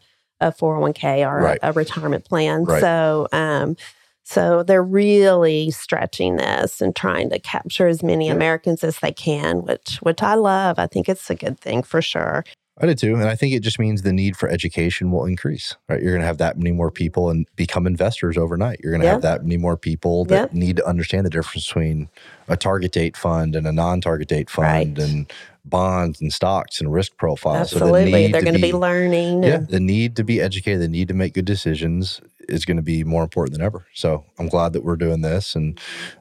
a 0.49 0.53
401k 0.53 1.27
or 1.27 1.41
Right. 1.43 1.59
a, 1.63 1.71
a 1.71 1.73
retirement 1.73 2.25
plan. 2.25 2.65
Right. 2.65 2.81
So, 2.81 3.29
um, 3.33 3.77
so 4.25 4.63
they're 4.63 4.83
really 4.85 5.71
stretching 5.73 6.37
this 6.37 6.81
and 6.81 6.95
trying 6.95 7.31
to 7.31 7.39
capture 7.41 7.89
as 7.89 8.03
many 8.03 8.29
Americans 8.29 8.85
as 8.85 8.99
they 9.01 9.13
can, 9.13 9.63
which 9.65 9.99
which 10.03 10.23
I 10.23 10.35
love. 10.35 10.79
I 10.79 10.87
think 10.87 11.09
it's 11.09 11.29
a 11.29 11.35
good 11.35 11.59
thing 11.59 11.83
for 11.83 12.01
sure. 12.01 12.45
I 12.81 12.87
did 12.87 12.99
too. 12.99 13.15
And 13.17 13.25
I 13.29 13.35
think 13.35 13.53
it 13.53 13.61
just 13.61 13.79
means 13.79 14.01
the 14.03 14.13
need 14.15 14.35
for 14.37 14.49
education 14.49 15.11
will 15.11 15.27
increase, 15.27 15.77
right? 15.89 16.01
You're 16.01 16.13
going 16.13 16.23
to 16.23 16.27
have 16.27 16.39
that 16.39 16.57
many 16.57 16.73
more 16.73 16.91
people 16.91 17.29
and 17.29 17.47
become 17.55 17.87
investors 17.87 18.39
overnight. 18.39 18.81
You're 18.83 18.93
going 18.93 19.03
to 19.03 19.07
Yeah. 19.07 19.13
have 19.13 19.23
that 19.23 19.43
many 19.43 19.59
more 19.59 19.77
people 19.77 20.25
that 20.27 20.55
need 20.55 20.77
to 20.79 20.87
understand 20.87 21.27
the 21.27 21.31
difference 21.31 21.67
between 21.67 22.09
a 22.49 22.57
target 22.57 22.91
date 22.93 23.17
fund 23.17 23.55
and 23.55 23.67
a 23.67 23.73
non 23.73 24.01
target 24.01 24.29
date 24.29 24.49
fund 24.49 24.99
Right. 24.99 24.99
and 24.99 25.31
bonds 25.65 26.21
and 26.21 26.33
stocks 26.33 26.81
and 26.81 26.93
risk 26.93 27.17
profiles. 27.17 27.71
So 27.71 27.79
the 27.79 27.85
Absolutely, 27.85 28.33
they're 28.33 28.43
going 28.43 28.55
to 28.55 28.61
be 28.61 28.73
learning. 28.73 29.43
Yeah, 29.43 29.59
the 29.59 29.81
need 29.81 30.17
to 30.17 30.25
be 30.25 30.41
educated, 30.41 30.81
the 30.81 30.89
need 30.89 31.09
to 31.09 31.15
make 31.15 31.35
good 31.35 31.45
decisions 31.45 32.21
is 32.49 32.65
going 32.65 32.77
to 32.77 32.83
be 32.83 33.05
more 33.05 33.23
important 33.23 33.57
than 33.57 33.65
ever. 33.65 33.87
So 33.95 34.25
I'm 34.39 34.49
glad 34.49 34.73
that 34.73 34.85
we're 34.85 34.97
doing 34.97 35.21
this. 35.21 35.55
And 35.55 35.79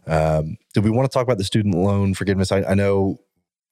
um, 0.08 0.58
do 0.74 0.82
we 0.82 0.90
want 0.90 1.10
to 1.10 1.14
talk 1.14 1.24
about 1.24 1.38
the 1.38 1.44
student 1.44 1.76
loan 1.76 2.14
forgiveness? 2.14 2.52
I, 2.52 2.64
I 2.64 2.74
know 2.76 3.18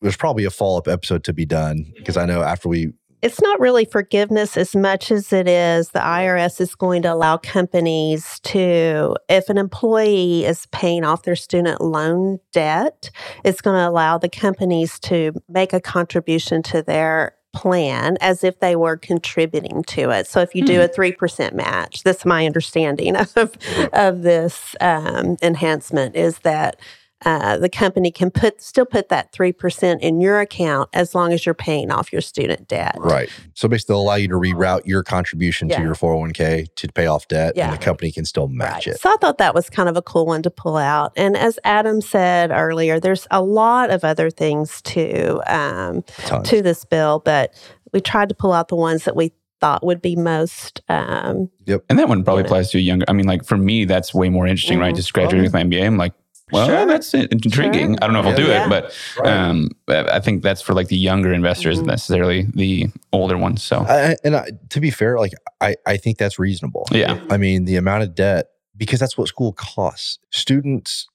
there's 0.01 0.17
probably 0.17 0.45
a 0.45 0.49
follow 0.49 0.77
up 0.77 0.87
episode 0.87 1.23
to 1.25 1.33
be 1.33 1.45
done 1.45 1.91
because 1.97 2.17
I 2.17 2.25
know 2.25 2.41
after 2.41 2.69
we 2.69 2.93
it's 3.21 3.41
not 3.41 3.59
really 3.59 3.85
forgiveness 3.85 4.55
as 4.55 4.75
much 4.75 5.11
as 5.11 5.33
it 5.33 5.47
is 5.47 5.89
the 5.89 5.99
IRS 5.99 6.61
is 6.61 6.75
going 6.75 7.01
to 7.01 7.13
allow 7.13 7.37
companies 7.37 8.39
to, 8.41 9.15
if 9.27 9.49
an 9.49 9.57
employee 9.57 10.45
is 10.45 10.65
paying 10.67 11.03
off 11.03 11.23
their 11.23 11.35
student 11.35 11.81
loan 11.81 12.39
debt, 12.53 13.09
it's 13.43 13.61
going 13.61 13.75
to 13.75 13.87
allow 13.87 14.17
the 14.17 14.29
companies 14.29 14.99
to 14.99 15.33
make 15.49 15.73
a 15.73 15.81
contribution 15.81 16.63
to 16.63 16.81
their 16.81 17.35
plan 17.51 18.17
as 18.21 18.43
if 18.43 18.59
they 18.59 18.75
were 18.75 18.95
contributing 18.95 19.83
to 19.83 20.11
it. 20.11 20.27
So 20.27 20.39
if 20.39 20.53
you 20.53 20.63
do 20.63 20.81
a 20.81 20.87
3% 20.87 21.53
match, 21.53 22.03
that's 22.03 22.25
my 22.25 22.45
understanding 22.45 23.15
of, 23.35 23.57
of 23.93 24.21
this 24.21 24.75
um, 24.79 25.35
enhancement 25.41 26.15
is 26.15 26.39
that 26.39 26.79
uh, 27.25 27.57
the 27.57 27.69
company 27.69 28.11
can 28.11 28.31
put 28.31 28.61
still 28.61 28.85
put 28.85 29.09
that 29.09 29.31
3% 29.33 29.99
in 29.99 30.21
your 30.21 30.39
account 30.39 30.89
as 30.93 31.13
long 31.13 31.33
as 31.33 31.45
you're 31.45 31.53
paying 31.53 31.91
off 31.91 32.11
your 32.13 32.21
student 32.21 32.67
debt. 32.67 32.95
Right. 32.97 33.29
So 33.55 33.67
basically, 33.67 33.93
they'll 33.93 34.01
allow 34.01 34.15
you 34.15 34.27
to 34.29 34.35
reroute 34.35 34.85
your 34.85 35.03
contribution 35.03 35.69
Yeah. 35.69 35.77
to 35.77 35.83
your 35.83 35.95
401k 35.95 36.67
to 36.75 36.87
pay 36.93 37.07
off 37.07 37.27
debt, 37.27 37.53
Yeah. 37.55 37.65
and 37.65 37.73
the 37.73 37.83
company 37.83 38.11
can 38.11 38.25
still 38.25 38.47
match 38.47 38.87
Right. 38.87 38.95
it. 38.95 39.01
So 39.01 39.09
I 39.11 39.15
thought 39.19 39.37
that 39.39 39.53
was 39.53 39.69
kind 39.69 39.89
of 39.89 39.97
a 39.97 40.01
cool 40.01 40.25
one 40.25 40.41
to 40.43 40.49
pull 40.49 40.77
out. 40.77 41.11
And 41.17 41.35
as 41.35 41.59
Adam 41.63 42.01
said 42.01 42.51
earlier, 42.51 42.99
there's 42.99 43.27
a 43.31 43.41
lot 43.41 43.89
of 43.89 44.03
other 44.03 44.29
things 44.29 44.81
to 44.83 45.41
um, 45.53 46.03
to 46.43 46.61
this 46.61 46.85
bill, 46.85 47.21
but 47.25 47.53
we 47.91 47.99
tried 48.01 48.29
to 48.29 48.35
pull 48.35 48.53
out 48.53 48.67
the 48.69 48.75
ones 48.75 49.03
that 49.05 49.15
we 49.15 49.31
thought 49.59 49.85
would 49.85 50.01
be 50.01 50.15
most 50.15 50.81
um, 50.87 51.49
yep. 51.65 51.83
And 51.89 51.99
that 51.99 52.07
one 52.07 52.23
probably 52.23 52.43
Yeah. 52.43 52.47
applies 52.47 52.71
to 52.71 52.77
a 52.77 52.81
younger. 52.81 53.03
I 53.09 53.13
mean, 53.13 53.25
like 53.27 53.43
for 53.43 53.57
me, 53.57 53.83
that's 53.83 54.13
way 54.13 54.29
more 54.29 54.47
interesting, 54.47 54.79
right? 54.79 54.93
Mhm. 54.93 54.97
Just 54.97 55.11
graduating 55.13 55.43
with 55.43 55.51
my 55.53 55.59
MBA, 55.63 55.85
I'm 55.85 55.97
like, 55.97 56.13
well, 56.51 56.67
Sure. 56.67 56.85
that's 56.85 57.13
intriguing. 57.13 57.89
Sure. 57.93 57.97
I 58.01 58.05
don't 58.07 58.13
know 58.13 58.19
if 58.21 58.25
I'll 58.27 58.35
do 58.35 58.47
Yeah. 58.47 58.65
it, 58.65 58.69
but 58.69 59.27
um, 59.27 59.69
I 59.87 60.19
think 60.19 60.43
that's 60.43 60.61
for 60.61 60.73
like 60.73 60.87
the 60.87 60.97
younger 60.97 61.31
investors, 61.33 61.79
Mhm. 61.79 61.85
necessarily 61.87 62.47
the 62.53 62.87
older 63.13 63.37
ones. 63.37 63.63
So 63.63 63.85
I, 63.87 64.15
and 64.23 64.35
I, 64.35 64.49
to 64.69 64.79
be 64.79 64.89
fair, 64.91 65.17
like 65.19 65.33
I, 65.61 65.75
I 65.85 65.97
think 65.97 66.17
that's 66.17 66.39
reasonable. 66.39 66.85
yeah, 66.91 67.19
I 67.29 67.37
mean, 67.37 67.65
the 67.65 67.75
amount 67.75 68.03
of 68.03 68.15
debt, 68.15 68.47
because 68.77 68.99
that's 68.99 69.17
what 69.17 69.27
school 69.27 69.53
costs. 69.53 70.19
Students 70.31 71.07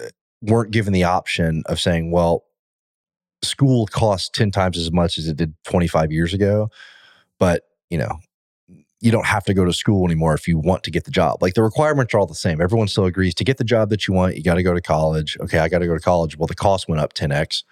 uh, 0.00 0.08
weren't 0.40 0.70
given 0.72 0.92
the 0.92 1.04
option 1.04 1.62
of 1.66 1.80
saying, 1.80 2.10
well, 2.10 2.44
school 3.42 3.86
costs 3.86 4.28
10 4.32 4.50
times 4.50 4.78
as 4.78 4.92
much 4.92 5.18
as 5.18 5.26
it 5.28 5.36
did 5.36 5.54
25 5.64 6.12
years 6.12 6.32
ago. 6.34 6.68
But, 7.38 7.62
you 7.90 7.98
know, 7.98 8.18
you 9.02 9.10
don't 9.10 9.26
have 9.26 9.42
to 9.44 9.52
go 9.52 9.64
to 9.64 9.72
school 9.72 10.06
anymore 10.06 10.32
if 10.32 10.46
you 10.46 10.56
want 10.58 10.84
to 10.84 10.90
get 10.90 11.04
the 11.04 11.10
job. 11.10 11.42
Like 11.42 11.54
the 11.54 11.62
requirements 11.62 12.14
are 12.14 12.18
all 12.20 12.26
the 12.26 12.34
same. 12.36 12.60
Everyone 12.60 12.86
still 12.86 13.04
agrees 13.04 13.34
to 13.34 13.44
get 13.44 13.58
the 13.58 13.64
job 13.64 13.90
that 13.90 14.06
you 14.06 14.14
want, 14.14 14.36
you 14.36 14.42
got 14.44 14.54
to 14.54 14.62
go 14.62 14.72
to 14.72 14.80
college. 14.80 15.36
Okay, 15.40 15.58
I 15.58 15.68
got 15.68 15.80
to 15.80 15.86
go 15.86 15.94
to 15.94 16.00
college. 16.00 16.38
Well, 16.38 16.46
the 16.46 16.54
cost 16.54 16.88
went 16.88 17.00
up 17.00 17.12
10x. 17.12 17.64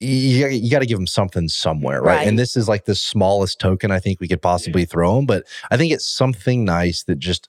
You, 0.00 0.48
you 0.48 0.70
got 0.70 0.80
to 0.80 0.86
give 0.86 0.98
them 0.98 1.06
something 1.06 1.48
somewhere, 1.48 2.02
right? 2.02 2.16
Right. 2.16 2.26
And 2.28 2.38
this 2.38 2.56
is 2.56 2.66
like 2.66 2.86
the 2.86 2.94
smallest 2.94 3.60
token 3.60 3.90
I 3.92 4.00
think 4.00 4.20
we 4.20 4.26
could 4.26 4.42
possibly 4.42 4.84
throw 4.84 5.14
them. 5.16 5.26
But 5.26 5.44
I 5.70 5.76
think 5.76 5.92
it's 5.92 6.08
something 6.08 6.64
nice 6.64 7.04
that 7.04 7.18
just 7.20 7.48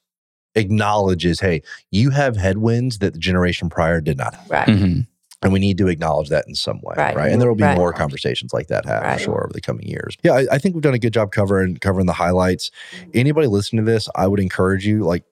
acknowledges 0.56 1.40
hey, 1.40 1.64
you 1.90 2.12
have 2.12 2.36
headwinds 2.38 3.00
that 3.00 3.14
the 3.14 3.20
generation 3.20 3.70
prior 3.70 4.02
did 4.02 4.18
not 4.18 4.36
have. 4.36 4.50
right. 4.52 4.68
Mhm. 4.68 5.08
And 5.44 5.54
we 5.54 5.60
need 5.60 5.78
to 5.80 5.88
acknowledge 5.88 6.30
that 6.30 6.46
in 6.48 6.56
some 6.56 6.80
way, 6.82 6.96
right? 6.98 7.16
Right. 7.16 7.32
And 7.32 7.42
there 7.42 7.50
will 7.50 7.56
be 7.56 7.64
Right. 7.64 7.78
more 7.78 7.94
conversations 7.94 8.54
like 8.54 8.68
that, 8.68 8.86
have 8.86 9.04
Right. 9.04 9.18
for 9.18 9.24
sure 9.24 9.44
over 9.44 9.54
the 9.54 9.62
coming 9.62 9.88
years. 9.88 10.18
Yeah, 10.24 10.34
I, 10.34 10.46
I 10.54 10.58
think 10.58 10.76
we've 10.76 10.82
done 10.82 10.94
a 10.94 11.00
good 11.00 11.14
job 11.14 11.32
covering 11.32 11.78
covering 11.78 12.06
the 12.06 12.14
highlights. 12.14 12.72
Mm-hmm. 12.96 13.10
Anybody 13.14 13.48
listening 13.48 13.86
to 13.86 13.92
this, 13.92 14.08
I 14.16 14.28
would 14.28 14.40
encourage 14.40 14.86
you, 14.86 15.04
like, 15.04 15.24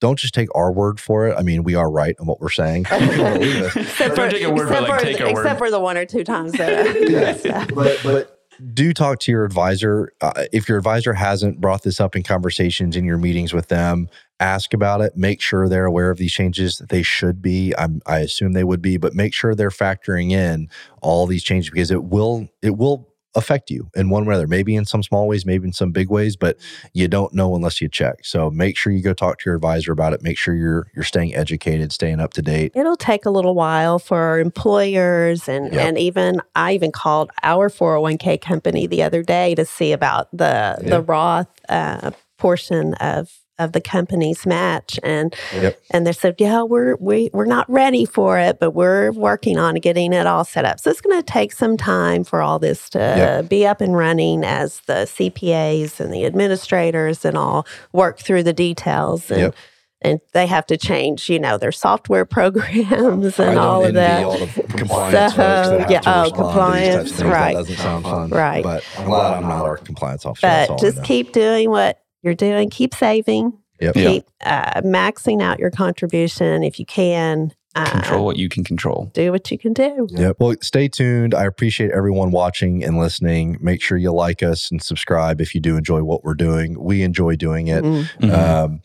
don't 0.00 0.18
just 0.18 0.34
take 0.34 0.48
our 0.54 0.70
word 0.70 1.00
for 1.00 1.26
it. 1.26 1.34
I 1.38 1.42
mean, 1.42 1.62
we 1.62 1.74
are 1.74 1.90
right 1.90 2.14
on 2.20 2.26
what 2.26 2.38
we're 2.40 2.50
saying. 2.50 2.86
If 2.90 3.16
you 3.16 3.22
wanna 3.22 3.38
believe 3.38 3.62
us. 3.62 3.76
Except 3.76 4.14
Don't 4.16 4.30
take 4.30 4.42
a 4.44 4.50
word, 4.50 4.68
but, 4.68 4.82
except 4.82 4.86
for, 5.00 5.04
take 5.06 5.20
our 5.22 5.28
except 5.30 5.44
word. 5.46 5.58
for 5.58 5.70
the 5.70 5.80
one 5.80 5.96
or 5.96 6.04
two 6.04 6.22
times 6.22 6.52
that 6.52 7.08
Yeah. 7.44 7.64
but 7.74 7.98
but 8.04 8.35
do 8.72 8.92
talk 8.92 9.18
to 9.20 9.32
your 9.32 9.44
advisor. 9.44 10.12
Uh, 10.20 10.44
if 10.52 10.68
your 10.68 10.78
advisor 10.78 11.12
hasn't 11.12 11.60
brought 11.60 11.82
this 11.82 12.00
up 12.00 12.16
in 12.16 12.22
conversations 12.22 12.96
in 12.96 13.04
your 13.04 13.18
meetings 13.18 13.52
with 13.52 13.68
them 13.68 14.08
ask 14.40 14.74
about 14.74 15.00
it. 15.00 15.16
Make 15.16 15.40
sure 15.40 15.68
they're 15.68 15.86
aware 15.86 16.10
of 16.10 16.18
these 16.18 16.32
changes 16.32 16.78
they 16.78 17.02
should 17.02 17.40
be. 17.40 17.72
I'm, 17.78 18.02
i 18.06 18.18
assume 18.18 18.52
they 18.52 18.64
would 18.64 18.82
be 18.82 18.96
but 18.96 19.14
make 19.14 19.32
sure 19.32 19.54
they're 19.54 19.70
factoring 19.70 20.30
in 20.30 20.68
all 21.00 21.26
these 21.26 21.42
changes 21.42 21.70
because 21.70 21.90
it 21.90 22.04
will 22.04 22.48
it 22.62 22.76
will 22.76 23.08
affect 23.36 23.70
you 23.70 23.88
in 23.94 24.08
one 24.10 24.24
way 24.24 24.30
or 24.30 24.32
another 24.32 24.46
maybe 24.48 24.74
in 24.74 24.84
some 24.84 25.02
small 25.02 25.28
ways 25.28 25.46
maybe 25.46 25.66
in 25.66 25.72
some 25.72 25.92
big 25.92 26.10
ways 26.10 26.36
but 26.36 26.56
you 26.94 27.06
don't 27.06 27.32
know 27.34 27.54
unless 27.54 27.80
you 27.80 27.88
check 27.88 28.24
so 28.24 28.50
make 28.50 28.76
sure 28.76 28.92
you 28.92 29.02
go 29.02 29.12
talk 29.12 29.38
to 29.38 29.42
your 29.48 29.54
advisor 29.54 29.92
about 29.92 30.12
it 30.12 30.22
make 30.22 30.38
sure 30.38 30.54
you're 30.54 30.86
you're 30.94 31.04
staying 31.04 31.34
educated 31.34 31.92
staying 31.92 32.18
up 32.18 32.32
to 32.32 32.42
date 32.42 32.72
It'll 32.74 32.96
take 32.96 33.26
a 33.26 33.30
little 33.30 33.54
while 33.54 33.98
for 33.98 34.40
employers 34.40 35.48
and, 35.48 35.72
Yep. 35.72 35.82
and 35.86 35.98
even 35.98 36.40
I 36.54 36.72
even 36.72 36.92
called 36.92 37.30
our 37.42 37.68
401k 37.70 38.40
company 38.40 38.86
the 38.86 39.02
other 39.02 39.22
day 39.22 39.54
to 39.54 39.64
see 39.64 39.92
about 39.92 40.28
the 40.32 40.78
Yeah. 40.82 40.88
the 40.90 41.00
Roth 41.02 41.48
uh, 41.68 42.10
portion 42.38 42.94
of 42.94 43.30
of 43.58 43.72
the 43.72 43.80
company's 43.80 44.44
match 44.46 44.98
and 45.02 45.34
Yep. 45.54 45.80
and 45.90 46.06
they 46.06 46.12
said 46.12 46.34
yeah 46.38 46.62
we're 46.62 46.96
we, 46.96 47.30
we're 47.32 47.46
not 47.46 47.68
ready 47.70 48.04
for 48.04 48.38
it 48.38 48.58
but 48.60 48.72
we're 48.72 49.10
working 49.12 49.58
on 49.58 49.76
getting 49.76 50.12
it 50.12 50.26
all 50.26 50.44
set 50.44 50.64
up 50.64 50.78
so 50.80 50.90
it's 50.90 51.00
going 51.00 51.18
to 51.18 51.24
take 51.24 51.52
some 51.52 51.76
time 51.76 52.22
for 52.24 52.42
all 52.42 52.58
this 52.58 52.90
to 52.90 52.98
Yep. 52.98 53.48
be 53.48 53.66
up 53.66 53.80
and 53.80 53.96
running 53.96 54.44
as 54.44 54.80
the 54.80 55.06
CPAs 55.06 56.00
and 56.00 56.12
the 56.12 56.26
administrators 56.26 57.24
and 57.24 57.36
all 57.36 57.66
work 57.92 58.18
through 58.18 58.42
the 58.42 58.52
details 58.52 59.30
and 59.30 59.40
Yep. 59.40 59.54
and 60.02 60.20
they 60.34 60.46
have 60.46 60.66
to 60.66 60.76
change, 60.76 61.30
you 61.30 61.38
know, 61.38 61.56
their 61.56 61.72
software 61.72 62.24
programs 62.36 63.38
and 63.40 63.58
all 63.58 63.84
of 63.86 63.94
that. 63.94 64.24
all 64.24 64.38
the 64.38 64.62
compliance 64.76 65.34
So, 65.34 65.38
that 65.78 65.90
yeah, 65.90 66.00
oh, 66.06 66.22
respond 66.24 66.28
to 66.28 67.02
these 67.02 67.10
types 67.10 67.10
of 67.10 67.16
compliance, 67.16 67.22
right. 67.22 67.52
That 67.54 67.58
doesn't 67.60 67.76
sound 67.76 68.04
fun. 68.04 68.28
Right. 68.30 68.62
But 68.62 68.84
I'm 68.98 69.06
glad 69.06 69.32
I'm 69.34 69.48
not 69.48 69.64
our 69.64 69.78
compliance 69.78 70.26
officer. 70.26 70.46
But 70.68 70.78
just 70.80 71.02
keep 71.04 71.32
doing 71.32 71.70
what 71.70 72.00
you're 72.26 72.34
doing. 72.34 72.68
Keep 72.68 72.94
saving. 72.94 73.56
Yep. 73.80 73.94
Keep 73.94 74.24
uh, 74.44 74.80
maxing 74.82 75.40
out 75.42 75.58
your 75.58 75.70
contribution 75.70 76.62
if 76.62 76.78
you 76.78 76.84
can. 76.86 77.52
Uh, 77.74 77.90
control 77.90 78.24
what 78.24 78.38
you 78.38 78.48
can 78.48 78.64
control. 78.64 79.10
Do 79.12 79.30
what 79.30 79.50
you 79.50 79.58
can 79.58 79.74
do. 79.74 80.06
Yep. 80.10 80.36
Well, 80.40 80.54
stay 80.62 80.88
tuned. 80.88 81.34
I 81.34 81.44
appreciate 81.44 81.90
everyone 81.90 82.30
watching 82.30 82.82
and 82.82 82.96
listening. 82.96 83.58
Make 83.60 83.82
sure 83.82 83.98
you 83.98 84.12
like 84.12 84.42
us 84.42 84.70
and 84.70 84.82
subscribe 84.82 85.42
if 85.42 85.54
you 85.54 85.60
do 85.60 85.76
enjoy 85.76 86.02
what 86.02 86.24
we're 86.24 86.32
doing. 86.32 86.82
We 86.82 87.02
enjoy 87.02 87.36
doing 87.36 87.66
it. 87.66 87.84
Mm. 87.84 88.08
Mhm. 88.20 88.32
Um, 88.32 88.80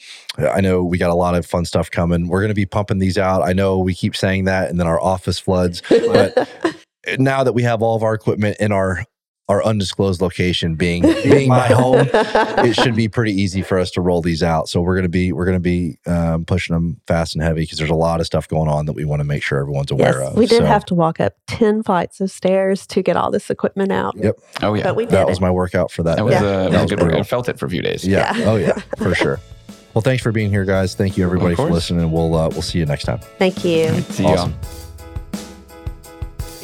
I 0.49 0.59
know 0.59 0.83
we 0.83 0.97
got 0.97 1.09
a 1.09 1.15
lot 1.15 1.35
of 1.35 1.45
fun 1.45 1.63
stuff 1.63 1.89
coming. 1.89 2.27
We're 2.27 2.41
going 2.41 2.49
to 2.49 2.53
be 2.53 2.65
pumping 2.65 2.99
these 2.99 3.17
out. 3.17 3.43
I 3.47 3.53
know 3.53 3.79
we 3.79 3.93
keep 3.95 4.13
saying 4.13 4.43
that, 4.45 4.69
and 4.69 4.77
then 4.77 4.87
our 4.87 5.01
office 5.01 5.39
floods. 5.39 5.81
But 5.89 6.49
now 7.17 7.45
that 7.45 7.53
we 7.53 7.63
have 7.63 7.81
all 7.81 7.95
of 7.95 8.03
our 8.03 8.13
equipment 8.13 8.57
in 8.59 8.73
our 8.73 9.05
our 9.49 9.63
undisclosed 9.65 10.21
location, 10.21 10.75
being 10.75 11.01
being 11.23 11.49
my 11.49 11.67
home, 11.67 12.07
it 12.13 12.73
should 12.75 12.95
be 12.95 13.07
pretty 13.09 13.33
easy 13.33 13.61
for 13.61 13.77
us 13.79 13.91
to 13.91 14.01
roll 14.01 14.21
these 14.21 14.41
out. 14.43 14.69
So 14.69 14.81
we're 14.81 14.95
gonna 14.95 15.09
be 15.09 15.33
we're 15.33 15.45
gonna 15.45 15.59
be 15.59 15.97
um, 16.05 16.45
pushing 16.45 16.73
them 16.73 17.01
fast 17.07 17.35
and 17.35 17.43
heavy 17.43 17.61
because 17.61 17.77
there's 17.77 17.89
a 17.89 17.95
lot 17.95 18.19
of 18.21 18.25
stuff 18.25 18.47
going 18.47 18.69
on 18.69 18.85
that 18.85 18.93
we 18.93 19.03
want 19.03 19.19
to 19.19 19.23
make 19.25 19.43
sure 19.43 19.59
everyone's 19.59 19.91
aware 19.91 20.19
Yes, 20.21 20.31
of. 20.31 20.37
we 20.37 20.45
did 20.45 20.59
So 20.59 20.65
have 20.65 20.85
to 20.85 20.95
walk 20.95 21.19
up 21.19 21.33
10 21.47 21.83
flights 21.83 22.21
of 22.21 22.31
stairs 22.31 22.87
to 22.87 23.01
get 23.01 23.17
all 23.17 23.29
this 23.31 23.49
equipment 23.49 23.91
out. 23.91 24.15
Yep. 24.15 24.35
Oh 24.61 24.73
yeah, 24.73 24.83
But 24.83 24.95
we 24.95 25.03
did 25.05 25.11
that 25.13 25.21
it. 25.23 25.27
was 25.29 25.41
my 25.41 25.51
workout 25.51 25.91
for 25.91 26.03
that. 26.03 26.15
that 26.15 26.23
was, 26.25 26.33
day. 26.35 26.37
uh, 26.37 26.41
That 26.41 26.71
that 26.71 26.71
was 26.71 26.81
was 26.83 26.91
good. 26.91 26.99
brutal. 26.99 27.19
I 27.19 27.23
felt 27.23 27.49
it 27.49 27.59
for 27.59 27.65
a 27.65 27.69
few 27.69 27.81
days. 27.81 28.07
Yeah. 28.07 28.35
Yeah. 28.37 28.45
Oh 28.45 28.55
yeah, 28.55 28.73
for 28.97 29.13
sure. 29.15 29.39
Well, 29.93 30.01
thanks 30.01 30.23
for 30.23 30.31
being 30.31 30.49
here, 30.49 30.63
guys. 30.63 30.95
Thank 30.95 31.17
you 31.17 31.25
everybody 31.25 31.53
for 31.53 31.69
listening. 31.69 32.09
We'll 32.13 32.33
uh, 32.33 32.47
we'll 32.47 32.61
see 32.61 32.79
you 32.79 32.85
next 32.85 33.03
time. 33.03 33.17
Thank 33.37 33.65
you. 33.65 33.89
See 34.03 34.23
y'all. 34.23 34.49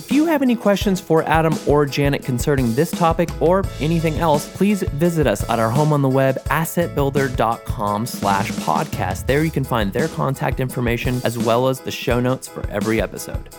If 0.07 0.13
you 0.13 0.25
have 0.27 0.41
any 0.41 0.55
questions 0.55 1.01
for 1.01 1.21
Adam 1.23 1.53
or 1.67 1.85
Janet 1.85 2.23
concerning 2.23 2.73
this 2.75 2.91
topic 2.91 3.29
or 3.41 3.65
anything 3.81 4.15
else, 4.19 4.47
please 4.55 4.81
visit 4.81 5.27
us 5.27 5.43
at 5.49 5.59
our 5.59 5.69
home 5.69 5.91
on 5.91 6.01
the 6.01 6.07
web, 6.07 6.37
assetbuilder.com 6.45 8.05
slash 8.05 8.49
podcast. 8.51 9.25
There 9.25 9.43
you 9.43 9.51
can 9.51 9.65
find 9.65 9.91
their 9.91 10.07
contact 10.07 10.61
information 10.61 11.19
as 11.25 11.37
well 11.37 11.67
as 11.67 11.81
the 11.81 11.91
show 11.91 12.21
notes 12.21 12.47
for 12.47 12.65
every 12.69 13.01
episode. 13.01 13.53